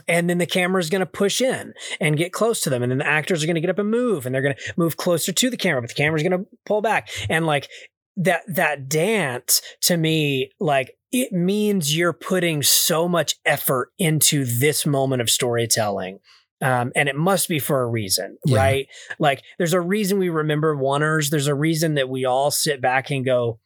and 0.07 0.29
then 0.29 0.37
the 0.37 0.45
camera 0.45 0.79
is 0.79 0.89
going 0.89 0.99
to 1.01 1.05
push 1.05 1.41
in 1.41 1.73
and 1.99 2.17
get 2.17 2.31
close 2.33 2.61
to 2.61 2.69
them 2.69 2.83
and 2.83 2.91
then 2.91 2.99
the 2.99 3.07
actors 3.07 3.43
are 3.43 3.47
going 3.47 3.55
to 3.55 3.61
get 3.61 3.69
up 3.69 3.79
and 3.79 3.89
move 3.89 4.25
and 4.25 4.33
they're 4.33 4.41
going 4.41 4.55
to 4.55 4.73
move 4.77 4.97
closer 4.97 5.31
to 5.31 5.49
the 5.49 5.57
camera 5.57 5.81
but 5.81 5.89
the 5.89 5.95
camera's 5.95 6.23
going 6.23 6.31
to 6.39 6.45
pull 6.65 6.81
back. 6.81 7.09
And 7.29 7.45
like 7.45 7.69
that 8.17 8.41
that 8.47 8.87
dance 8.87 9.61
to 9.81 9.97
me 9.97 10.51
like 10.59 10.95
it 11.11 11.31
means 11.31 11.95
you're 11.95 12.13
putting 12.13 12.61
so 12.63 13.07
much 13.07 13.35
effort 13.45 13.89
into 13.97 14.45
this 14.45 14.85
moment 14.85 15.21
of 15.21 15.29
storytelling. 15.29 16.19
Um, 16.61 16.91
and 16.95 17.09
it 17.09 17.15
must 17.17 17.49
be 17.49 17.59
for 17.59 17.81
a 17.81 17.87
reason 17.87 18.37
Yeah. 18.45 18.57
right? 18.57 18.87
Like 19.19 19.43
there's 19.57 19.73
a 19.73 19.81
reason 19.81 20.19
we 20.19 20.29
remember 20.29 20.75
oneers 20.75 21.29
there's 21.29 21.47
a 21.47 21.55
reason 21.55 21.95
that 21.95 22.07
we 22.09 22.23
all 22.25 22.49
sit 22.51 22.81
back 22.81 23.11
and 23.11 23.25
go 23.25 23.59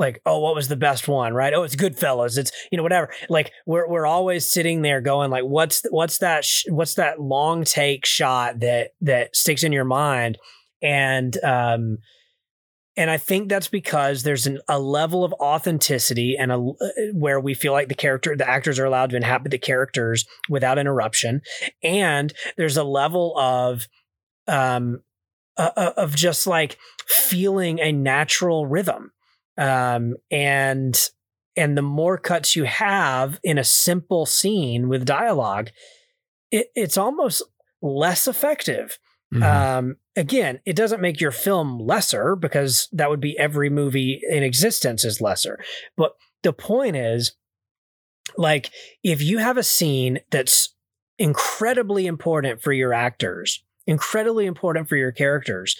like 0.00 0.20
oh 0.26 0.40
what 0.40 0.56
was 0.56 0.66
the 0.66 0.76
best 0.76 1.06
one? 1.06 1.34
Right? 1.34 1.54
Oh 1.54 1.62
it's 1.62 1.76
goodfellas. 1.76 2.36
It's 2.38 2.50
you 2.72 2.76
know 2.76 2.82
whatever. 2.82 3.12
Like 3.28 3.52
we're 3.66 3.88
we're 3.88 4.06
always 4.06 4.50
sitting 4.50 4.82
there 4.82 5.00
going 5.00 5.30
like 5.30 5.44
what's 5.44 5.82
what's 5.90 6.18
that 6.18 6.44
sh- 6.44 6.64
what's 6.68 6.94
that 6.94 7.20
long 7.20 7.62
take 7.64 8.04
shot 8.04 8.60
that 8.60 8.90
that 9.02 9.36
sticks 9.36 9.62
in 9.62 9.72
your 9.72 9.84
mind? 9.84 10.38
And 10.82 11.36
um 11.44 11.98
and 12.96 13.10
I 13.10 13.16
think 13.16 13.48
that's 13.48 13.68
because 13.68 14.24
there's 14.24 14.46
an, 14.46 14.58
a 14.68 14.78
level 14.78 15.24
of 15.24 15.32
authenticity 15.34 16.36
and 16.38 16.50
a 16.50 16.58
where 17.14 17.40
we 17.40 17.54
feel 17.54 17.72
like 17.72 17.88
the 17.88 17.94
character, 17.94 18.36
the 18.36 18.48
actors 18.48 18.78
are 18.78 18.84
allowed 18.84 19.10
to 19.10 19.16
inhabit 19.16 19.52
the 19.52 19.58
characters 19.58 20.26
without 20.48 20.78
interruption, 20.78 21.40
and 21.82 22.32
there's 22.56 22.76
a 22.76 22.84
level 22.84 23.38
of, 23.38 23.86
um, 24.48 25.02
uh, 25.56 25.70
uh, 25.76 25.92
of 25.96 26.16
just 26.16 26.46
like 26.46 26.78
feeling 27.06 27.78
a 27.78 27.92
natural 27.92 28.66
rhythm, 28.66 29.12
um, 29.60 30.16
and 30.30 31.10
and 31.56 31.76
the 31.76 31.82
more 31.82 32.16
cuts 32.16 32.56
you 32.56 32.64
have 32.64 33.38
in 33.42 33.58
a 33.58 33.64
simple 33.64 34.24
scene 34.24 34.88
with 34.88 35.04
dialogue, 35.04 35.70
it, 36.50 36.68
it's 36.74 36.96
almost 36.96 37.42
less 37.82 38.26
effective. 38.26 38.98
Mhm. 39.34 39.42
Um, 39.42 39.96
again, 40.16 40.60
it 40.64 40.74
doesn't 40.74 41.00
make 41.00 41.20
your 41.20 41.30
film 41.30 41.78
lesser 41.78 42.34
because 42.34 42.88
that 42.92 43.10
would 43.10 43.20
be 43.20 43.38
every 43.38 43.68
movie 43.68 44.20
in 44.28 44.42
existence 44.42 45.04
is 45.04 45.20
lesser. 45.20 45.58
But 45.96 46.14
the 46.42 46.52
point 46.52 46.96
is, 46.96 47.32
like, 48.36 48.70
if 49.04 49.22
you 49.22 49.38
have 49.38 49.58
a 49.58 49.62
scene 49.62 50.20
that's 50.30 50.74
incredibly 51.18 52.06
important 52.06 52.62
for 52.62 52.72
your 52.72 52.94
actors, 52.94 53.62
incredibly 53.86 54.46
important 54.46 54.88
for 54.88 54.96
your 54.96 55.12
characters, 55.12 55.76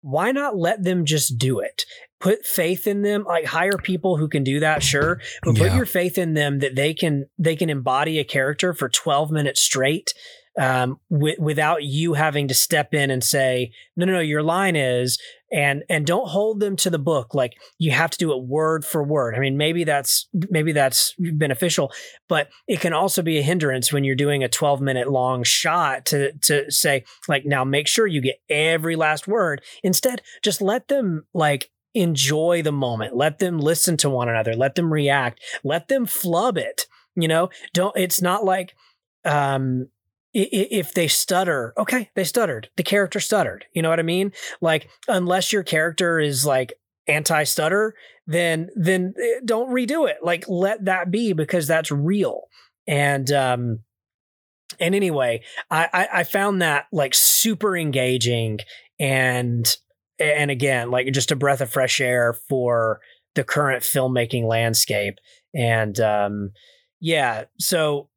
why 0.00 0.32
not 0.32 0.56
let 0.56 0.82
them 0.82 1.04
just 1.04 1.38
do 1.38 1.60
it? 1.60 1.84
Put 2.20 2.44
faith 2.44 2.86
in 2.86 3.02
them, 3.02 3.24
like 3.24 3.44
hire 3.44 3.78
people 3.78 4.16
who 4.16 4.28
can 4.28 4.42
do 4.42 4.60
that, 4.60 4.82
sure, 4.82 5.20
but 5.42 5.56
put 5.56 5.72
your 5.72 5.86
faith 5.86 6.18
in 6.18 6.34
them 6.34 6.58
that 6.58 6.74
they 6.74 6.92
can 6.92 7.26
they 7.38 7.54
can 7.54 7.70
embody 7.70 8.18
a 8.18 8.24
character 8.24 8.74
for 8.74 8.88
12 8.88 9.30
minutes 9.30 9.60
straight 9.60 10.14
um, 10.58 10.98
wi- 11.08 11.36
without 11.38 11.84
you 11.84 12.14
having 12.14 12.48
to 12.48 12.54
step 12.54 12.92
in 12.92 13.10
and 13.10 13.22
say, 13.22 13.70
no, 13.96 14.06
no, 14.06 14.14
no, 14.14 14.20
your 14.20 14.42
line 14.42 14.74
is, 14.74 15.18
and 15.52 15.84
and 15.88 16.04
don't 16.04 16.28
hold 16.28 16.60
them 16.60 16.76
to 16.76 16.90
the 16.90 16.98
book. 16.98 17.32
Like 17.34 17.54
you 17.78 17.92
have 17.92 18.10
to 18.10 18.18
do 18.18 18.32
it 18.32 18.42
word 18.42 18.84
for 18.84 19.02
word. 19.02 19.34
I 19.34 19.38
mean, 19.38 19.56
maybe 19.56 19.84
that's 19.84 20.28
maybe 20.50 20.72
that's 20.72 21.14
beneficial, 21.18 21.92
but 22.28 22.48
it 22.66 22.80
can 22.80 22.92
also 22.92 23.22
be 23.22 23.38
a 23.38 23.42
hindrance 23.42 23.92
when 23.92 24.04
you're 24.04 24.16
doing 24.16 24.42
a 24.42 24.48
12 24.48 24.80
minute 24.80 25.08
long 25.08 25.44
shot 25.44 26.06
to 26.06 26.32
to 26.42 26.70
say 26.70 27.04
like, 27.28 27.46
now 27.46 27.64
make 27.64 27.86
sure 27.86 28.06
you 28.06 28.20
get 28.20 28.40
every 28.50 28.96
last 28.96 29.28
word. 29.28 29.62
Instead, 29.82 30.22
just 30.42 30.60
let 30.60 30.88
them 30.88 31.24
like 31.32 31.70
enjoy 31.94 32.62
the 32.62 32.72
moment. 32.72 33.16
Let 33.16 33.38
them 33.38 33.58
listen 33.58 33.96
to 33.98 34.10
one 34.10 34.28
another. 34.28 34.54
Let 34.54 34.74
them 34.74 34.92
react. 34.92 35.40
Let 35.64 35.88
them 35.88 36.06
flub 36.06 36.56
it. 36.58 36.86
You 37.14 37.28
know, 37.28 37.50
don't. 37.72 37.96
It's 37.96 38.22
not 38.22 38.44
like 38.44 38.74
um 39.24 39.88
if 40.34 40.92
they 40.94 41.08
stutter, 41.08 41.72
okay, 41.76 42.10
they 42.14 42.24
stuttered. 42.24 42.68
The 42.76 42.82
character 42.82 43.18
stuttered. 43.18 43.64
You 43.72 43.82
know 43.82 43.88
what 43.88 43.98
I 43.98 44.04
mean? 44.04 44.32
Like 44.60 44.88
unless 45.08 45.52
your 45.52 45.62
character 45.62 46.20
is 46.20 46.44
like 46.46 46.74
anti-stutter, 47.06 47.94
then 48.26 48.68
then 48.76 49.14
eh, 49.20 49.40
don't 49.44 49.70
redo 49.70 50.08
it. 50.08 50.18
Like 50.22 50.44
let 50.48 50.84
that 50.84 51.10
be 51.10 51.32
because 51.32 51.66
that's 51.66 51.90
real. 51.90 52.42
And 52.86 53.30
um 53.32 53.80
and 54.78 54.94
anyway, 54.94 55.42
I 55.70 55.88
I, 55.92 56.08
I 56.20 56.24
found 56.24 56.62
that 56.62 56.86
like 56.92 57.14
super 57.14 57.76
engaging 57.76 58.58
and 59.00 59.76
and 60.18 60.50
again 60.50 60.90
like 60.90 61.10
just 61.12 61.30
a 61.30 61.36
breath 61.36 61.60
of 61.60 61.70
fresh 61.70 62.00
air 62.00 62.32
for 62.48 63.00
the 63.34 63.44
current 63.44 63.82
filmmaking 63.82 64.46
landscape. 64.46 65.18
And 65.54 65.98
um 66.00 66.50
yeah, 67.00 67.44
so 67.58 68.08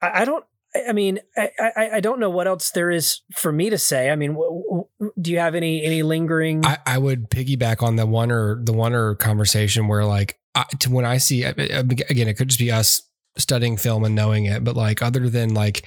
I, 0.00 0.22
I 0.22 0.24
don't. 0.24 0.44
I- 0.88 0.92
mean, 0.92 1.18
I, 1.36 1.50
I 1.58 1.90
I 1.94 2.00
don't 2.00 2.20
know 2.20 2.30
what 2.30 2.46
else 2.46 2.70
there 2.70 2.90
is 2.90 3.20
for 3.34 3.50
me 3.52 3.70
to 3.70 3.76
say. 3.78 4.08
I 4.08 4.14
mean, 4.16 4.34
w- 4.34 4.86
w- 4.98 5.12
do 5.20 5.32
you 5.32 5.38
have 5.38 5.54
any 5.56 5.84
any 5.84 6.02
lingering? 6.04 6.64
I, 6.64 6.78
I 6.86 6.98
would 6.98 7.28
piggyback 7.28 7.82
on 7.82 7.96
the 7.96 8.06
oneer 8.06 8.64
the 8.64 8.72
oneer 8.72 9.18
conversation 9.18 9.88
where 9.88 10.04
like 10.04 10.38
I, 10.54 10.64
to 10.78 10.90
when 10.90 11.04
I 11.04 11.18
see 11.18 11.42
again, 11.42 12.28
it 12.28 12.34
could 12.34 12.48
just 12.48 12.60
be 12.60 12.70
us 12.70 13.02
studying 13.36 13.76
film 13.76 14.04
and 14.04 14.14
knowing 14.14 14.44
it, 14.44 14.62
but 14.64 14.76
like 14.76 15.02
other 15.02 15.28
than 15.28 15.54
like, 15.54 15.84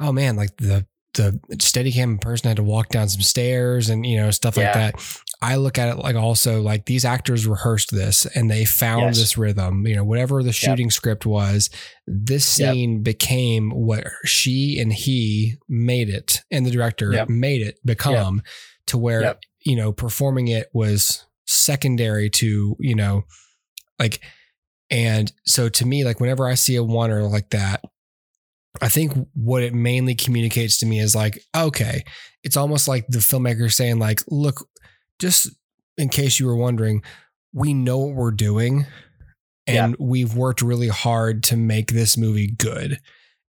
oh 0.00 0.12
man, 0.12 0.36
like 0.36 0.56
the 0.56 0.86
the 1.18 1.56
Steadicam 1.56 2.20
person 2.20 2.48
had 2.48 2.56
to 2.56 2.62
walk 2.62 2.88
down 2.88 3.08
some 3.08 3.20
stairs 3.20 3.90
and 3.90 4.06
you 4.06 4.16
know 4.16 4.30
stuff 4.30 4.56
like 4.56 4.72
that. 4.72 5.20
I 5.40 5.54
look 5.56 5.78
at 5.78 5.88
it 5.90 5.98
like 5.98 6.16
also 6.16 6.60
like 6.62 6.86
these 6.86 7.04
actors 7.04 7.46
rehearsed 7.46 7.92
this 7.92 8.26
and 8.26 8.50
they 8.50 8.64
found 8.64 9.06
Yes. 9.10 9.18
this 9.18 9.38
rhythm. 9.38 9.86
You 9.86 9.94
know, 9.96 10.04
whatever 10.04 10.42
the 10.42 10.52
shooting 10.52 10.90
script 10.90 11.24
was, 11.26 11.70
this 12.06 12.58
Yep. 12.58 12.72
scene 12.72 13.02
became 13.02 13.70
what 13.70 14.04
she 14.24 14.78
and 14.80 14.92
he 14.92 15.56
made 15.68 16.08
it, 16.08 16.40
and 16.50 16.64
the 16.66 16.70
director 16.72 17.12
Yep. 17.12 17.28
made 17.28 17.62
it 17.62 17.78
become 17.84 18.42
to 18.86 18.96
where 18.98 19.20
Yep. 19.22 19.40
you 19.66 19.76
know 19.76 19.92
performing 19.92 20.48
it 20.48 20.68
was 20.72 21.24
secondary 21.46 22.30
to 22.30 22.76
you 22.80 22.94
know 22.94 23.24
like 23.98 24.20
and 24.90 25.32
so 25.44 25.68
to 25.68 25.84
me 25.86 26.04
like 26.04 26.20
whenever 26.20 26.46
i 26.48 26.54
see 26.54 26.76
a 26.76 26.82
oneer 26.82 27.30
like 27.30 27.50
that 27.50 27.82
i 28.80 28.88
think 28.88 29.12
what 29.34 29.62
it 29.62 29.74
mainly 29.74 30.14
communicates 30.14 30.78
to 30.78 30.86
me 30.86 30.98
is 31.00 31.14
like 31.14 31.40
okay 31.56 32.02
it's 32.44 32.56
almost 32.56 32.86
like 32.88 33.06
the 33.08 33.18
filmmaker 33.18 33.70
saying 33.72 33.98
like 33.98 34.20
look 34.28 34.68
just 35.18 35.50
in 35.96 36.08
case 36.08 36.38
you 36.38 36.46
were 36.46 36.56
wondering 36.56 37.02
we 37.52 37.72
know 37.74 37.98
what 37.98 38.14
we're 38.14 38.30
doing 38.30 38.86
and 39.66 39.96
we've 39.98 40.34
worked 40.34 40.62
really 40.62 40.88
hard 40.88 41.42
to 41.42 41.56
make 41.56 41.90
this 41.92 42.16
movie 42.16 42.46
good 42.58 42.98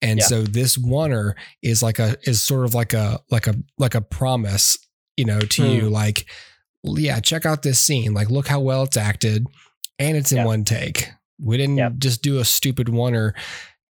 and 0.00 0.18
Yeah. 0.20 0.24
so 0.26 0.42
this 0.42 0.76
oneer 0.76 1.34
is 1.62 1.82
like 1.82 1.98
a 1.98 2.16
is 2.22 2.42
sort 2.42 2.64
of 2.64 2.74
like 2.74 2.92
a 2.94 3.20
like 3.30 3.46
a 3.46 3.54
like 3.78 3.94
a 3.94 4.00
promise 4.00 4.78
you 5.16 5.24
know, 5.24 5.40
to 5.40 5.62
Hmm. 5.64 5.70
you 5.70 5.90
like, 5.90 6.26
yeah, 6.84 7.18
check 7.18 7.44
out 7.44 7.64
this 7.64 7.84
scene. 7.84 8.14
Like, 8.14 8.30
look 8.30 8.46
how 8.46 8.60
well 8.60 8.84
it's 8.84 8.96
acted, 8.96 9.44
and 9.98 10.16
it's 10.16 10.30
in 10.30 10.36
Yep. 10.38 10.46
one 10.46 10.62
take. 10.64 11.08
We 11.40 11.56
didn't 11.56 11.98
just 11.98 12.22
do 12.22 12.38
a 12.38 12.44
stupid 12.44 12.86
oneer 12.86 13.32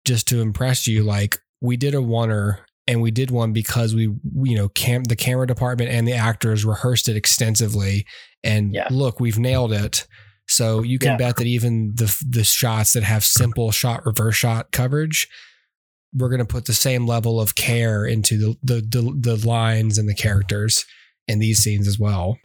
just 0.04 0.28
to 0.28 0.40
impress 0.40 0.86
you. 0.86 1.02
Like, 1.02 1.38
we 1.60 1.76
did 1.76 1.94
a 1.94 1.98
oneer. 1.98 2.58
And 2.86 3.00
we 3.00 3.10
did 3.10 3.30
one 3.30 3.54
because 3.54 3.94
we, 3.94 4.08
we, 4.34 4.50
you 4.50 4.56
know, 4.56 4.68
cam 4.68 5.04
the 5.04 5.16
camera 5.16 5.46
department 5.46 5.88
and 5.90 6.06
the 6.06 6.12
actors 6.12 6.66
rehearsed 6.66 7.08
it 7.08 7.16
extensively. 7.16 8.04
And 8.42 8.74
Yeah. 8.74 8.88
look, 8.90 9.18
we've 9.20 9.38
nailed 9.38 9.72
it. 9.72 10.06
So 10.48 10.82
you 10.82 10.98
can 10.98 11.12
Yeah. 11.12 11.16
bet 11.16 11.36
that 11.36 11.46
even 11.46 11.94
the 11.94 12.14
the 12.28 12.44
shots 12.44 12.92
that 12.92 13.02
have 13.02 13.24
simple 13.24 13.70
shot 13.70 14.04
reverse 14.04 14.36
shot 14.36 14.70
coverage, 14.70 15.26
we're 16.12 16.28
going 16.28 16.40
to 16.40 16.44
put 16.44 16.66
the 16.66 16.74
same 16.74 17.06
level 17.06 17.40
of 17.40 17.54
care 17.54 18.04
into 18.04 18.36
the, 18.36 18.56
the 18.62 18.80
the 18.82 19.34
the 19.34 19.48
lines 19.48 19.96
and 19.96 20.06
the 20.06 20.14
characters 20.14 20.84
in 21.26 21.38
these 21.38 21.60
scenes 21.60 21.88
as 21.88 21.98
well. 21.98 22.36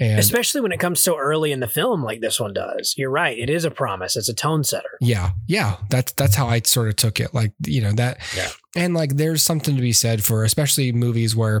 And 0.00 0.18
Especially 0.18 0.62
when 0.62 0.72
it 0.72 0.80
comes 0.80 0.98
so 1.00 1.18
early 1.18 1.52
in 1.52 1.60
the 1.60 1.68
film, 1.68 2.02
like 2.02 2.20
this 2.22 2.40
one 2.40 2.54
does. 2.54 2.94
You're 2.96 3.10
right. 3.10 3.38
It 3.38 3.50
is 3.50 3.66
a 3.66 3.70
promise. 3.70 4.16
It's 4.16 4.30
a 4.30 4.34
tone 4.34 4.64
setter. 4.64 4.96
yeah, 5.02 5.32
yeah, 5.46 5.76
that's 5.90 6.12
that's 6.12 6.34
how 6.34 6.46
I 6.46 6.60
sort 6.64 6.88
of 6.88 6.96
took 6.96 7.20
it. 7.20 7.34
Like 7.34 7.52
you 7.66 7.82
know 7.82 7.92
that, 7.92 8.18
Yeah. 8.34 8.48
and 8.74 8.94
like 8.94 9.16
there's 9.16 9.42
something 9.42 9.76
to 9.76 9.82
be 9.82 9.92
said 9.92 10.24
for 10.24 10.42
especially 10.42 10.90
movies 10.92 11.36
where, 11.36 11.60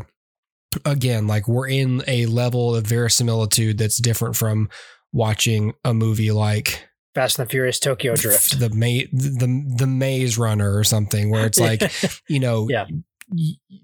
again, 0.84 1.26
like 1.26 1.48
we're 1.48 1.68
in 1.68 2.02
a 2.06 2.26
level 2.26 2.74
of 2.74 2.86
verisimilitude 2.86 3.76
that's 3.78 3.98
different 4.00 4.36
from 4.36 4.68
watching 5.12 5.74
a 5.84 5.92
movie 5.92 6.30
like 6.32 6.88
Fast 7.14 7.38
and 7.38 7.46
the 7.46 7.50
Furious 7.50 7.78
Tokyo 7.80 8.14
Drift. 8.14 8.58
the 8.60 8.70
May 8.70 9.06
the 9.12 9.64
the 9.76 9.86
Maze 9.86 10.38
Runner 10.38 10.74
or 10.76 10.84
something 10.84 11.30
where 11.30 11.44
it's 11.44 11.58
like 11.60 11.82
you 12.28 12.40
know 12.40 12.68
Yeah. 12.70 12.86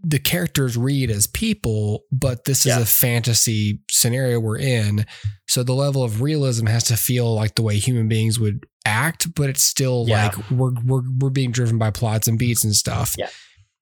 The 0.03 0.19
characters 0.19 0.77
read 0.77 1.11
as 1.11 1.27
people 1.27 2.05
but 2.11 2.45
this 2.45 2.61
is 2.61 2.67
Yeah. 2.67 2.81
a 2.81 2.85
fantasy 2.85 3.81
scenario 3.91 4.41
we're 4.41 4.59
in 4.59 5.07
so 5.49 5.63
the 5.63 5.73
level 5.75 6.03
of 6.03 6.21
realism 6.21 6.67
has 6.67 6.85
to 6.85 6.97
feel 6.97 7.35
like 7.35 7.55
the 7.55 7.63
way 7.63 7.79
human 7.79 8.09
beings 8.09 8.41
would 8.41 8.67
act 8.85 9.35
but 9.35 9.49
it's 9.49 9.63
still 9.63 10.05
Yeah. 10.09 10.25
like 10.37 10.51
we're 10.51 10.73
we're 10.85 11.03
we're 11.21 11.31
being 11.31 11.53
driven 11.53 11.79
by 11.79 11.91
plots 11.91 12.27
and 12.29 12.39
beats 12.39 12.65
and 12.65 12.75
stuff 12.75 13.15
Yeah. 13.19 13.29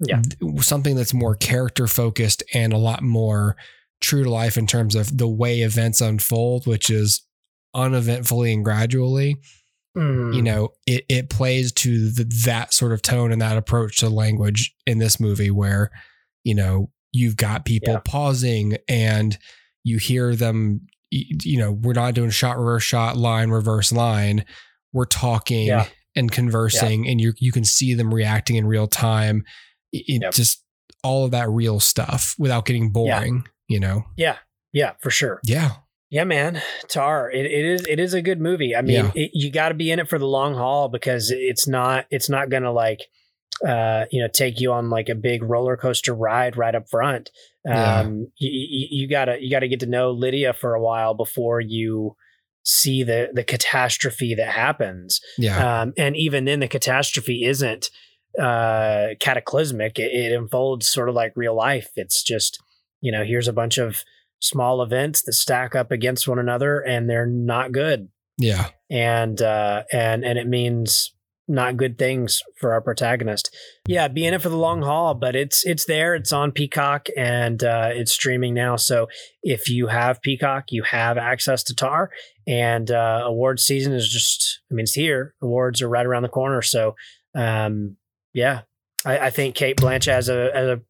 Yeah. 0.07 0.23
Something 0.61 0.97
that's 0.97 1.15
more 1.15 1.35
character 1.37 1.87
focused 1.87 2.43
and 2.53 2.73
a 2.73 2.79
lot 2.79 3.03
more 3.03 3.57
true 4.01 4.25
to 4.25 4.31
life 4.31 4.59
in 4.59 4.67
terms 4.67 4.95
of 4.95 5.17
the 5.17 5.29
way 5.29 5.61
events 5.63 6.01
unfold 6.01 6.67
which 6.67 6.91
is 6.91 7.23
uneventfully 7.75 8.53
and 8.53 8.65
gradually 8.65 9.37
Mm. 9.97 10.35
you 10.35 10.43
know 10.43 10.71
it 10.89 11.05
it 11.09 11.31
plays 11.31 11.71
to 11.73 12.11
the, 12.11 12.25
that 12.47 12.75
sort 12.75 12.91
of 12.93 13.01
tone 13.01 13.31
and 13.31 13.41
that 13.41 13.57
approach 13.57 13.99
to 13.99 14.09
language 14.09 14.75
in 14.87 14.99
this 14.99 15.21
movie 15.21 15.53
where 15.53 15.91
you 16.43 16.55
know 16.55 16.91
you've 17.13 17.37
got 17.37 17.65
people 17.65 17.93
Yeah. 17.95 18.01
pausing 18.05 18.77
and 18.89 19.39
you 19.85 19.99
hear 19.99 20.35
them 20.35 20.81
you 21.13 21.59
know 21.59 21.71
we're 21.71 21.93
not 21.93 22.15
doing 22.15 22.31
shot 22.31 22.59
reverse 22.59 22.83
shot 22.83 23.17
line 23.17 23.51
reverse 23.51 23.93
line 23.93 24.45
we're 24.93 25.05
talking 25.05 25.67
Yeah. 25.69 25.87
and 26.17 26.31
conversing 26.33 27.07
and 27.09 27.21
you 27.21 27.33
you 27.39 27.53
can 27.53 27.65
see 27.65 27.95
them 27.95 28.13
reacting 28.13 28.57
in 28.57 28.67
real 28.67 28.89
time 28.89 29.45
it, 29.93 30.05
it 30.09 30.23
Yep. 30.23 30.33
just 30.35 30.65
all 31.05 31.25
of 31.25 31.31
that 31.31 31.49
real 31.51 31.79
stuff 31.79 32.35
without 32.37 32.65
getting 32.65 32.91
boring 32.91 33.47
you 33.69 33.79
know 33.79 34.05
Yeah. 34.17 34.39
Yeah, 34.73 34.95
for 35.01 35.11
sure. 35.11 35.39
yeah 35.45 35.77
Yeah, 36.11 36.25
man, 36.25 36.63
Tar. 36.89 37.31
It, 37.31 37.47
it 37.47 37.65
is 37.65 37.87
it 37.87 37.99
is 37.99 38.15
a 38.15 38.23
good 38.23 38.41
movie. 38.41 38.77
I 38.77 38.83
mean, 38.83 38.97
Yeah. 39.07 39.11
it, 39.15 39.31
you 39.35 39.51
got 39.51 39.71
to 39.71 39.75
be 39.75 39.91
in 39.91 39.99
it 39.99 40.09
for 40.09 40.19
the 40.19 40.27
long 40.27 40.55
haul 40.55 40.89
because 40.89 41.31
it's 41.31 41.67
not 41.67 42.07
it's 42.11 42.29
not 42.29 42.51
gonna 42.51 42.73
like 42.73 43.01
uh 43.67 44.05
you 44.11 44.21
know 44.21 44.29
take 44.29 44.61
you 44.61 44.73
on 44.73 44.91
like 44.91 45.09
a 45.09 45.15
big 45.15 45.43
roller 45.43 45.77
coaster 45.77 46.15
ride 46.15 46.57
right 46.57 46.75
up 46.75 46.89
front. 46.89 47.31
Um, 47.69 48.29
you, 48.39 48.51
you, 48.51 48.87
you 48.91 49.09
gotta 49.09 49.39
you 49.41 49.51
gotta 49.51 49.69
get 49.69 49.81
to 49.81 49.87
know 49.87 50.11
Lydia 50.13 50.53
for 50.53 50.75
a 50.75 50.81
while 50.83 51.15
before 51.15 51.61
you 51.61 52.15
see 52.63 53.03
the 53.03 53.31
the 53.33 53.45
catastrophe 53.45 54.35
that 54.35 54.49
happens. 54.49 55.21
yeah 55.39 55.83
Um, 55.83 55.95
and 55.97 56.17
even 56.17 56.45
then, 56.45 56.61
the 56.61 56.69
catastrophe 56.69 57.45
isn't 57.45 57.91
uh, 58.41 59.09
cataclysmic. 59.21 59.99
It, 59.99 60.13
it 60.13 60.33
unfolds 60.37 60.89
sort 60.89 61.09
of 61.09 61.15
like 61.15 61.33
real 61.37 61.55
life. 61.57 61.91
It's 61.97 62.23
just, 62.23 62.59
you 63.01 63.13
know, 63.13 63.25
here's 63.25 63.49
a 63.49 63.53
bunch 63.53 63.79
of 63.79 64.05
small 64.45 64.83
events 64.83 65.23
that 65.23 65.33
stack 65.33 65.75
up 65.75 65.91
against 65.91 66.29
one 66.29 66.39
another, 66.39 66.81
and 66.81 67.09
they're 67.09 67.27
not 67.27 67.73
good. 67.73 68.09
yeah 68.39 68.69
And 68.91 69.41
uh, 69.41 69.85
and 69.93 70.25
and 70.25 70.39
it 70.39 70.47
means 70.47 71.15
not 71.47 71.77
good 71.77 71.99
things 71.99 72.43
for 72.59 72.73
our 72.73 72.81
protagonist. 72.81 73.55
Yeah, 73.87 74.09
be 74.09 74.25
in 74.25 74.35
it 74.35 74.41
for 74.41 74.49
the 74.49 74.57
long 74.57 74.83
haul, 74.83 75.15
but 75.15 75.37
it's 75.37 75.65
it's 75.67 75.85
there. 75.85 76.15
It's 76.15 76.33
on 76.33 76.53
Peacock 76.53 77.09
and 77.17 77.63
uh, 77.63 77.91
it's 77.93 78.13
streaming 78.13 78.55
now. 78.55 78.77
So 78.77 79.09
if 79.43 79.69
you 79.69 79.89
have 79.89 80.23
Peacock, 80.23 80.67
you 80.71 80.83
have 80.85 81.19
access 81.19 81.63
to 81.65 81.75
Tar. 81.75 82.11
And 82.47 82.91
uh, 82.91 83.23
awards 83.25 83.65
season 83.65 83.93
is 83.95 84.09
just, 84.09 84.61
I 84.71 84.75
mean, 84.75 84.85
it's 84.85 84.93
here. 84.93 85.35
Awards 85.43 85.81
are 85.83 85.89
right 85.89 86.05
around 86.07 86.23
the 86.23 86.29
corner. 86.29 86.63
So 86.63 86.95
um, 87.35 87.97
yeah, 88.33 88.63
I, 89.05 89.19
I 89.19 89.31
think 89.31 89.55
Cate 89.55 89.77
Blanchett 89.77 90.13
has 90.13 90.29
a, 90.29 90.51
has 90.55 90.69
a 90.69 90.81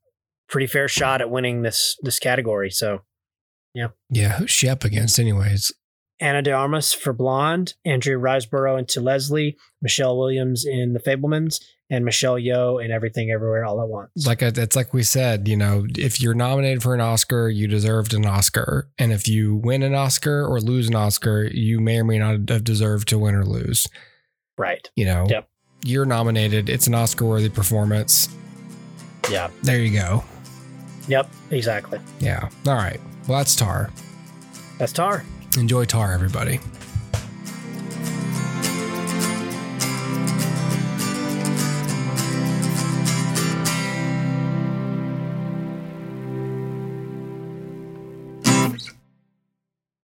pretty 0.48 0.66
fair 0.66 0.88
shot 0.88 1.20
at 1.20 1.30
winning 1.30 1.62
this 1.62 1.96
this 2.02 2.18
category. 2.18 2.70
So 2.70 3.00
yeah 3.74 3.88
Yeah. 4.10 4.38
who's 4.38 4.50
she 4.50 4.68
up 4.68 4.84
against 4.84 5.18
anyways 5.18 5.72
Ana 6.20 6.42
de 6.42 6.52
Armas 6.52 6.92
for 6.92 7.12
Blonde, 7.12 7.74
Andrea 7.84 8.16
Riseborough 8.16 8.78
in 8.78 8.86
To 8.86 9.00
Leslie, 9.00 9.56
Michelle 9.82 10.16
Williams 10.16 10.64
in 10.64 10.92
The 10.92 11.00
Fabelmans, 11.00 11.60
and 11.90 12.04
Michelle 12.04 12.36
Yeoh 12.36 12.82
in 12.82 12.92
Everything 12.92 13.32
Everywhere 13.32 13.64
All 13.64 13.82
at 13.82 13.88
Once. 13.88 14.24
like 14.24 14.40
it's 14.40 14.76
like 14.76 14.94
we 14.94 15.02
said, 15.02 15.48
you 15.48 15.56
know, 15.56 15.86
if 15.98 16.20
you're 16.20 16.32
nominated 16.32 16.84
for 16.84 16.94
an 16.94 17.00
Oscar, 17.00 17.48
you 17.48 17.66
deserved 17.66 18.14
an 18.14 18.24
Oscar, 18.26 18.88
and 18.96 19.12
if 19.12 19.26
you 19.26 19.56
win 19.56 19.82
an 19.82 19.92
Oscar 19.96 20.46
or 20.46 20.60
lose 20.60 20.86
an 20.88 20.94
Oscar, 20.94 21.44
you 21.52 21.80
may 21.80 21.98
or 21.98 22.04
may 22.04 22.20
not 22.20 22.48
have 22.48 22.62
deserved 22.62 23.08
to 23.08 23.18
win 23.18 23.34
or 23.34 23.44
lose. 23.44 23.88
right. 24.56 24.88
You 24.94 25.06
know, 25.06 25.26
Yep. 25.28 25.48
you're 25.84 26.06
nominated. 26.06 26.68
It's 26.68 26.86
an 26.86 26.94
Oscar-worthy 26.94 27.48
performance. 27.50 28.28
Yeah. 29.28 29.50
There 29.64 29.80
you 29.80 29.92
go. 29.98 30.22
Yep. 31.08 31.28
Exactly. 31.50 31.98
Yeah. 32.20 32.48
All 32.68 32.74
right. 32.76 33.00
Well, 33.26 33.38
that's 33.38 33.56
Tar. 33.56 33.90
That's 34.78 34.92
Tar. 34.92 35.24
Enjoy 35.56 35.84
Tar, 35.84 36.12
everybody. 36.12 36.60